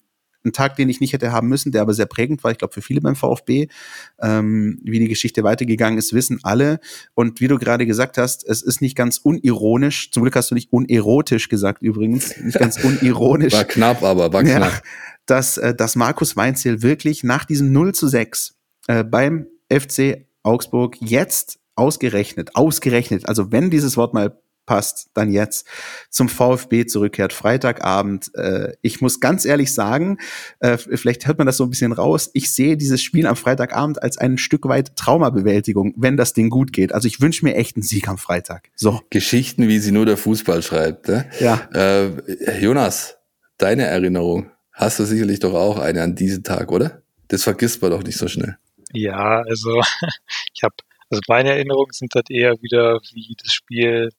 ein 0.46 0.54
Tag, 0.54 0.76
den 0.76 0.90
ich 0.90 1.02
nicht 1.02 1.14
hätte 1.14 1.32
haben 1.32 1.48
müssen, 1.48 1.72
der 1.72 1.82
aber 1.82 1.94
sehr 1.94 2.06
prägend 2.06 2.44
war, 2.44 2.52
ich 2.52 2.58
glaube, 2.58 2.74
für 2.74 2.82
viele 2.82 3.02
beim 3.02 3.16
VfB. 3.16 3.68
Ähm, 4.22 4.80
wie 4.84 5.00
die 5.00 5.08
Geschichte 5.08 5.44
weitergegangen 5.44 5.98
ist, 5.98 6.14
wissen 6.14 6.40
alle. 6.44 6.80
Und 7.14 7.42
wie 7.42 7.48
du 7.48 7.58
gerade 7.58 7.86
gesagt 7.86 8.18
hast, 8.18 8.48
es 8.48 8.62
ist 8.62 8.82
nicht 8.82 8.96
ganz 8.96 9.18
unironisch, 9.18 10.12
zum 10.12 10.24
Glück 10.24 10.36
hast 10.36 10.52
du 10.52 10.56
nicht 10.56 10.72
unerotisch 10.72 11.50
gesagt 11.50 11.82
übrigens, 11.82 12.38
nicht 12.38 12.60
ganz 12.60 12.78
unironisch. 12.84 13.54
War 13.54 13.66
knapp, 13.66 14.04
aber 14.04 14.32
war 14.32 14.44
knapp. 14.44 14.72
Ja, 14.72 14.82
dass, 15.26 15.58
äh, 15.58 15.74
dass 15.74 15.96
Markus 15.96 16.36
Weinziel 16.36 16.82
wirklich 16.82 17.24
nach 17.24 17.46
diesem 17.46 17.72
0 17.72 17.94
zu 17.94 18.08
6 18.08 18.56
äh, 18.88 19.04
beim 19.04 19.48
FC 19.72 20.28
Augsburg 20.44 20.98
jetzt 21.02 21.60
ausgerechnet, 21.76 22.56
ausgerechnet, 22.56 23.28
also 23.28 23.52
wenn 23.52 23.70
dieses 23.70 23.98
Wort 23.98 24.14
mal 24.14 24.40
passt, 24.66 25.10
dann 25.14 25.32
jetzt 25.32 25.68
zum 26.10 26.30
VfB 26.30 26.86
zurückkehrt, 26.86 27.34
Freitagabend. 27.34 28.34
Äh, 28.36 28.74
ich 28.82 29.02
muss 29.02 29.20
ganz 29.20 29.46
ehrlich 29.46 29.74
sagen, 29.74 30.18
äh, 30.60 30.78
vielleicht 30.78 31.28
hört 31.28 31.38
man 31.38 31.48
das 31.48 31.58
so 31.58 31.64
ein 31.64 31.70
bisschen 31.70 31.92
raus, 31.92 32.30
ich 32.34 32.54
sehe 32.54 32.78
dieses 32.78 33.02
Spiel 33.02 33.28
am 33.28 33.36
Freitagabend 33.36 34.02
als 34.02 34.18
ein 34.18 34.38
Stück 34.38 34.66
weit 34.66 34.96
Traumabewältigung, 34.96 35.94
wenn 35.98 36.18
das 36.18 36.34
Ding 36.34 36.50
gut 36.50 36.74
geht. 36.74 36.94
Also 36.94 37.08
ich 37.08 37.22
wünsche 37.22 37.46
mir 37.46 37.56
echt 37.56 37.76
einen 37.76 37.84
Sieg 37.84 38.08
am 38.08 38.18
Freitag. 38.18 38.70
So. 38.76 39.02
Geschichten, 39.10 39.68
wie 39.68 39.80
sie 39.80 39.92
nur 39.92 40.06
der 40.06 40.18
Fußball 40.18 40.62
schreibt. 40.62 41.08
Ne? 41.08 41.30
Ja. 41.40 41.70
Äh, 41.74 42.60
Jonas, 42.60 43.18
deine 43.58 43.84
Erinnerung, 43.84 44.52
hast 44.72 45.00
du 45.00 45.06
sicherlich 45.06 45.40
doch 45.40 45.54
auch 45.54 45.80
eine 45.80 46.02
an 46.02 46.16
diesen 46.16 46.44
Tag, 46.44 46.72
oder? 46.72 47.02
Das 47.28 47.44
vergisst 47.44 47.82
man 47.82 47.92
doch 47.92 48.04
nicht 48.04 48.18
so 48.18 48.28
schnell. 48.28 48.58
Ja, 48.94 49.42
also 49.42 49.82
ich 50.54 50.64
habe 50.64 50.76
also 51.10 51.22
meine 51.28 51.52
Erinnerungen 51.52 51.92
sind 51.92 52.14
halt 52.16 52.32
eher 52.32 52.62
wieder 52.62 53.00
wie 53.14 53.36
das 53.42 53.54
Spiel 53.54 54.10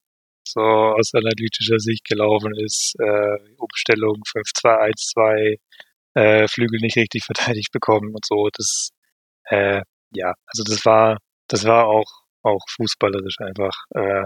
so 0.47 0.61
aus 0.61 1.13
analytischer 1.15 1.79
Sicht 1.79 2.05
gelaufen 2.05 2.53
ist. 2.65 2.95
Äh, 2.99 3.39
Umstellung 3.59 4.23
5-2-1-2, 4.27 5.57
äh, 6.15 6.49
Flügel 6.49 6.81
nicht 6.81 6.97
richtig 6.97 7.25
verteidigt 7.25 7.73
bekommen 7.73 8.15
und 8.15 8.25
so. 8.27 8.49
Das, 8.53 8.91
äh, 9.51 9.83
ja, 10.13 10.35
also 10.47 10.65
das 10.65 10.85
war, 10.87 11.19
das 11.49 11.65
war 11.65 11.87
auch, 11.87 12.11
auch 12.43 12.65
fußballerisch 12.77 13.41
einfach 13.41 13.75
äh, 13.95 14.25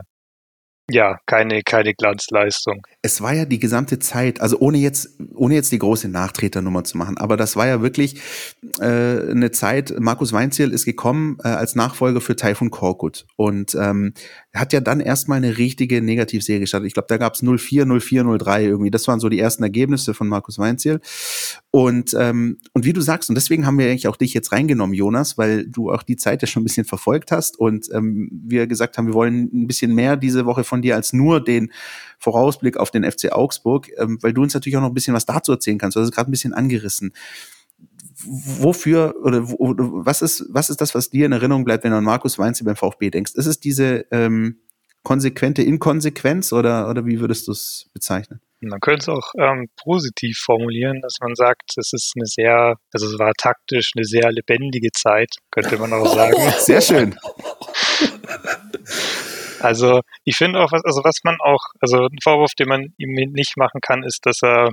ja, 0.90 1.18
keine, 1.26 1.62
keine 1.62 1.94
Glanzleistung. 1.94 2.86
Es 3.02 3.20
war 3.20 3.32
ja 3.32 3.44
die 3.44 3.58
gesamte 3.58 3.98
Zeit, 3.98 4.40
also 4.40 4.58
ohne 4.58 4.78
jetzt, 4.78 5.16
ohne 5.34 5.54
jetzt 5.54 5.72
die 5.72 5.78
große 5.78 6.08
Nachtreternummer 6.08 6.84
zu 6.84 6.98
machen, 6.98 7.18
aber 7.18 7.36
das 7.36 7.56
war 7.56 7.66
ja 7.66 7.82
wirklich 7.82 8.20
äh, 8.80 8.84
eine 8.84 9.50
Zeit, 9.50 9.94
Markus 9.98 10.32
Weinziel 10.32 10.70
ist 10.72 10.84
gekommen 10.84 11.38
äh, 11.44 11.48
als 11.48 11.74
Nachfolger 11.74 12.20
für 12.20 12.36
Taifun 12.36 12.70
Korkut 12.70 13.26
und 13.36 13.74
ähm, 13.74 14.12
hat 14.54 14.72
ja 14.72 14.80
dann 14.80 15.00
erstmal 15.00 15.38
eine 15.38 15.58
richtige 15.58 16.02
Negativserie 16.02 16.60
gestartet. 16.60 16.88
Ich 16.88 16.94
glaube, 16.94 17.06
da 17.08 17.18
gab 17.18 17.34
es 17.34 17.42
04, 17.42 17.86
04, 17.86 18.38
03 18.38 18.64
irgendwie. 18.64 18.90
Das 18.90 19.06
waren 19.06 19.20
so 19.20 19.28
die 19.28 19.38
ersten 19.38 19.62
Ergebnisse 19.62 20.12
von 20.12 20.28
Markus 20.28 20.58
Weinziel. 20.58 21.00
Und, 21.70 22.14
ähm, 22.18 22.58
und 22.72 22.84
wie 22.84 22.92
du 22.92 23.00
sagst, 23.00 23.28
und 23.28 23.36
deswegen 23.36 23.64
haben 23.64 23.78
wir 23.78 23.86
eigentlich 23.86 24.08
auch 24.08 24.16
dich 24.16 24.34
jetzt 24.34 24.50
reingenommen, 24.50 24.94
Jonas, 24.94 25.38
weil 25.38 25.66
du 25.68 25.92
auch 25.92 26.02
die 26.02 26.16
Zeit 26.16 26.42
ja 26.42 26.48
schon 26.48 26.62
ein 26.62 26.64
bisschen 26.64 26.84
verfolgt 26.84 27.30
hast 27.30 27.58
und 27.58 27.88
ähm, 27.92 28.28
wir 28.44 28.66
gesagt 28.66 28.98
haben, 28.98 29.06
wir 29.06 29.14
wollen 29.14 29.48
ein 29.52 29.66
bisschen 29.68 29.94
mehr 29.94 30.16
diese 30.16 30.46
Woche 30.46 30.64
von 30.64 30.79
dir 30.82 30.96
als 30.96 31.12
nur 31.12 31.42
den 31.42 31.72
Vorausblick 32.18 32.76
auf 32.76 32.90
den 32.90 33.10
FC 33.10 33.32
Augsburg, 33.32 33.90
ähm, 33.98 34.18
weil 34.22 34.32
du 34.32 34.42
uns 34.42 34.54
natürlich 34.54 34.76
auch 34.76 34.82
noch 34.82 34.90
ein 34.90 34.94
bisschen 34.94 35.14
was 35.14 35.26
dazu 35.26 35.52
erzählen 35.52 35.78
kannst. 35.78 35.96
Du 35.96 36.00
hast 36.00 36.08
es 36.08 36.14
gerade 36.14 36.30
ein 36.30 36.32
bisschen 36.32 36.52
angerissen. 36.52 37.12
Wofür 38.26 39.14
oder 39.24 39.48
wo, 39.48 39.74
was 40.04 40.20
ist 40.20 40.44
was 40.50 40.68
ist 40.68 40.82
das, 40.82 40.94
was 40.94 41.08
dir 41.08 41.24
in 41.24 41.32
Erinnerung 41.32 41.64
bleibt, 41.64 41.84
wenn 41.84 41.90
du 41.90 41.96
an 41.96 42.04
Markus 42.04 42.38
Weinzel 42.38 42.64
beim 42.64 42.76
VfB 42.76 43.10
denkst? 43.10 43.32
Ist 43.34 43.46
es 43.46 43.60
diese 43.60 44.04
ähm, 44.10 44.58
konsequente 45.02 45.62
Inkonsequenz 45.62 46.52
oder 46.52 46.90
oder 46.90 47.06
wie 47.06 47.20
würdest 47.20 47.48
du 47.48 47.52
es 47.52 47.88
bezeichnen? 47.94 48.40
Man 48.62 48.80
könnte 48.80 49.00
es 49.00 49.08
auch 49.08 49.32
ähm, 49.38 49.68
positiv 49.82 50.38
formulieren, 50.44 51.00
dass 51.00 51.16
man 51.22 51.34
sagt, 51.34 51.78
es 51.78 51.94
ist 51.94 52.12
eine 52.14 52.26
sehr, 52.26 52.74
also 52.92 53.06
es 53.06 53.18
war 53.18 53.32
taktisch 53.38 53.92
eine 53.96 54.04
sehr 54.04 54.30
lebendige 54.30 54.90
Zeit, 54.92 55.30
könnte 55.50 55.78
man 55.78 55.94
auch 55.94 56.06
sagen. 56.14 56.36
Sehr 56.58 56.82
schön. 56.82 57.16
Also 59.60 60.00
ich 60.24 60.36
finde 60.36 60.60
auch, 60.60 60.72
was, 60.72 60.84
also 60.84 61.02
was 61.04 61.18
man 61.22 61.36
auch, 61.40 61.64
also 61.80 62.06
ein 62.06 62.18
Vorwurf, 62.22 62.54
den 62.54 62.68
man 62.68 62.94
ihm 62.98 63.12
nicht 63.32 63.56
machen 63.56 63.80
kann, 63.80 64.02
ist, 64.02 64.24
dass 64.24 64.42
er, 64.42 64.70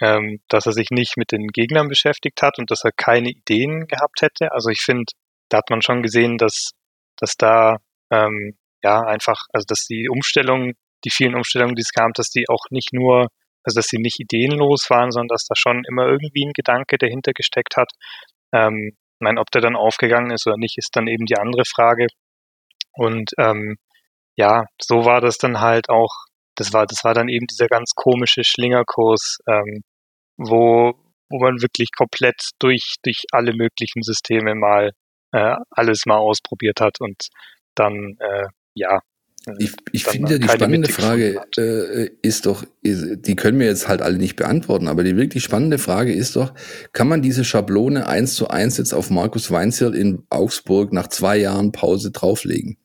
ähm, 0.00 0.40
dass 0.48 0.66
er 0.66 0.72
sich 0.72 0.90
nicht 0.90 1.16
mit 1.16 1.32
den 1.32 1.48
Gegnern 1.48 1.88
beschäftigt 1.88 2.42
hat 2.42 2.58
und 2.58 2.70
dass 2.70 2.84
er 2.84 2.92
keine 2.92 3.30
Ideen 3.30 3.86
gehabt 3.86 4.22
hätte. 4.22 4.52
Also 4.52 4.68
ich 4.70 4.80
finde, 4.80 5.04
da 5.48 5.58
hat 5.58 5.70
man 5.70 5.82
schon 5.82 6.02
gesehen, 6.02 6.38
dass, 6.38 6.72
dass 7.16 7.36
da 7.36 7.78
ähm, 8.10 8.56
ja 8.82 9.00
einfach, 9.00 9.46
also 9.52 9.64
dass 9.66 9.86
die 9.86 10.08
Umstellungen, 10.08 10.74
die 11.04 11.10
vielen 11.10 11.34
Umstellungen, 11.34 11.74
die 11.76 11.82
es 11.82 11.92
gab, 11.92 12.12
dass 12.14 12.28
die 12.30 12.48
auch 12.48 12.66
nicht 12.70 12.92
nur, 12.92 13.28
also 13.64 13.78
dass 13.78 13.86
sie 13.86 13.98
nicht 13.98 14.20
ideenlos 14.20 14.90
waren, 14.90 15.10
sondern 15.10 15.28
dass 15.28 15.46
da 15.48 15.54
schon 15.56 15.82
immer 15.88 16.06
irgendwie 16.06 16.46
ein 16.46 16.52
Gedanke 16.52 16.98
dahinter 16.98 17.32
gesteckt 17.32 17.76
hat. 17.76 17.90
Ähm, 18.52 18.92
ich 18.94 19.24
meine, 19.24 19.40
ob 19.40 19.50
der 19.50 19.62
dann 19.62 19.76
aufgegangen 19.76 20.30
ist 20.30 20.46
oder 20.46 20.56
nicht, 20.58 20.76
ist 20.78 20.94
dann 20.94 21.06
eben 21.06 21.24
die 21.24 21.38
andere 21.38 21.64
Frage. 21.64 22.06
Und 22.92 23.30
ähm, 23.38 23.76
ja, 24.36 24.66
so 24.80 25.04
war 25.04 25.20
das 25.20 25.38
dann 25.38 25.60
halt 25.60 25.88
auch, 25.88 26.12
das 26.56 26.72
war, 26.72 26.86
das 26.86 27.04
war 27.04 27.14
dann 27.14 27.28
eben 27.28 27.46
dieser 27.46 27.68
ganz 27.68 27.92
komische 27.94 28.44
Schlingerkurs, 28.44 29.38
ähm, 29.48 29.82
wo, 30.36 30.94
wo 31.28 31.38
man 31.38 31.62
wirklich 31.62 31.90
komplett 31.96 32.50
durch, 32.58 32.96
durch 33.02 33.24
alle 33.32 33.52
möglichen 33.54 34.02
Systeme 34.02 34.54
mal 34.54 34.92
äh, 35.32 35.56
alles 35.70 36.06
mal 36.06 36.18
ausprobiert 36.18 36.80
hat 36.80 37.00
und 37.00 37.28
dann, 37.74 38.16
äh, 38.20 38.46
ja. 38.74 39.00
Äh, 39.46 39.52
ich, 39.58 39.72
ich 39.92 40.04
finde 40.04 40.34
ja, 40.34 40.38
die 40.38 40.48
spannende 40.48 40.90
Frage 40.90 41.40
äh, 41.56 42.10
ist 42.22 42.46
doch, 42.46 42.64
ist, 42.82 43.26
die 43.26 43.36
können 43.36 43.58
wir 43.58 43.66
jetzt 43.66 43.88
halt 43.88 44.02
alle 44.02 44.18
nicht 44.18 44.36
beantworten, 44.36 44.88
aber 44.88 45.02
die 45.02 45.16
wirklich 45.16 45.42
spannende 45.42 45.78
Frage 45.78 46.12
ist 46.12 46.36
doch, 46.36 46.52
kann 46.92 47.08
man 47.08 47.22
diese 47.22 47.44
Schablone 47.44 48.06
eins 48.06 48.34
zu 48.34 48.48
eins 48.48 48.76
jetzt 48.76 48.92
auf 48.92 49.10
Markus 49.10 49.50
Weinzierl 49.50 49.94
in 49.94 50.26
Augsburg 50.30 50.92
nach 50.92 51.08
zwei 51.08 51.38
Jahren 51.38 51.72
Pause 51.72 52.10
drauflegen? 52.10 52.76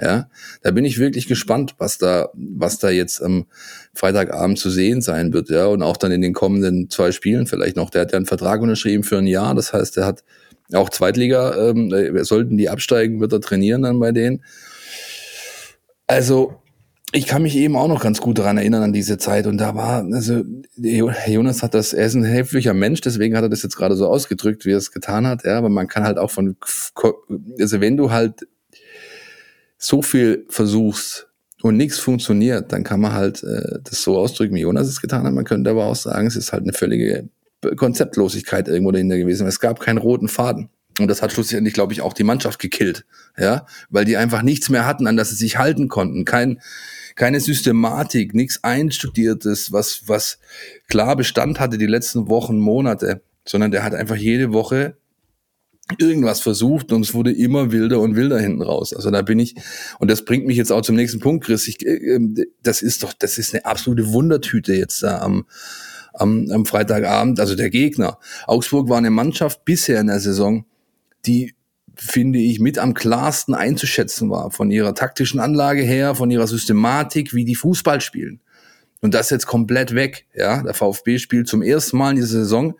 Ja, 0.00 0.30
da 0.62 0.70
bin 0.70 0.86
ich 0.86 0.98
wirklich 0.98 1.28
gespannt, 1.28 1.74
was 1.78 1.98
da, 1.98 2.30
was 2.32 2.78
da 2.78 2.88
jetzt 2.88 3.22
am 3.22 3.46
Freitagabend 3.94 4.58
zu 4.58 4.70
sehen 4.70 5.02
sein 5.02 5.34
wird, 5.34 5.50
ja, 5.50 5.66
und 5.66 5.82
auch 5.82 5.98
dann 5.98 6.12
in 6.12 6.22
den 6.22 6.32
kommenden 6.32 6.88
zwei 6.88 7.12
Spielen 7.12 7.46
vielleicht 7.46 7.76
noch. 7.76 7.90
Der 7.90 8.02
hat 8.02 8.12
ja 8.12 8.16
einen 8.16 8.26
Vertrag 8.26 8.62
unterschrieben 8.62 9.04
für 9.04 9.18
ein 9.18 9.26
Jahr, 9.26 9.54
das 9.54 9.72
heißt, 9.72 9.98
er 9.98 10.06
hat 10.06 10.24
auch 10.72 10.88
Zweitliga, 10.88 11.68
ähm, 11.68 11.92
sollten 12.24 12.56
die 12.56 12.70
absteigen, 12.70 13.20
wird 13.20 13.34
er 13.34 13.42
trainieren 13.42 13.82
dann 13.82 14.00
bei 14.00 14.12
denen. 14.12 14.42
Also, 16.06 16.62
ich 17.12 17.26
kann 17.26 17.42
mich 17.42 17.56
eben 17.56 17.76
auch 17.76 17.88
noch 17.88 18.02
ganz 18.02 18.22
gut 18.22 18.38
daran 18.38 18.56
erinnern 18.56 18.82
an 18.82 18.92
diese 18.94 19.18
Zeit 19.18 19.46
und 19.46 19.58
da 19.58 19.74
war, 19.74 20.02
also 20.10 20.42
Jonas 20.76 21.62
hat 21.62 21.74
das, 21.74 21.92
er 21.92 22.06
ist 22.06 22.14
ein 22.14 22.26
höflicher 22.26 22.72
Mensch, 22.72 23.02
deswegen 23.02 23.36
hat 23.36 23.42
er 23.42 23.50
das 23.50 23.62
jetzt 23.62 23.76
gerade 23.76 23.96
so 23.96 24.08
ausgedrückt, 24.08 24.64
wie 24.64 24.72
er 24.72 24.78
es 24.78 24.92
getan 24.92 25.26
hat, 25.26 25.44
ja, 25.44 25.58
aber 25.58 25.68
man 25.68 25.88
kann 25.88 26.04
halt 26.04 26.16
auch 26.16 26.30
von, 26.30 26.56
also 27.60 27.80
wenn 27.82 27.98
du 27.98 28.10
halt 28.10 28.46
so 29.82 30.00
viel 30.00 30.46
versuchst 30.48 31.28
und 31.60 31.76
nichts 31.76 31.98
funktioniert, 31.98 32.72
dann 32.72 32.84
kann 32.84 33.00
man 33.00 33.12
halt 33.12 33.42
äh, 33.42 33.80
das 33.82 34.02
so 34.02 34.16
ausdrücken, 34.16 34.54
wie 34.54 34.60
Jonas 34.60 34.86
es 34.86 35.00
getan 35.00 35.24
hat, 35.24 35.32
man 35.32 35.44
könnte 35.44 35.70
aber 35.70 35.86
auch 35.86 35.96
sagen, 35.96 36.28
es 36.28 36.36
ist 36.36 36.52
halt 36.52 36.62
eine 36.62 36.72
völlige 36.72 37.28
Konzeptlosigkeit 37.76 38.68
irgendwo 38.68 38.92
dahinter 38.92 39.18
gewesen. 39.18 39.46
Es 39.46 39.60
gab 39.60 39.80
keinen 39.80 39.98
roten 39.98 40.28
Faden. 40.28 40.68
Und 41.00 41.08
das 41.08 41.22
hat 41.22 41.32
schlussendlich, 41.32 41.74
glaube 41.74 41.92
ich, 41.92 42.02
auch 42.02 42.12
die 42.12 42.24
Mannschaft 42.24 42.58
gekillt, 42.58 43.06
ja, 43.38 43.66
weil 43.88 44.04
die 44.04 44.16
einfach 44.16 44.42
nichts 44.42 44.68
mehr 44.68 44.84
hatten, 44.84 45.06
an 45.06 45.16
das 45.16 45.30
sie 45.30 45.36
sich 45.36 45.56
halten 45.56 45.88
konnten. 45.88 46.24
Kein, 46.24 46.60
keine 47.14 47.40
Systematik, 47.40 48.34
nichts 48.34 48.62
Einstudiertes, 48.62 49.72
was, 49.72 50.02
was 50.06 50.38
klar 50.88 51.16
Bestand 51.16 51.60
hatte 51.60 51.78
die 51.78 51.86
letzten 51.86 52.28
Wochen, 52.28 52.58
Monate, 52.58 53.22
sondern 53.44 53.70
der 53.70 53.84
hat 53.84 53.94
einfach 53.94 54.16
jede 54.16 54.52
Woche 54.52 54.96
irgendwas 55.98 56.40
versucht 56.40 56.92
und 56.92 57.02
es 57.02 57.14
wurde 57.14 57.32
immer 57.32 57.72
wilder 57.72 58.00
und 58.00 58.16
wilder 58.16 58.38
hinten 58.38 58.62
raus. 58.62 58.94
Also 58.94 59.10
da 59.10 59.22
bin 59.22 59.38
ich, 59.38 59.54
und 59.98 60.10
das 60.10 60.24
bringt 60.24 60.46
mich 60.46 60.56
jetzt 60.56 60.72
auch 60.72 60.82
zum 60.82 60.96
nächsten 60.96 61.20
Punkt, 61.20 61.44
Chris. 61.44 61.68
Ich, 61.68 61.84
äh, 61.84 62.14
ähm, 62.14 62.36
das 62.62 62.82
ist 62.82 63.02
doch, 63.02 63.12
das 63.12 63.38
ist 63.38 63.54
eine 63.54 63.64
absolute 63.64 64.12
Wundertüte 64.12 64.74
jetzt 64.74 65.02
da 65.02 65.20
am, 65.20 65.44
am, 66.14 66.50
am 66.50 66.66
Freitagabend. 66.66 67.40
Also 67.40 67.54
der 67.54 67.70
Gegner. 67.70 68.18
Augsburg 68.46 68.88
war 68.88 68.98
eine 68.98 69.10
Mannschaft 69.10 69.64
bisher 69.64 70.00
in 70.00 70.06
der 70.06 70.20
Saison, 70.20 70.64
die 71.26 71.54
finde 71.94 72.38
ich, 72.38 72.58
mit 72.58 72.78
am 72.78 72.94
klarsten 72.94 73.54
einzuschätzen 73.54 74.30
war. 74.30 74.50
Von 74.50 74.70
ihrer 74.70 74.94
taktischen 74.94 75.40
Anlage 75.40 75.82
her, 75.82 76.14
von 76.14 76.30
ihrer 76.30 76.46
Systematik, 76.46 77.34
wie 77.34 77.44
die 77.44 77.54
Fußball 77.54 78.00
spielen. 78.00 78.40
Und 79.02 79.14
das 79.14 79.30
jetzt 79.30 79.46
komplett 79.46 79.94
weg. 79.94 80.26
Ja, 80.34 80.62
der 80.62 80.74
VfB 80.74 81.18
spielt 81.18 81.48
zum 81.48 81.60
ersten 81.60 81.98
Mal 81.98 82.10
in 82.10 82.16
dieser 82.16 82.38
Saison 82.38 82.74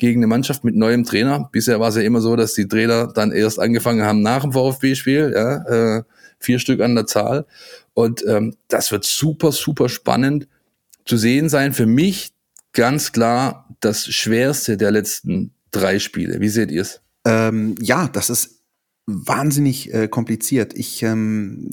gegen 0.00 0.20
eine 0.20 0.26
Mannschaft 0.26 0.64
mit 0.64 0.74
neuem 0.74 1.04
Trainer. 1.04 1.48
Bisher 1.52 1.78
war 1.78 1.90
es 1.90 1.96
ja 1.96 2.02
immer 2.02 2.20
so, 2.20 2.34
dass 2.34 2.54
die 2.54 2.66
Trainer 2.66 3.06
dann 3.06 3.30
erst 3.30 3.60
angefangen 3.60 4.02
haben 4.02 4.22
nach 4.22 4.42
dem 4.42 4.52
VfB-Spiel. 4.52 5.32
Ja, 5.34 5.98
äh, 5.98 6.02
vier 6.40 6.58
Stück 6.58 6.80
an 6.80 6.96
der 6.96 7.06
Zahl. 7.06 7.46
Und 7.94 8.24
ähm, 8.26 8.56
das 8.68 8.90
wird 8.90 9.04
super, 9.04 9.52
super 9.52 9.88
spannend 9.88 10.48
zu 11.04 11.16
sehen 11.16 11.48
sein. 11.48 11.72
Für 11.72 11.86
mich 11.86 12.32
ganz 12.72 13.12
klar 13.12 13.68
das 13.80 14.06
Schwerste 14.06 14.76
der 14.76 14.90
letzten 14.90 15.52
drei 15.70 15.98
Spiele. 15.98 16.40
Wie 16.40 16.48
seht 16.48 16.70
ihr 16.70 16.82
es? 16.82 17.00
Ähm, 17.24 17.74
ja, 17.80 18.08
das 18.08 18.30
ist 18.30 18.59
wahnsinnig 19.12 19.92
äh, 19.92 20.08
kompliziert. 20.08 20.72
Ich 20.74 21.02
ähm, 21.02 21.68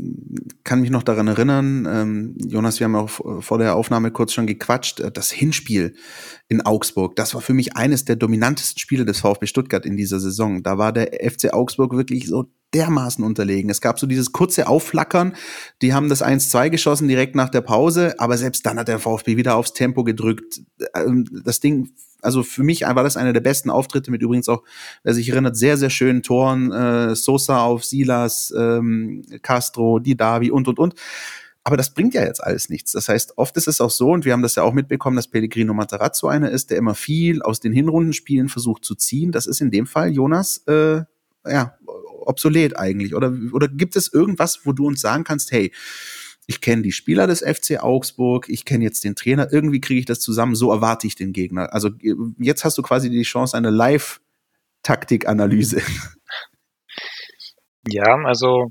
kann 0.64 0.82
mich 0.82 0.90
noch 0.90 1.04
daran 1.04 1.28
erinnern, 1.28 1.88
ähm, 1.90 2.36
Jonas, 2.38 2.80
wir 2.80 2.86
haben 2.86 2.96
auch 2.96 3.42
vor 3.42 3.58
der 3.58 3.76
Aufnahme 3.76 4.12
kurz 4.12 4.34
schon 4.34 4.48
gequatscht, 4.48 5.00
äh, 5.00 5.12
das 5.12 5.32
Hinspiel 5.32 5.96
in 6.50 6.62
Augsburg, 6.62 7.16
das 7.16 7.34
war 7.34 7.42
für 7.42 7.54
mich 7.54 7.76
eines 7.76 8.06
der 8.06 8.16
dominantesten 8.16 8.80
Spiele 8.80 9.06
des 9.06 9.20
VfB 9.20 9.48
Stuttgart 9.48 9.86
in 9.86 9.98
dieser 9.98 10.20
Saison. 10.20 10.64
Da 10.64 10.78
war 10.78 10.94
der 10.94 11.12
FC 11.30 11.54
Augsburg 11.54 11.94
wirklich 11.94 12.28
so 12.28 12.46
dermaßen 12.74 13.24
unterlegen. 13.24 13.70
Es 13.70 13.82
gab 13.82 14.00
so 14.00 14.08
dieses 14.08 14.32
kurze 14.32 14.68
Aufflackern, 14.68 15.36
die 15.82 15.94
haben 15.94 16.10
das 16.10 16.24
1-2 16.24 16.70
geschossen 16.70 17.08
direkt 17.08 17.36
nach 17.36 17.50
der 17.50 17.62
Pause, 17.62 18.16
aber 18.20 18.38
selbst 18.38 18.66
dann 18.66 18.80
hat 18.80 18.88
der 18.88 19.00
VfB 19.00 19.38
wieder 19.38 19.56
aufs 19.56 19.74
Tempo 19.74 20.04
gedrückt. 20.04 20.62
Ähm, 20.94 21.26
das 21.44 21.60
Ding 21.60 21.92
also 22.28 22.44
für 22.44 22.64
mich 22.64 22.82
war 22.82 23.04
das 23.04 23.16
einer 23.16 23.32
der 23.32 23.40
besten 23.40 23.70
Auftritte 23.70 24.12
mit 24.12 24.22
übrigens 24.22 24.50
auch, 24.50 24.62
wer 25.04 25.14
sich 25.14 25.30
erinnert, 25.30 25.56
sehr, 25.56 25.78
sehr 25.78 25.90
schönen 25.90 26.24
Toren, 26.24 26.74
äh, 26.74 27.16
Sosa 27.16 27.62
auf 27.62 27.86
Silas, 27.86 28.54
ähm, 28.56 29.24
Castro, 29.42 30.00
Didavi 30.00 30.52
und, 30.52 30.68
und, 30.68 30.78
und. 30.78 30.94
Aber 31.64 31.78
das 31.78 31.94
bringt 31.94 32.14
ja 32.14 32.26
jetzt 32.26 32.44
alles 32.44 32.68
nichts. 32.68 32.92
Das 32.92 33.08
heißt, 33.08 33.38
oft 33.38 33.56
ist 33.56 33.70
es 33.70 33.80
auch 33.80 33.92
so, 33.92 34.12
und 34.12 34.26
wir 34.26 34.34
haben 34.34 34.42
das 34.42 34.56
ja 34.56 34.64
auch 34.64 34.74
mitbekommen, 34.74 35.16
dass 35.16 35.30
Pellegrino 35.30 35.74
Matarazzo 35.74 36.28
einer 36.28 36.52
ist, 36.52 36.70
der 36.70 36.78
immer 36.78 36.96
viel 36.96 37.42
aus 37.42 37.62
den 37.62 37.72
Hinrundenspielen 37.72 38.50
versucht 38.50 38.84
zu 38.84 38.96
ziehen. 38.96 39.32
Das 39.32 39.48
ist 39.48 39.62
in 39.62 39.72
dem 39.72 39.88
Fall, 39.88 40.12
Jonas, 40.12 40.64
äh, 40.68 41.04
ja, 41.46 41.78
obsolet 42.26 42.78
eigentlich. 42.78 43.16
Oder, 43.16 43.34
oder 43.54 43.70
gibt 43.70 43.96
es 43.96 44.12
irgendwas, 44.12 44.66
wo 44.66 44.74
du 44.74 44.86
uns 44.86 45.00
sagen 45.00 45.24
kannst, 45.24 45.54
hey, 45.54 45.72
ich 46.48 46.62
kenne 46.62 46.82
die 46.82 46.94
Spieler 46.94 47.28
des 47.28 47.42
FC 47.42 47.84
Augsburg, 47.84 48.50
ich 48.50 48.66
kenne 48.66 48.86
jetzt 48.86 49.04
den 49.04 49.16
Trainer, 49.16 49.52
irgendwie 49.52 49.82
kriege 49.82 50.00
ich 50.00 50.06
das 50.06 50.22
zusammen, 50.22 50.56
so 50.56 50.72
erwarte 50.72 51.06
ich 51.06 51.16
den 51.16 51.34
Gegner. 51.34 51.74
Also 51.74 51.90
jetzt 52.40 52.64
hast 52.64 52.78
du 52.78 52.82
quasi 52.82 53.10
die 53.10 53.24
Chance, 53.24 53.58
eine 53.58 53.70
Live-Taktik-Analyse. 53.70 55.82
Ja, 57.90 58.18
also 58.26 58.70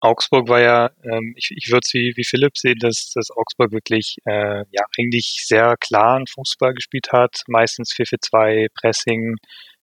Augsburg 0.00 0.48
war 0.48 0.60
ja, 0.60 0.90
ähm, 1.04 1.34
ich, 1.36 1.50
ich 1.54 1.70
würde 1.70 1.82
es 1.84 1.92
wie, 1.92 2.12
wie 2.16 2.24
Philipp 2.24 2.56
sehen, 2.56 2.78
dass, 2.80 3.10
dass 3.14 3.30
Augsburg 3.30 3.72
wirklich 3.72 4.16
äh, 4.24 4.64
ja 4.70 4.84
eigentlich 4.98 5.44
sehr 5.46 5.76
klaren 5.78 6.26
Fußball 6.26 6.72
gespielt 6.74 7.12
hat, 7.12 7.42
meistens 7.48 7.92
4-4-2, 7.92 8.68
Pressing, 8.80 9.36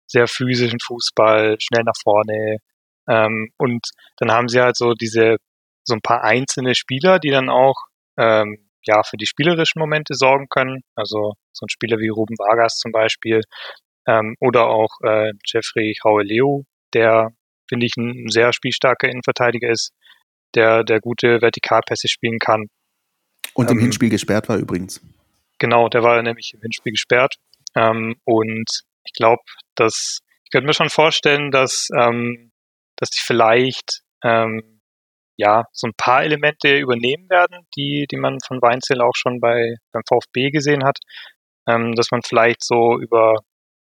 sehr 0.07 0.27
physischen 0.27 0.81
Fußball, 0.81 1.57
schnell 1.61 1.83
nach 1.85 1.97
vorne. 2.03 2.59
Ähm, 3.09 3.51
und 3.59 3.87
dann 4.17 4.33
haben 4.33 4.49
sie 4.49 4.61
halt 4.61 4.77
so 4.77 4.95
diese 4.95 5.37
so 5.87 5.95
ein 5.95 6.03
paar 6.03 6.23
einzelne 6.23 6.75
Spieler, 6.75 7.19
die 7.19 7.31
dann 7.31 7.49
auch 7.49 7.77
ähm, 8.19 8.69
ja 8.85 9.03
für 9.03 9.17
die 9.17 9.27
spielerischen 9.27 9.79
Momente 9.79 10.15
sorgen 10.15 10.49
können. 10.49 10.83
Also 10.95 11.35
so 11.53 11.65
ein 11.65 11.71
Spieler 11.71 11.99
wie 11.99 12.09
Ruben 12.09 12.37
Vargas 12.39 12.77
zum 12.77 12.93
Beispiel 12.93 13.43
ähm, 14.07 14.37
oder 14.41 14.67
auch 14.67 14.91
äh, 15.03 15.33
Jeffrey 15.45 15.95
Haue-Leo, 16.05 16.65
der 16.95 17.31
finde 17.69 17.87
ich 17.87 17.97
ein 17.97 18.29
sehr 18.29 18.53
spielstarker 18.53 19.09
Innenverteidiger 19.09 19.71
ist, 19.71 19.93
der 20.55 20.85
der 20.85 21.01
gute 21.01 21.41
Vertikalpässe 21.41 22.09
spielen 22.09 22.39
kann. 22.39 22.67
Und 23.55 23.71
im 23.71 23.79
ähm, 23.79 23.85
Hinspiel 23.85 24.11
gesperrt 24.11 24.49
war 24.49 24.57
übrigens. 24.57 25.01
Genau, 25.59 25.89
der 25.89 26.03
war 26.03 26.21
nämlich 26.23 26.53
im 26.55 26.61
Hinspiel 26.61 26.93
gesperrt. 26.93 27.35
Ähm, 27.75 28.17
und 28.25 28.69
ich 29.05 29.13
glaube, 29.13 29.43
dass 29.75 30.19
ich 30.45 30.51
könnte 30.51 30.67
mir 30.67 30.75
schon 30.75 30.91
vorstellen, 30.91 31.51
dass 31.51 31.89
ähm, 31.97 32.53
dass 32.97 33.11
die 33.11 33.21
vielleicht 33.21 34.03
ähm, 34.23 34.76
ja, 35.37 35.65
so 35.73 35.87
ein 35.87 35.95
paar 35.97 36.25
Elemente 36.25 36.79
übernehmen 36.79 37.29
werden, 37.29 37.67
die, 37.77 38.07
die 38.11 38.17
man 38.17 38.39
von 38.47 38.61
Weinzel 38.63 39.01
auch 39.01 39.15
schon 39.15 39.41
bei, 39.41 39.75
beim 39.93 40.03
VfB 40.09 40.51
gesehen 40.51 40.85
hat, 40.85 40.99
ähm, 41.69 41.95
dass 41.95 42.11
man 42.11 42.23
vielleicht 42.23 42.65
so 42.65 42.99
über, 42.99 43.37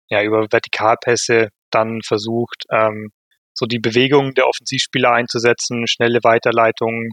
ja, 0.10 0.24
über 0.24 0.48
Vertikalpässe 0.52 1.50
dann 1.72 2.02
versucht, 2.04 2.66
ähm, 2.72 3.12
so 3.54 3.66
die 3.66 3.80
Bewegungen 3.80 4.34
der 4.34 4.48
Offensivspieler 4.48 5.12
einzusetzen, 5.12 5.88
schnelle 5.88 6.20
Weiterleitungen, 6.24 7.12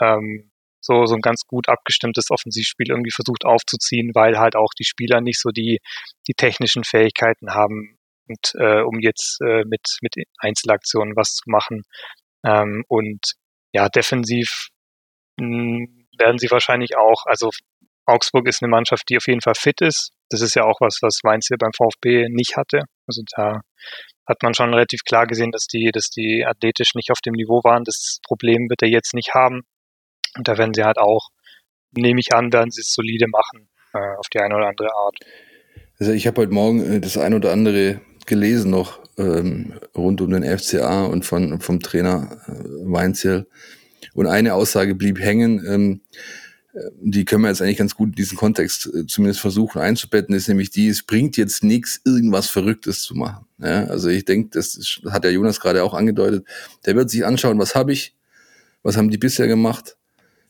ähm, 0.00 0.50
so, 0.80 1.06
so 1.06 1.14
ein 1.14 1.20
ganz 1.22 1.42
gut 1.46 1.68
abgestimmtes 1.68 2.30
Offensivspiel 2.30 2.90
irgendwie 2.90 3.12
versucht 3.12 3.44
aufzuziehen, 3.46 4.10
weil 4.14 4.38
halt 4.38 4.56
auch 4.56 4.70
die 4.78 4.84
Spieler 4.84 5.20
nicht 5.20 5.40
so 5.40 5.50
die, 5.50 5.78
die 6.28 6.34
technischen 6.34 6.84
Fähigkeiten 6.84 7.54
haben, 7.54 7.96
und, 8.28 8.54
äh, 8.54 8.80
um 8.82 9.00
jetzt 9.00 9.38
äh, 9.42 9.64
mit, 9.64 9.82
mit 10.00 10.14
Einzelaktionen 10.38 11.14
was 11.16 11.34
zu 11.34 11.44
machen. 11.46 11.82
Ähm, 12.44 12.84
und 12.88 13.34
ja, 13.74 13.88
defensiv 13.88 14.68
hm, 15.38 16.06
werden 16.18 16.38
sie 16.38 16.50
wahrscheinlich 16.50 16.96
auch, 16.96 17.26
also 17.26 17.50
Augsburg 18.06 18.46
ist 18.48 18.62
eine 18.62 18.70
Mannschaft, 18.70 19.04
die 19.08 19.16
auf 19.16 19.26
jeden 19.26 19.40
Fall 19.40 19.54
fit 19.54 19.80
ist. 19.80 20.12
Das 20.30 20.40
ist 20.40 20.54
ja 20.54 20.64
auch 20.64 20.80
was, 20.80 20.98
was 21.02 21.20
hier 21.48 21.56
beim 21.58 21.72
VfB 21.72 22.28
nicht 22.30 22.56
hatte. 22.56 22.82
Also 23.06 23.22
da 23.36 23.60
hat 24.26 24.42
man 24.42 24.54
schon 24.54 24.72
relativ 24.72 25.00
klar 25.04 25.26
gesehen, 25.26 25.50
dass 25.50 25.66
die, 25.66 25.90
dass 25.92 26.08
die 26.08 26.44
athletisch 26.46 26.94
nicht 26.94 27.10
auf 27.10 27.20
dem 27.24 27.32
Niveau 27.32 27.60
waren. 27.64 27.84
Das 27.84 28.18
Problem 28.26 28.68
wird 28.68 28.82
er 28.82 28.88
jetzt 28.88 29.14
nicht 29.14 29.34
haben. 29.34 29.62
Und 30.36 30.48
da 30.48 30.56
werden 30.56 30.74
sie 30.74 30.84
halt 30.84 30.98
auch, 30.98 31.28
nehme 31.92 32.20
ich 32.20 32.32
an, 32.32 32.52
werden 32.52 32.70
sie 32.70 32.80
es 32.80 32.92
solide 32.92 33.26
machen, 33.28 33.68
äh, 33.92 34.16
auf 34.18 34.28
die 34.28 34.40
eine 34.40 34.54
oder 34.56 34.68
andere 34.68 34.94
Art. 34.94 35.16
Also 35.98 36.12
ich 36.12 36.26
habe 36.26 36.42
heute 36.42 36.52
Morgen 36.52 36.80
äh, 36.80 37.00
das 37.00 37.16
ein 37.16 37.34
oder 37.34 37.52
andere 37.52 38.00
gelesen 38.26 38.70
noch 38.70 39.00
ähm, 39.16 39.74
rund 39.96 40.20
um 40.20 40.30
den 40.30 40.44
FCA 40.44 41.04
und 41.04 41.24
von, 41.24 41.60
vom 41.60 41.80
Trainer 41.80 42.38
äh, 42.46 42.52
Weinzel. 42.84 43.46
Und 44.14 44.26
eine 44.26 44.54
Aussage 44.54 44.94
blieb 44.94 45.20
hängen, 45.20 45.64
ähm, 45.66 46.00
die 47.00 47.24
können 47.24 47.42
wir 47.42 47.48
jetzt 47.48 47.62
eigentlich 47.62 47.78
ganz 47.78 47.94
gut 47.94 48.10
in 48.10 48.14
diesen 48.14 48.36
Kontext 48.36 48.90
äh, 48.92 49.06
zumindest 49.06 49.40
versuchen 49.40 49.80
einzubetten, 49.80 50.34
ist 50.34 50.48
nämlich 50.48 50.70
die, 50.70 50.88
es 50.88 51.02
bringt 51.02 51.36
jetzt 51.36 51.62
nichts, 51.62 52.00
irgendwas 52.04 52.48
Verrücktes 52.50 53.02
zu 53.02 53.14
machen. 53.14 53.46
Ja, 53.58 53.84
also 53.84 54.08
ich 54.08 54.24
denke, 54.24 54.50
das 54.52 54.74
ist, 54.74 55.02
hat 55.08 55.24
der 55.24 55.32
Jonas 55.32 55.60
gerade 55.60 55.84
auch 55.84 55.94
angedeutet, 55.94 56.44
der 56.84 56.96
wird 56.96 57.10
sich 57.10 57.24
anschauen, 57.24 57.58
was 57.58 57.74
habe 57.74 57.92
ich, 57.92 58.16
was 58.82 58.96
haben 58.96 59.10
die 59.10 59.18
bisher 59.18 59.46
gemacht, 59.46 59.96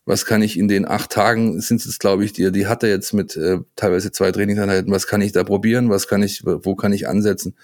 was 0.06 0.26
kann 0.26 0.42
ich 0.42 0.58
in 0.58 0.68
den 0.68 0.86
acht 0.86 1.10
Tagen, 1.10 1.60
sind 1.60 1.84
es 1.84 1.98
glaube 1.98 2.24
ich, 2.24 2.32
die, 2.32 2.52
die 2.52 2.66
hat 2.66 2.82
er 2.82 2.90
jetzt 2.90 3.12
mit 3.12 3.36
äh, 3.36 3.58
teilweise 3.76 4.12
zwei 4.12 4.30
Trainingseinheiten, 4.32 4.92
was 4.92 5.06
kann 5.06 5.22
ich 5.22 5.32
da 5.32 5.44
probieren, 5.44 5.90
was 5.90 6.08
kann 6.08 6.22
ich, 6.22 6.44
wo 6.44 6.74
kann 6.74 6.92
ich 6.92 7.08
ansetzen. 7.08 7.54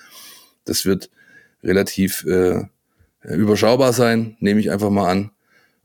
Das 0.64 0.86
wird 0.86 1.10
relativ 1.62 2.24
äh, 2.24 2.62
überschaubar 3.22 3.92
sein, 3.92 4.36
nehme 4.40 4.60
ich 4.60 4.70
einfach 4.70 4.90
mal 4.90 5.10
an. 5.10 5.30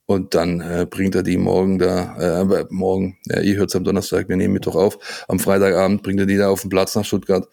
Und 0.07 0.35
dann 0.35 0.61
äh, 0.61 0.85
bringt 0.87 1.15
er 1.15 1.23
die 1.23 1.37
morgen 1.37 1.79
da, 1.79 2.43
äh, 2.43 2.65
morgen, 2.69 3.17
ja, 3.25 3.41
ihr 3.41 3.55
hört 3.55 3.69
es 3.69 3.75
am 3.75 3.83
Donnerstag, 3.83 4.29
wir 4.29 4.35
nehmen 4.37 4.53
Mittwoch 4.53 4.75
auf, 4.75 5.25
am 5.27 5.39
Freitagabend 5.39 6.03
bringt 6.03 6.19
er 6.19 6.27
die 6.27 6.37
da 6.37 6.49
auf 6.49 6.61
den 6.61 6.69
Platz 6.69 6.95
nach 6.95 7.05
Stuttgart. 7.05 7.47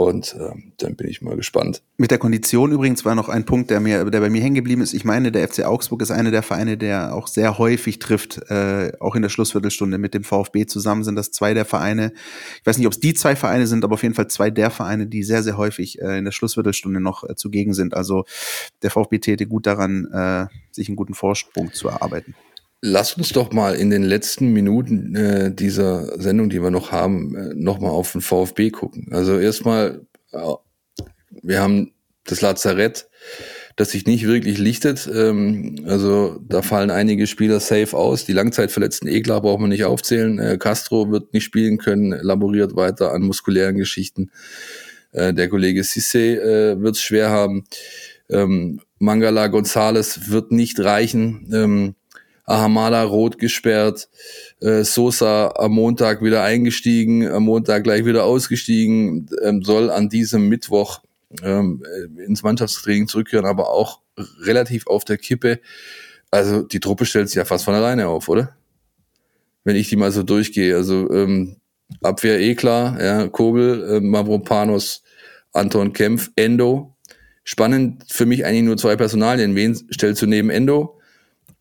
Und 0.00 0.34
ähm, 0.40 0.72
dann 0.78 0.96
bin 0.96 1.08
ich 1.08 1.20
mal 1.20 1.36
gespannt. 1.36 1.82
Mit 1.98 2.10
der 2.10 2.16
Kondition 2.16 2.72
übrigens 2.72 3.04
war 3.04 3.14
noch 3.14 3.28
ein 3.28 3.44
Punkt, 3.44 3.68
der 3.68 3.80
mir, 3.80 4.06
der 4.06 4.20
bei 4.20 4.30
mir 4.30 4.40
hängen 4.40 4.54
geblieben 4.54 4.80
ist. 4.80 4.94
Ich 4.94 5.04
meine, 5.04 5.30
der 5.30 5.46
FC 5.46 5.62
Augsburg 5.66 6.00
ist 6.00 6.10
einer 6.10 6.30
der 6.30 6.42
Vereine, 6.42 6.78
der 6.78 7.14
auch 7.14 7.26
sehr 7.26 7.58
häufig 7.58 7.98
trifft, 7.98 8.38
äh, 8.50 8.92
auch 8.98 9.14
in 9.14 9.20
der 9.20 9.28
Schlussviertelstunde 9.28 9.98
mit 9.98 10.14
dem 10.14 10.24
VfB 10.24 10.64
zusammen 10.64 11.04
sind 11.04 11.16
das 11.16 11.32
zwei 11.32 11.52
der 11.52 11.66
Vereine. 11.66 12.14
Ich 12.60 12.66
weiß 12.66 12.78
nicht, 12.78 12.86
ob 12.86 12.94
es 12.94 13.00
die 13.00 13.12
zwei 13.12 13.36
Vereine 13.36 13.66
sind, 13.66 13.84
aber 13.84 13.92
auf 13.92 14.02
jeden 14.02 14.14
Fall 14.14 14.28
zwei 14.28 14.48
der 14.48 14.70
Vereine, 14.70 15.06
die 15.06 15.22
sehr, 15.22 15.42
sehr 15.42 15.58
häufig 15.58 16.00
äh, 16.00 16.16
in 16.16 16.24
der 16.24 16.32
Schlussviertelstunde 16.32 16.98
noch 16.98 17.28
äh, 17.28 17.36
zugegen 17.36 17.74
sind. 17.74 17.92
Also 17.92 18.24
der 18.80 18.90
VfB 18.90 19.18
täte 19.18 19.46
gut 19.46 19.66
daran, 19.66 20.06
äh, 20.06 20.46
sich 20.70 20.88
einen 20.88 20.96
guten 20.96 21.12
Vorsprung 21.12 21.74
zu 21.74 21.88
erarbeiten. 21.88 22.34
Lass 22.82 23.14
uns 23.14 23.30
doch 23.30 23.52
mal 23.52 23.74
in 23.74 23.90
den 23.90 24.02
letzten 24.02 24.52
Minuten 24.52 25.14
äh, 25.14 25.54
dieser 25.54 26.18
Sendung, 26.18 26.48
die 26.48 26.62
wir 26.62 26.70
noch 26.70 26.92
haben, 26.92 27.36
äh, 27.36 27.54
nochmal 27.54 27.90
auf 27.90 28.12
den 28.12 28.22
VfB 28.22 28.70
gucken. 28.70 29.08
Also 29.12 29.38
erstmal, 29.38 30.06
äh, 30.32 30.38
wir 31.42 31.60
haben 31.60 31.92
das 32.24 32.40
Lazarett, 32.40 33.08
das 33.76 33.90
sich 33.90 34.06
nicht 34.06 34.26
wirklich 34.26 34.56
lichtet. 34.56 35.08
Ähm, 35.12 35.84
also 35.86 36.40
da 36.48 36.62
fallen 36.62 36.90
einige 36.90 37.26
Spieler 37.26 37.60
safe 37.60 37.94
aus. 37.94 38.24
Die 38.24 38.32
Langzeitverletzten 38.32 39.08
Egler 39.08 39.42
braucht 39.42 39.60
man 39.60 39.70
nicht 39.70 39.84
aufzählen. 39.84 40.38
Äh, 40.38 40.56
Castro 40.58 41.10
wird 41.10 41.34
nicht 41.34 41.44
spielen 41.44 41.76
können, 41.76 42.12
laboriert 42.12 42.76
weiter 42.76 43.12
an 43.12 43.22
muskulären 43.22 43.76
Geschichten. 43.76 44.30
Äh, 45.12 45.34
der 45.34 45.48
Kollege 45.48 45.84
Sisse 45.84 46.18
äh, 46.18 46.80
wird 46.80 46.96
es 46.96 47.02
schwer 47.02 47.28
haben. 47.30 47.64
Ähm, 48.30 48.80
Mangala 48.98 49.48
Gonzales 49.48 50.30
wird 50.30 50.52
nicht 50.52 50.80
reichen. 50.80 51.50
Ähm, 51.52 51.94
Ahamada 52.44 53.02
rot 53.04 53.38
gesperrt, 53.38 54.08
äh, 54.60 54.82
Sosa 54.82 55.52
am 55.56 55.72
Montag 55.72 56.22
wieder 56.22 56.42
eingestiegen, 56.42 57.26
am 57.28 57.44
Montag 57.44 57.84
gleich 57.84 58.04
wieder 58.04 58.24
ausgestiegen, 58.24 59.28
ähm, 59.42 59.62
soll 59.62 59.90
an 59.90 60.08
diesem 60.08 60.48
Mittwoch 60.48 61.00
ähm, 61.42 61.82
äh, 61.84 62.24
ins 62.24 62.42
Mannschaftstraining 62.42 63.08
zurückkehren, 63.08 63.46
aber 63.46 63.70
auch 63.70 64.00
relativ 64.40 64.86
auf 64.86 65.04
der 65.04 65.18
Kippe. 65.18 65.60
Also 66.30 66.62
die 66.62 66.80
Truppe 66.80 67.06
stellt 67.06 67.28
sich 67.28 67.36
ja 67.36 67.44
fast 67.44 67.64
von 67.64 67.74
alleine 67.74 68.08
auf, 68.08 68.28
oder? 68.28 68.56
Wenn 69.64 69.76
ich 69.76 69.88
die 69.88 69.96
mal 69.96 70.12
so 70.12 70.22
durchgehe. 70.22 70.76
Also 70.76 71.10
ähm, 71.10 71.56
Abwehr 72.02 72.40
eh 72.40 72.54
klar, 72.54 73.00
ja, 73.02 73.28
Kobel, 73.28 73.96
äh, 73.96 74.00
Mavropanos, 74.00 75.02
Anton 75.52 75.92
Kempf, 75.92 76.30
Endo. 76.36 76.96
Spannend 77.42 78.04
für 78.08 78.26
mich 78.26 78.44
eigentlich 78.44 78.62
nur 78.62 78.76
zwei 78.76 78.96
Personalien. 78.96 79.54
Wen 79.56 79.74
stellst 79.92 80.22
du 80.22 80.26
neben 80.26 80.50
Endo? 80.50 80.99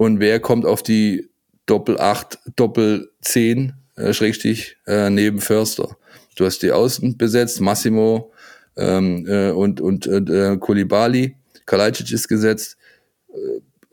Und 0.02 0.22
wer 0.22 0.40
kommt 0.40 0.66
auf 0.66 0.82
die 0.82 1.30
Doppel 1.66 2.00
8, 2.00 2.40
Doppel 2.56 3.12
10, 3.22 3.74
äh, 3.98 4.14
Schrägstich, 4.14 4.78
äh, 4.88 5.10
neben 5.10 5.42
Förster? 5.42 5.98
Du 6.38 6.46
hast 6.46 6.64
die 6.64 6.72
Außen 6.72 7.18
besetzt, 7.18 7.60
Massimo 7.60 8.32
ähm, 8.78 9.26
äh, 9.28 9.52
und, 9.52 9.82
und 9.82 10.08
äh, 10.08 10.56
Kulibali. 10.58 11.36
Kalajdzic 11.66 12.14
ist 12.14 12.30
gesetzt. 12.30 12.78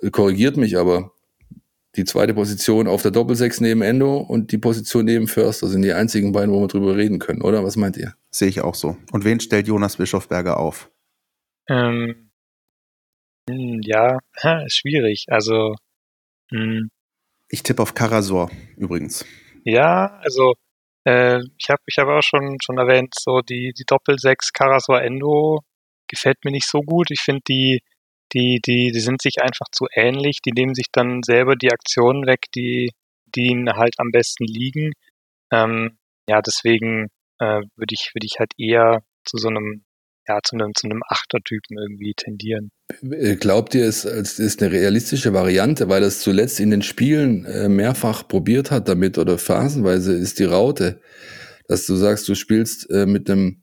Äh, 0.01 0.11
korrigiert 0.11 0.57
mich 0.57 0.79
aber. 0.79 1.13
Die 1.97 2.05
zweite 2.05 2.35
Position 2.35 2.87
auf 2.87 3.03
der 3.03 3.11
Doppelsechs 3.11 3.61
neben 3.61 3.83
Endo 3.83 4.19
und 4.19 4.53
die 4.53 4.59
Position 4.59 5.07
neben 5.07 5.27
Förster 5.27 5.67
sind 5.67 5.83
die 5.83 5.95
einzigen 5.95 6.31
beiden, 6.31 6.55
wo 6.55 6.61
wir 6.61 6.69
drüber 6.69 6.95
reden 6.95 7.19
können, 7.19 7.43
oder? 7.43 7.65
Was 7.65 7.77
meint 7.77 7.97
ihr? 7.97 8.15
Sehe 8.31 8.49
ich 8.49 8.61
auch 8.61 8.77
so. 8.77 8.97
Und 9.11 9.25
wen 9.25 9.41
stellt 9.41 9.67
Jonas 9.67 9.97
Bischofberger 9.97 10.61
auf? 10.61 10.91
Ähm, 11.69 12.31
hm, 13.51 13.81
ja, 13.83 14.19
ist 14.67 14.77
schwierig. 14.77 15.25
Also 15.29 15.75
Mhm. 16.51 16.91
Ich 17.49 17.63
tippe 17.63 17.83
auf 17.83 17.95
Karasor 17.95 18.51
übrigens. 18.77 19.25
Ja, 19.65 20.19
also 20.23 20.55
äh, 21.05 21.39
ich 21.59 21.71
habe 21.71 21.83
ich 21.87 21.99
hab 21.99 22.09
auch 22.09 22.23
schon, 22.23 22.59
schon 22.65 22.79
erwähnt, 22.79 23.15
so 23.19 23.41
die, 23.41 23.73
die 23.73 23.85
Doppel-6 23.87 24.53
Karasor 24.53 25.01
Endo 25.03 25.61
gefällt 26.09 26.45
mir 26.45 26.51
nicht 26.53 26.69
so 26.69 26.81
gut. 26.81 27.11
Ich 27.11 27.21
finde, 27.21 27.43
die, 27.49 27.81
die, 28.33 28.61
die, 28.65 28.91
die 28.93 29.01
sind 29.01 29.23
sich 29.23 29.41
einfach 29.41 29.67
zu 29.73 29.87
ähnlich. 29.95 30.41
Die 30.45 30.53
nehmen 30.53 30.75
sich 30.75 30.87
dann 30.93 31.23
selber 31.23 31.57
die 31.57 31.73
Aktionen 31.73 32.27
weg, 32.27 32.47
die, 32.55 32.91
die 33.27 33.47
ihnen 33.49 33.73
halt 33.75 33.95
am 33.99 34.11
besten 34.11 34.45
liegen. 34.45 34.93
Ähm, 35.53 35.99
ja, 36.29 36.43
deswegen 36.43 37.09
äh, 37.39 37.63
würde 37.77 37.95
ich, 37.95 38.11
würde 38.15 38.27
ich 38.27 38.39
halt 38.39 38.53
eher 38.59 39.03
zu 39.25 39.39
so 39.39 39.49
einem 39.49 39.85
ja, 40.29 40.39
zu 40.43 40.57
einem, 40.57 40.75
zu 40.75 40.87
einem 40.87 41.03
Achtertypen 41.09 41.79
irgendwie 41.79 42.15
tendieren. 42.15 42.71
Äh, 43.03 43.37
glaubt 43.37 43.75
ihr, 43.75 43.87
es, 43.87 44.05
ist 44.05 44.63
eine 44.63 44.73
realistische 44.73 45.33
Variante, 45.33 45.89
weil 45.89 46.03
es 46.03 46.21
zuletzt 46.21 46.61
in 46.61 46.71
den 46.71 46.83
Spielen 46.83 47.45
äh, 47.45 47.69
mehrfach 47.69 48.27
probiert 48.27 48.71
hat 48.71 48.89
damit 48.89 49.19
oder 49.19 49.39
phasenweise 49.39 50.13
ist 50.15 50.39
die 50.39 50.45
Raute, 50.45 51.01
dass 51.69 51.87
du 51.87 51.97
sagst, 51.97 52.29
du 52.29 52.35
spielst 52.35 52.91
äh, 52.91 53.07
mit 53.07 53.31
einem 53.31 53.63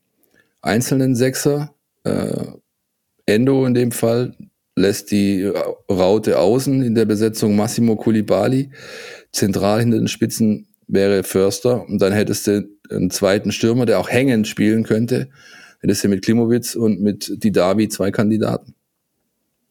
einzelnen 0.62 1.16
Sechser, 1.16 1.76
Endo 3.26 3.66
in 3.66 3.74
dem 3.74 3.94
Fall, 3.94 4.36
lässt 4.76 5.12
die 5.12 5.46
Raute 5.90 6.38
außen 6.38 6.82
in 6.84 6.96
der 6.96 7.06
Besetzung 7.06 7.56
Massimo 7.56 7.96
Culibali, 7.96 8.72
zentral 9.32 9.80
hinter 9.80 10.00
den 10.00 10.10
Spitzen 10.10 10.68
wäre 10.88 11.24
Förster 11.24 11.88
und 11.88 12.02
dann 12.02 12.12
hättest 12.12 12.48
du 12.48 12.68
einen 12.90 13.10
zweiten 13.10 13.54
Stürmer, 13.54 13.86
der 13.86 14.00
auch 14.00 14.10
hängend 14.10 14.50
spielen 14.50 14.84
könnte 14.84 15.30
hättest 15.84 16.04
du 16.04 16.08
mit 16.08 16.24
Klimowitz 16.24 16.76
und 16.76 17.02
mit 17.02 17.44
Didavi 17.44 17.90
zwei 17.90 18.10
Kandidaten. 18.10 18.74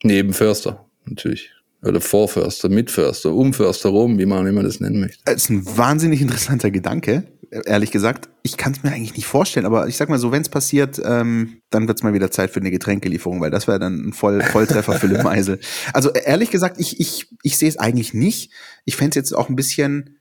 Neben 0.04 0.32
Förster, 0.32 0.86
natürlich. 1.06 1.50
Oder 1.82 2.00
vor 2.00 2.28
Förster, 2.28 2.68
mit 2.68 2.90
Förster, 2.90 3.32
um 3.32 3.52
Förster 3.52 3.88
rum, 3.88 4.18
wie 4.18 4.26
man 4.26 4.46
immer 4.46 4.62
das 4.62 4.78
nennen 4.78 5.00
möchte. 5.00 5.18
Das 5.24 5.36
ist 5.36 5.50
ein 5.50 5.66
wahnsinnig 5.76 6.20
interessanter 6.20 6.70
Gedanke, 6.70 7.24
ehrlich 7.50 7.90
gesagt. 7.90 8.28
Ich 8.42 8.56
kann 8.56 8.72
es 8.72 8.82
mir 8.84 8.92
eigentlich 8.92 9.16
nicht 9.16 9.26
vorstellen, 9.26 9.66
aber 9.66 9.88
ich 9.88 9.96
sag 9.96 10.08
mal 10.08 10.18
so, 10.18 10.30
wenn 10.30 10.42
es 10.42 10.48
passiert, 10.48 11.00
ähm, 11.04 11.60
dann 11.70 11.88
wird 11.88 11.98
es 11.98 12.04
mal 12.04 12.14
wieder 12.14 12.30
Zeit 12.30 12.50
für 12.50 12.60
eine 12.60 12.70
Getränkelieferung, 12.70 13.40
weil 13.40 13.50
das 13.50 13.66
wäre 13.66 13.80
dann 13.80 14.08
ein 14.08 14.12
Voll 14.12 14.42
Volltreffer 14.42 14.92
für 14.92 15.08
Meisel. 15.22 15.58
Also 15.92 16.10
ehrlich 16.10 16.50
gesagt, 16.50 16.78
ich, 16.78 17.00
ich, 17.00 17.28
ich 17.42 17.58
sehe 17.58 17.68
es 17.68 17.78
eigentlich 17.78 18.14
nicht. 18.14 18.52
Ich 18.84 18.94
fände 18.94 19.10
es 19.10 19.16
jetzt 19.16 19.32
auch 19.32 19.48
ein 19.48 19.56
bisschen 19.56 20.18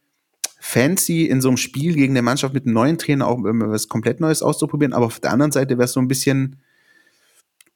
fancy 0.64 1.26
in 1.26 1.41
so 1.41 1.49
einem 1.49 1.57
Spiel 1.57 1.95
gegen 1.95 2.14
eine 2.14 2.22
Mannschaft 2.22 2.53
mit 2.53 2.66
einem 2.66 2.76
neuen 2.76 2.97
Trainer 2.99 3.28
auch 3.28 3.39
was 3.41 3.88
komplett 3.88 4.20
Neues 4.20 4.43
auszuprobieren, 4.43 4.93
aber 4.93 5.07
auf 5.07 5.20
der 5.20 5.32
anderen 5.32 5.51
Seite 5.51 5.78
wäre 5.78 5.86
es 5.86 5.93
so 5.93 5.99
ein 5.99 6.07
bisschen 6.07 6.62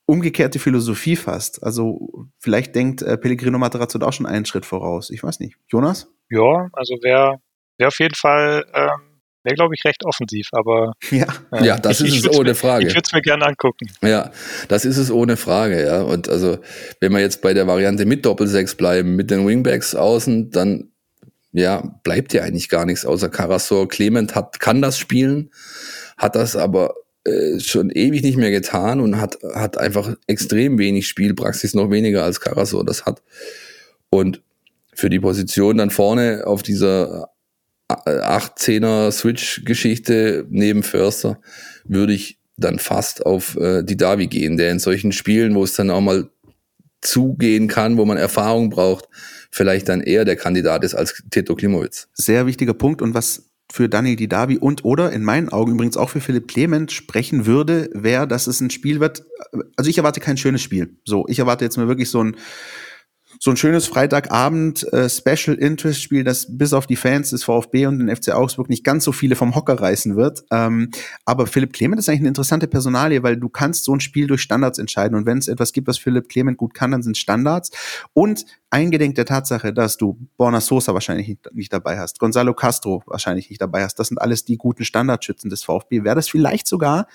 umgekehrte 0.05 0.59
Philosophie 0.59 1.15
fast. 1.15 1.63
Also 1.63 2.27
vielleicht 2.37 2.75
denkt 2.75 3.01
äh, 3.01 3.17
Pellegrino 3.17 3.57
Matarazzo 3.57 3.97
da 3.97 4.05
auch 4.05 4.13
schon 4.13 4.27
einen 4.27 4.45
Schritt 4.45 4.67
voraus. 4.67 5.09
Ich 5.09 5.23
weiß 5.23 5.39
nicht. 5.39 5.55
Jonas? 5.67 6.13
Ja, 6.29 6.69
also 6.73 6.93
wäre 7.01 7.39
wär 7.79 7.87
auf 7.87 7.99
jeden 7.99 8.13
Fall, 8.13 8.65
ähm, 8.75 9.19
wäre 9.43 9.55
glaube 9.55 9.73
ich 9.73 9.83
recht 9.83 10.05
offensiv, 10.05 10.47
aber 10.51 10.93
ja, 11.09 11.25
äh, 11.53 11.65
ja 11.65 11.79
das 11.79 12.01
ich, 12.01 12.19
ist 12.19 12.27
es 12.27 12.37
ohne 12.37 12.49
mir, 12.49 12.55
Frage. 12.55 12.85
Ich 12.85 12.93
würde 12.93 13.01
es 13.03 13.13
mir 13.13 13.21
gerne 13.23 13.47
angucken. 13.47 13.87
Ja, 14.03 14.29
das 14.67 14.85
ist 14.85 14.97
es 14.97 15.09
ohne 15.09 15.37
Frage, 15.37 15.83
ja. 15.83 16.03
Und 16.03 16.29
also, 16.29 16.59
wenn 17.01 17.11
wir 17.13 17.19
jetzt 17.19 17.41
bei 17.41 17.55
der 17.55 17.65
Variante 17.65 18.05
mit 18.05 18.27
Doppelsechs 18.27 18.75
bleiben, 18.75 19.15
mit 19.15 19.31
den 19.31 19.47
Wingbacks 19.47 19.95
außen, 19.95 20.51
dann 20.51 20.91
ja, 21.55 21.81
bleibt 22.03 22.33
ja 22.33 22.43
eigentlich 22.43 22.67
gar 22.67 22.85
nichts 22.85 23.05
außer 23.05 23.29
Karasor. 23.29 23.87
Clement 23.87 24.35
hat, 24.35 24.59
kann 24.59 24.81
das 24.81 24.99
spielen, 24.99 25.51
hat 26.17 26.35
das 26.35 26.57
aber 26.57 26.95
äh, 27.23 27.59
schon 27.59 27.89
ewig 27.91 28.23
nicht 28.23 28.37
mehr 28.37 28.51
getan 28.51 28.99
und 28.99 29.21
hat, 29.21 29.37
hat 29.53 29.77
einfach 29.77 30.15
extrem 30.27 30.77
wenig 30.77 31.07
Spielpraxis, 31.07 31.73
noch 31.73 31.89
weniger 31.91 32.23
als 32.23 32.41
Karasor 32.41 32.85
das 32.85 33.05
hat. 33.05 33.23
Und 34.09 34.41
für 34.93 35.09
die 35.09 35.21
Position 35.21 35.77
dann 35.77 35.91
vorne 35.91 36.43
auf 36.45 36.61
dieser 36.61 37.29
8-10er 37.89 39.11
Switch-Geschichte 39.11 40.45
neben 40.49 40.83
Förster 40.83 41.39
würde 41.85 42.13
ich 42.13 42.37
dann 42.57 42.79
fast 42.79 43.25
auf 43.25 43.55
äh, 43.55 43.83
die 43.83 43.97
Davi 43.97 44.27
gehen, 44.27 44.57
der 44.57 44.71
in 44.71 44.79
solchen 44.79 45.13
Spielen, 45.13 45.55
wo 45.55 45.63
es 45.63 45.73
dann 45.73 45.89
auch 45.89 46.01
mal 46.01 46.29
zugehen 47.01 47.67
kann, 47.67 47.97
wo 47.97 48.05
man 48.05 48.17
Erfahrung 48.17 48.69
braucht, 48.69 49.07
vielleicht 49.55 49.87
dann 49.87 50.01
eher 50.01 50.25
der 50.25 50.35
Kandidat 50.35 50.83
ist 50.83 50.95
als 50.95 51.23
Tito 51.31 51.55
Klimowitz. 51.55 52.09
Sehr 52.13 52.45
wichtiger 52.45 52.73
Punkt 52.73 53.01
und 53.01 53.13
was 53.13 53.51
für 53.71 53.87
Daniel 53.89 54.17
Didavi 54.17 54.57
und 54.57 54.83
oder 54.83 55.11
in 55.11 55.23
meinen 55.23 55.49
Augen 55.49 55.71
übrigens 55.71 55.97
auch 55.97 56.09
für 56.09 56.19
Philipp 56.19 56.49
Clement 56.49 56.91
sprechen 56.91 57.45
würde, 57.45 57.89
wäre, 57.93 58.27
dass 58.27 58.47
es 58.47 58.59
ein 58.59 58.69
Spiel 58.69 58.99
wird. 58.99 59.25
Also 59.77 59.89
ich 59.89 59.97
erwarte 59.97 60.19
kein 60.19 60.37
schönes 60.37 60.61
Spiel. 60.61 60.97
So, 61.05 61.25
ich 61.29 61.39
erwarte 61.39 61.63
jetzt 61.63 61.77
mal 61.77 61.87
wirklich 61.87 62.09
so 62.09 62.21
ein 62.21 62.35
so 63.45 63.51
ein 63.51 63.57
schönes 63.57 63.85
Freitagabend 63.85 64.91
äh, 64.91 65.07
Special 65.07 65.55
Interest 65.55 66.01
Spiel, 66.01 66.23
das 66.23 66.47
bis 66.49 66.73
auf 66.73 66.87
die 66.87 66.95
Fans 66.95 67.29
des 67.29 67.43
VfB 67.43 67.85
und 67.85 67.99
den 67.99 68.13
FC 68.13 68.29
Augsburg 68.29 68.69
nicht 68.69 68.83
ganz 68.83 69.03
so 69.03 69.11
viele 69.11 69.35
vom 69.35 69.53
Hocker 69.53 69.79
reißen 69.79 70.15
wird. 70.15 70.43
Ähm, 70.49 70.89
aber 71.25 71.45
Philipp 71.45 71.71
Clement 71.71 71.99
ist 71.99 72.09
eigentlich 72.09 72.21
eine 72.21 72.29
interessante 72.29 72.67
Personalie, 72.67 73.21
weil 73.21 73.37
du 73.37 73.47
kannst 73.47 73.83
so 73.83 73.93
ein 73.93 73.99
Spiel 73.99 74.25
durch 74.25 74.41
Standards 74.41 74.79
entscheiden. 74.79 75.15
Und 75.15 75.27
wenn 75.27 75.37
es 75.37 75.47
etwas 75.47 75.73
gibt, 75.73 75.87
was 75.87 75.99
Philipp 75.99 76.27
Clement 76.27 76.57
gut 76.57 76.73
kann, 76.73 76.89
dann 76.89 77.03
sind 77.03 77.19
Standards. 77.19 77.69
Und 78.13 78.47
eingedenk 78.71 79.13
der 79.13 79.25
Tatsache, 79.25 79.73
dass 79.73 79.97
du 79.97 80.17
Borna 80.37 80.59
Sosa 80.59 80.95
wahrscheinlich 80.95 81.37
nicht 81.53 81.71
dabei 81.71 81.99
hast, 81.99 82.17
Gonzalo 82.17 82.55
Castro 82.55 83.03
wahrscheinlich 83.05 83.51
nicht 83.51 83.61
dabei 83.61 83.83
hast, 83.83 83.99
das 83.99 84.07
sind 84.07 84.17
alles 84.17 84.45
die 84.45 84.57
guten 84.57 84.83
Standardschützen 84.83 85.51
des 85.51 85.63
VfB, 85.63 86.03
wäre 86.03 86.15
das 86.15 86.27
vielleicht 86.27 86.65
sogar 86.65 87.05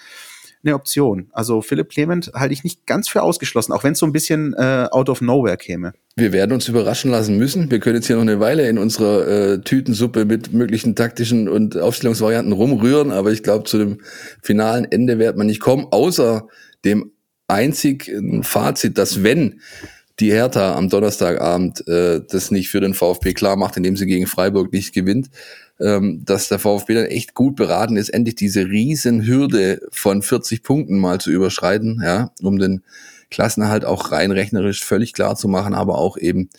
eine 0.63 0.75
Option. 0.75 1.29
Also 1.33 1.63
Philipp 1.63 1.89
Clement 1.89 2.31
halte 2.35 2.53
ich 2.53 2.65
nicht 2.65 2.87
ganz 2.87 3.09
für 3.09 3.23
ausgeschlossen, 3.23 3.73
auch 3.73 3.85
wenn 3.85 3.93
es 3.93 3.99
so 3.99 4.07
ein 4.07 4.13
bisschen 4.13 4.55
äh, 4.55 4.87
out 4.91 5.09
of 5.09 5.21
nowhere 5.21 5.57
käme. 5.57 5.93
wir 6.17 6.33
werden 6.33 6.53
uns 6.53 6.69
überraschen 6.69 7.11
lassen 7.11 7.39
müssen. 7.39 7.71
Wir 7.71 7.81
können 7.81 7.97
jetzt 7.97 8.07
hier 8.07 8.17
noch 8.17 8.23
eine 8.23 8.41
Weile 8.41 8.69
in 8.69 8.79
unserer 8.79 9.27
äh, 9.27 9.61
Tütensuppe 9.61 10.25
mit 10.25 10.53
möglichen 10.53 10.95
taktischen 10.95 11.49
und 11.49 11.79
Aufstellungsvarianten 11.79 12.53
rumrühren, 12.53 13.11
aber 13.11 13.33
ich 13.33 13.43
glaube, 13.43 13.65
zu 13.65 13.79
dem 13.79 13.99
finalen 14.43 14.91
Ende 14.91 15.19
wird 15.19 15.37
man 15.37 15.47
nicht 15.47 15.61
kommen, 15.61 15.87
außer 15.91 16.47
dem 16.85 17.13
einzigen 17.49 18.43
Fazit, 18.43 18.99
dass 18.99 19.23
wenn 19.23 19.61
die 20.21 20.31
Hertha 20.31 20.77
am 20.77 20.89
Donnerstagabend 20.89 21.87
äh, 21.89 22.21
das 22.29 22.51
nicht 22.51 22.69
für 22.69 22.81
den 22.81 22.95
VfB 22.95 23.33
klar 23.33 23.57
macht, 23.57 23.77
indem 23.77 23.97
sie 23.97 24.07
gegen 24.07 24.27
Freiburg 24.27 24.73
nicht 24.73 24.95
gewinnt, 24.95 25.31
ähm, 25.81 26.22
dass 26.24 26.49
der 26.49 26.59
VfB 26.59 26.95
dann 26.95 27.07
echt 27.07 27.35
gut 27.35 27.57
beraten 27.57 27.97
ist, 27.97 28.11
endlich 28.11 28.35
diese 28.35 28.66
riesen 28.66 29.26
Hürde 29.26 29.81
von 29.91 30.22
40 30.22 30.62
Punkten 30.62 30.99
mal 30.99 31.20
zu 31.20 31.31
überschreiten, 31.31 32.01
ja, 32.05 32.33
um 32.43 32.59
den 32.59 32.83
Klassenerhalt 33.31 33.85
auch 33.85 34.12
rein 34.12 34.33
rechnerisch 34.33 34.85
völlig 34.85 35.12
klar 35.12 35.37
zu 35.37 35.49
machen, 35.49 35.74
aber 35.74 35.99
auch 35.99 36.16
eben 36.16 36.51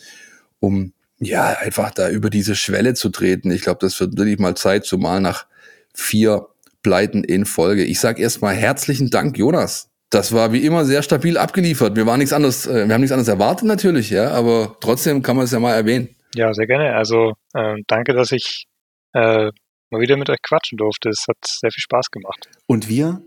um 0.58 0.92
ja 1.18 1.56
einfach 1.60 1.90
da 1.90 2.08
über 2.08 2.30
diese 2.30 2.56
Schwelle 2.56 2.94
zu 2.94 3.10
treten. 3.10 3.50
Ich 3.50 3.62
glaube, 3.62 3.78
das 3.80 3.98
wird 4.00 4.16
wirklich 4.16 4.38
mal 4.38 4.56
Zeit, 4.56 4.84
zumal 4.84 5.20
nach 5.20 5.46
vier 5.94 6.46
Pleiten 6.82 7.22
in 7.22 7.44
Folge. 7.44 7.84
Ich 7.84 8.00
sage 8.00 8.22
erstmal 8.22 8.54
herzlichen 8.54 9.10
Dank, 9.10 9.38
Jonas. 9.38 9.90
Das 10.10 10.32
war 10.32 10.52
wie 10.52 10.64
immer 10.64 10.84
sehr 10.84 11.02
stabil 11.02 11.38
abgeliefert. 11.38 11.96
Wir 11.96 12.06
waren 12.06 12.18
nichts 12.18 12.32
anderes, 12.32 12.66
äh, 12.66 12.86
wir 12.86 12.94
haben 12.94 13.00
nichts 13.00 13.12
anderes 13.12 13.28
erwartet 13.28 13.66
natürlich, 13.66 14.10
ja, 14.10 14.30
aber 14.30 14.76
trotzdem 14.80 15.22
kann 15.22 15.36
man 15.36 15.46
es 15.46 15.52
ja 15.52 15.60
mal 15.60 15.74
erwähnen. 15.74 16.08
Ja, 16.34 16.52
sehr 16.52 16.66
gerne. 16.66 16.94
Also 16.94 17.34
äh, 17.54 17.76
danke, 17.86 18.14
dass 18.14 18.32
ich 18.32 18.66
äh, 19.12 19.50
mal 19.90 20.00
wieder 20.00 20.16
mit 20.16 20.30
euch 20.30 20.42
quatschen 20.42 20.78
durfte. 20.78 21.10
Es 21.10 21.26
hat 21.28 21.38
sehr 21.44 21.70
viel 21.70 21.82
Spaß 21.82 22.10
gemacht. 22.10 22.48
Und 22.66 22.88
wir 22.88 23.22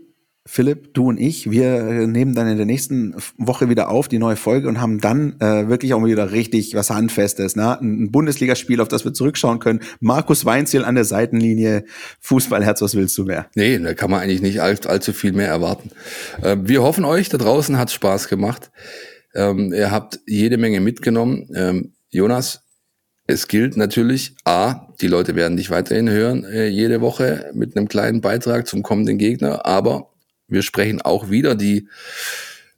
Philipp, 0.48 0.94
du 0.94 1.08
und 1.08 1.18
ich, 1.18 1.50
wir 1.50 1.66
äh, 1.66 2.06
nehmen 2.06 2.34
dann 2.34 2.46
in 2.46 2.56
der 2.56 2.66
nächsten 2.66 3.16
Woche 3.36 3.68
wieder 3.68 3.90
auf 3.90 4.06
die 4.06 4.20
neue 4.20 4.36
Folge 4.36 4.68
und 4.68 4.80
haben 4.80 5.00
dann 5.00 5.40
äh, 5.40 5.68
wirklich 5.68 5.92
auch 5.92 5.98
mal 5.98 6.08
wieder 6.08 6.30
richtig 6.30 6.74
was 6.76 6.90
Handfestes. 6.90 7.56
Ne? 7.56 7.78
Ein 7.80 8.12
Bundesligaspiel, 8.12 8.80
auf 8.80 8.86
das 8.86 9.04
wir 9.04 9.12
zurückschauen 9.12 9.58
können. 9.58 9.80
Markus 9.98 10.44
Weinziel 10.44 10.84
an 10.84 10.94
der 10.94 11.04
Seitenlinie. 11.04 11.84
Fußballherz, 12.20 12.80
was 12.80 12.94
willst 12.94 13.18
du 13.18 13.24
mehr? 13.24 13.50
Nee, 13.56 13.76
da 13.78 13.94
kann 13.94 14.10
man 14.10 14.20
eigentlich 14.20 14.40
nicht 14.40 14.62
all, 14.62 14.78
allzu 14.86 15.12
viel 15.12 15.32
mehr 15.32 15.48
erwarten. 15.48 15.90
Äh, 16.40 16.56
wir 16.60 16.82
hoffen 16.82 17.04
euch, 17.04 17.28
da 17.28 17.38
draußen 17.38 17.76
hat 17.76 17.90
Spaß 17.90 18.28
gemacht. 18.28 18.70
Ähm, 19.34 19.72
ihr 19.72 19.90
habt 19.90 20.20
jede 20.26 20.58
Menge 20.58 20.80
mitgenommen. 20.80 21.48
Ähm, 21.56 21.96
Jonas, 22.10 22.65
es 23.26 23.48
gilt 23.48 23.76
natürlich, 23.76 24.34
A, 24.44 24.86
die 25.00 25.08
Leute 25.08 25.34
werden 25.34 25.56
dich 25.56 25.70
weiterhin 25.70 26.08
hören, 26.08 26.44
äh, 26.44 26.68
jede 26.68 27.00
Woche 27.00 27.50
mit 27.54 27.76
einem 27.76 27.88
kleinen 27.88 28.20
Beitrag 28.20 28.66
zum 28.68 28.82
kommenden 28.82 29.18
Gegner, 29.18 29.66
aber 29.66 30.10
wir 30.48 30.62
sprechen 30.62 31.02
auch 31.02 31.28
wieder 31.28 31.56
die 31.56 31.88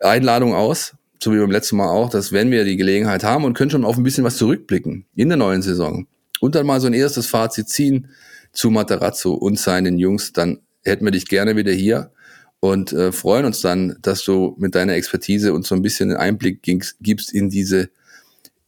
Einladung 0.01 0.55
aus, 0.55 0.95
so 1.23 1.35
wie 1.35 1.39
beim 1.39 1.51
letzten 1.51 1.77
Mal 1.77 1.91
auch, 1.91 2.09
dass 2.09 2.33
wenn 2.33 2.51
wir 2.51 2.65
die 2.65 2.77
Gelegenheit 2.77 3.25
haben 3.25 3.45
und 3.45 3.55
können 3.55 3.71
schon 3.71 3.85
auf 3.85 3.97
ein 3.97 4.05
bisschen 4.05 4.25
was 4.25 4.37
zurückblicken 4.37 5.05
in 5.15 5.29
der 5.29 5.37
neuen 5.37 5.63
Saison 5.63 6.07
und 6.41 6.55
dann 6.55 6.67
mal 6.67 6.81
so 6.81 6.87
ein 6.87 6.95
erstes 6.95 7.27
Fazit 7.27 7.69
ziehen 7.69 8.09
zu 8.53 8.71
Materazzo 8.71 9.35
und 9.35 9.59
seinen 9.59 9.99
Jungs, 9.99 10.33
dann 10.33 10.61
hätten 10.83 11.05
wir 11.05 11.11
dich 11.11 11.27
gerne 11.27 11.57
wieder 11.57 11.73
hier 11.73 12.13
und 12.61 12.93
äh, 12.93 13.13
freuen 13.13 13.45
uns 13.45 13.61
dann, 13.61 13.99
dass 14.01 14.25
du 14.25 14.55
mit 14.59 14.75
deiner 14.75 14.95
Expertise 14.95 15.53
uns 15.53 15.69
so 15.69 15.75
ein 15.75 15.83
bisschen 15.83 16.11
einen 16.11 16.19
Einblick 16.19 16.63
gibst 16.63 17.33
in 17.35 17.51
diese 17.51 17.91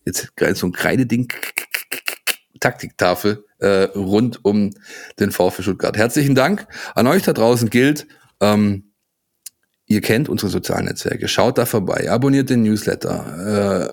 jetzt 0.05 0.33
so 0.55 0.67
ein 0.67 0.73
Kreideding 0.73 1.29
Taktiktafel 2.61 3.45
äh, 3.59 3.85
rund 3.95 4.45
um 4.45 4.71
den 5.19 5.33
VfB 5.33 5.63
Stuttgart. 5.63 5.97
Herzlichen 5.97 6.35
Dank 6.35 6.67
an 6.95 7.07
euch 7.07 7.23
da 7.23 7.33
draußen 7.33 7.71
gilt. 7.71 8.07
Ähm, 8.41 8.91
Ihr 9.91 10.01
kennt 10.03 10.29
unsere 10.29 10.53
sozialen 10.53 10.85
Netzwerke. 10.85 11.27
Schaut 11.27 11.59
da 11.59 11.67
vorbei. 11.67 12.09
Abonniert 12.09 12.49
den 12.49 12.63
Newsletter. 12.63 13.89
Äh, 13.89 13.93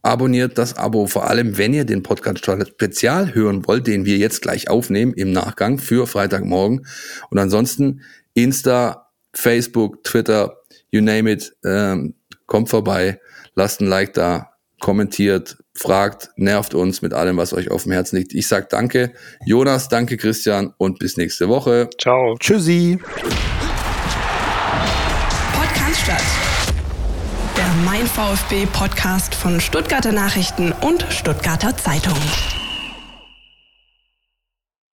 abonniert 0.00 0.56
das 0.56 0.78
Abo. 0.78 1.06
Vor 1.06 1.28
allem, 1.28 1.58
wenn 1.58 1.74
ihr 1.74 1.84
den 1.84 2.02
Podcast 2.02 2.46
Spezial 2.46 3.34
hören 3.34 3.66
wollt, 3.66 3.86
den 3.86 4.06
wir 4.06 4.16
jetzt 4.16 4.40
gleich 4.40 4.70
aufnehmen 4.70 5.12
im 5.12 5.32
Nachgang 5.32 5.78
für 5.78 6.06
Freitagmorgen. 6.06 6.86
Und 7.28 7.38
ansonsten 7.38 8.00
Insta, 8.32 9.10
Facebook, 9.34 10.02
Twitter, 10.02 10.56
you 10.90 11.02
name 11.02 11.30
it. 11.30 11.54
Ähm, 11.62 12.14
kommt 12.46 12.70
vorbei. 12.70 13.20
Lasst 13.54 13.82
ein 13.82 13.88
Like 13.88 14.14
da. 14.14 14.55
Kommentiert, 14.86 15.56
fragt, 15.74 16.30
nervt 16.36 16.72
uns 16.72 17.02
mit 17.02 17.12
allem, 17.12 17.38
was 17.38 17.52
euch 17.52 17.72
auf 17.72 17.82
dem 17.82 17.90
Herzen 17.90 18.18
liegt. 18.18 18.32
Ich 18.34 18.46
sag 18.46 18.68
danke, 18.68 19.12
Jonas, 19.44 19.88
danke 19.88 20.16
Christian 20.16 20.74
und 20.78 21.00
bis 21.00 21.16
nächste 21.16 21.48
Woche. 21.48 21.90
Ciao. 22.00 22.36
Tschüssi. 22.38 23.00
Stadt. 26.04 26.22
Der 27.56 27.66
Mein 27.84 28.06
VfB 28.06 28.66
Podcast 28.66 29.34
von 29.34 29.60
Stuttgarter 29.60 30.12
Nachrichten 30.12 30.70
und 30.70 31.04
Stuttgarter 31.10 31.76
Zeitung. 31.76 32.14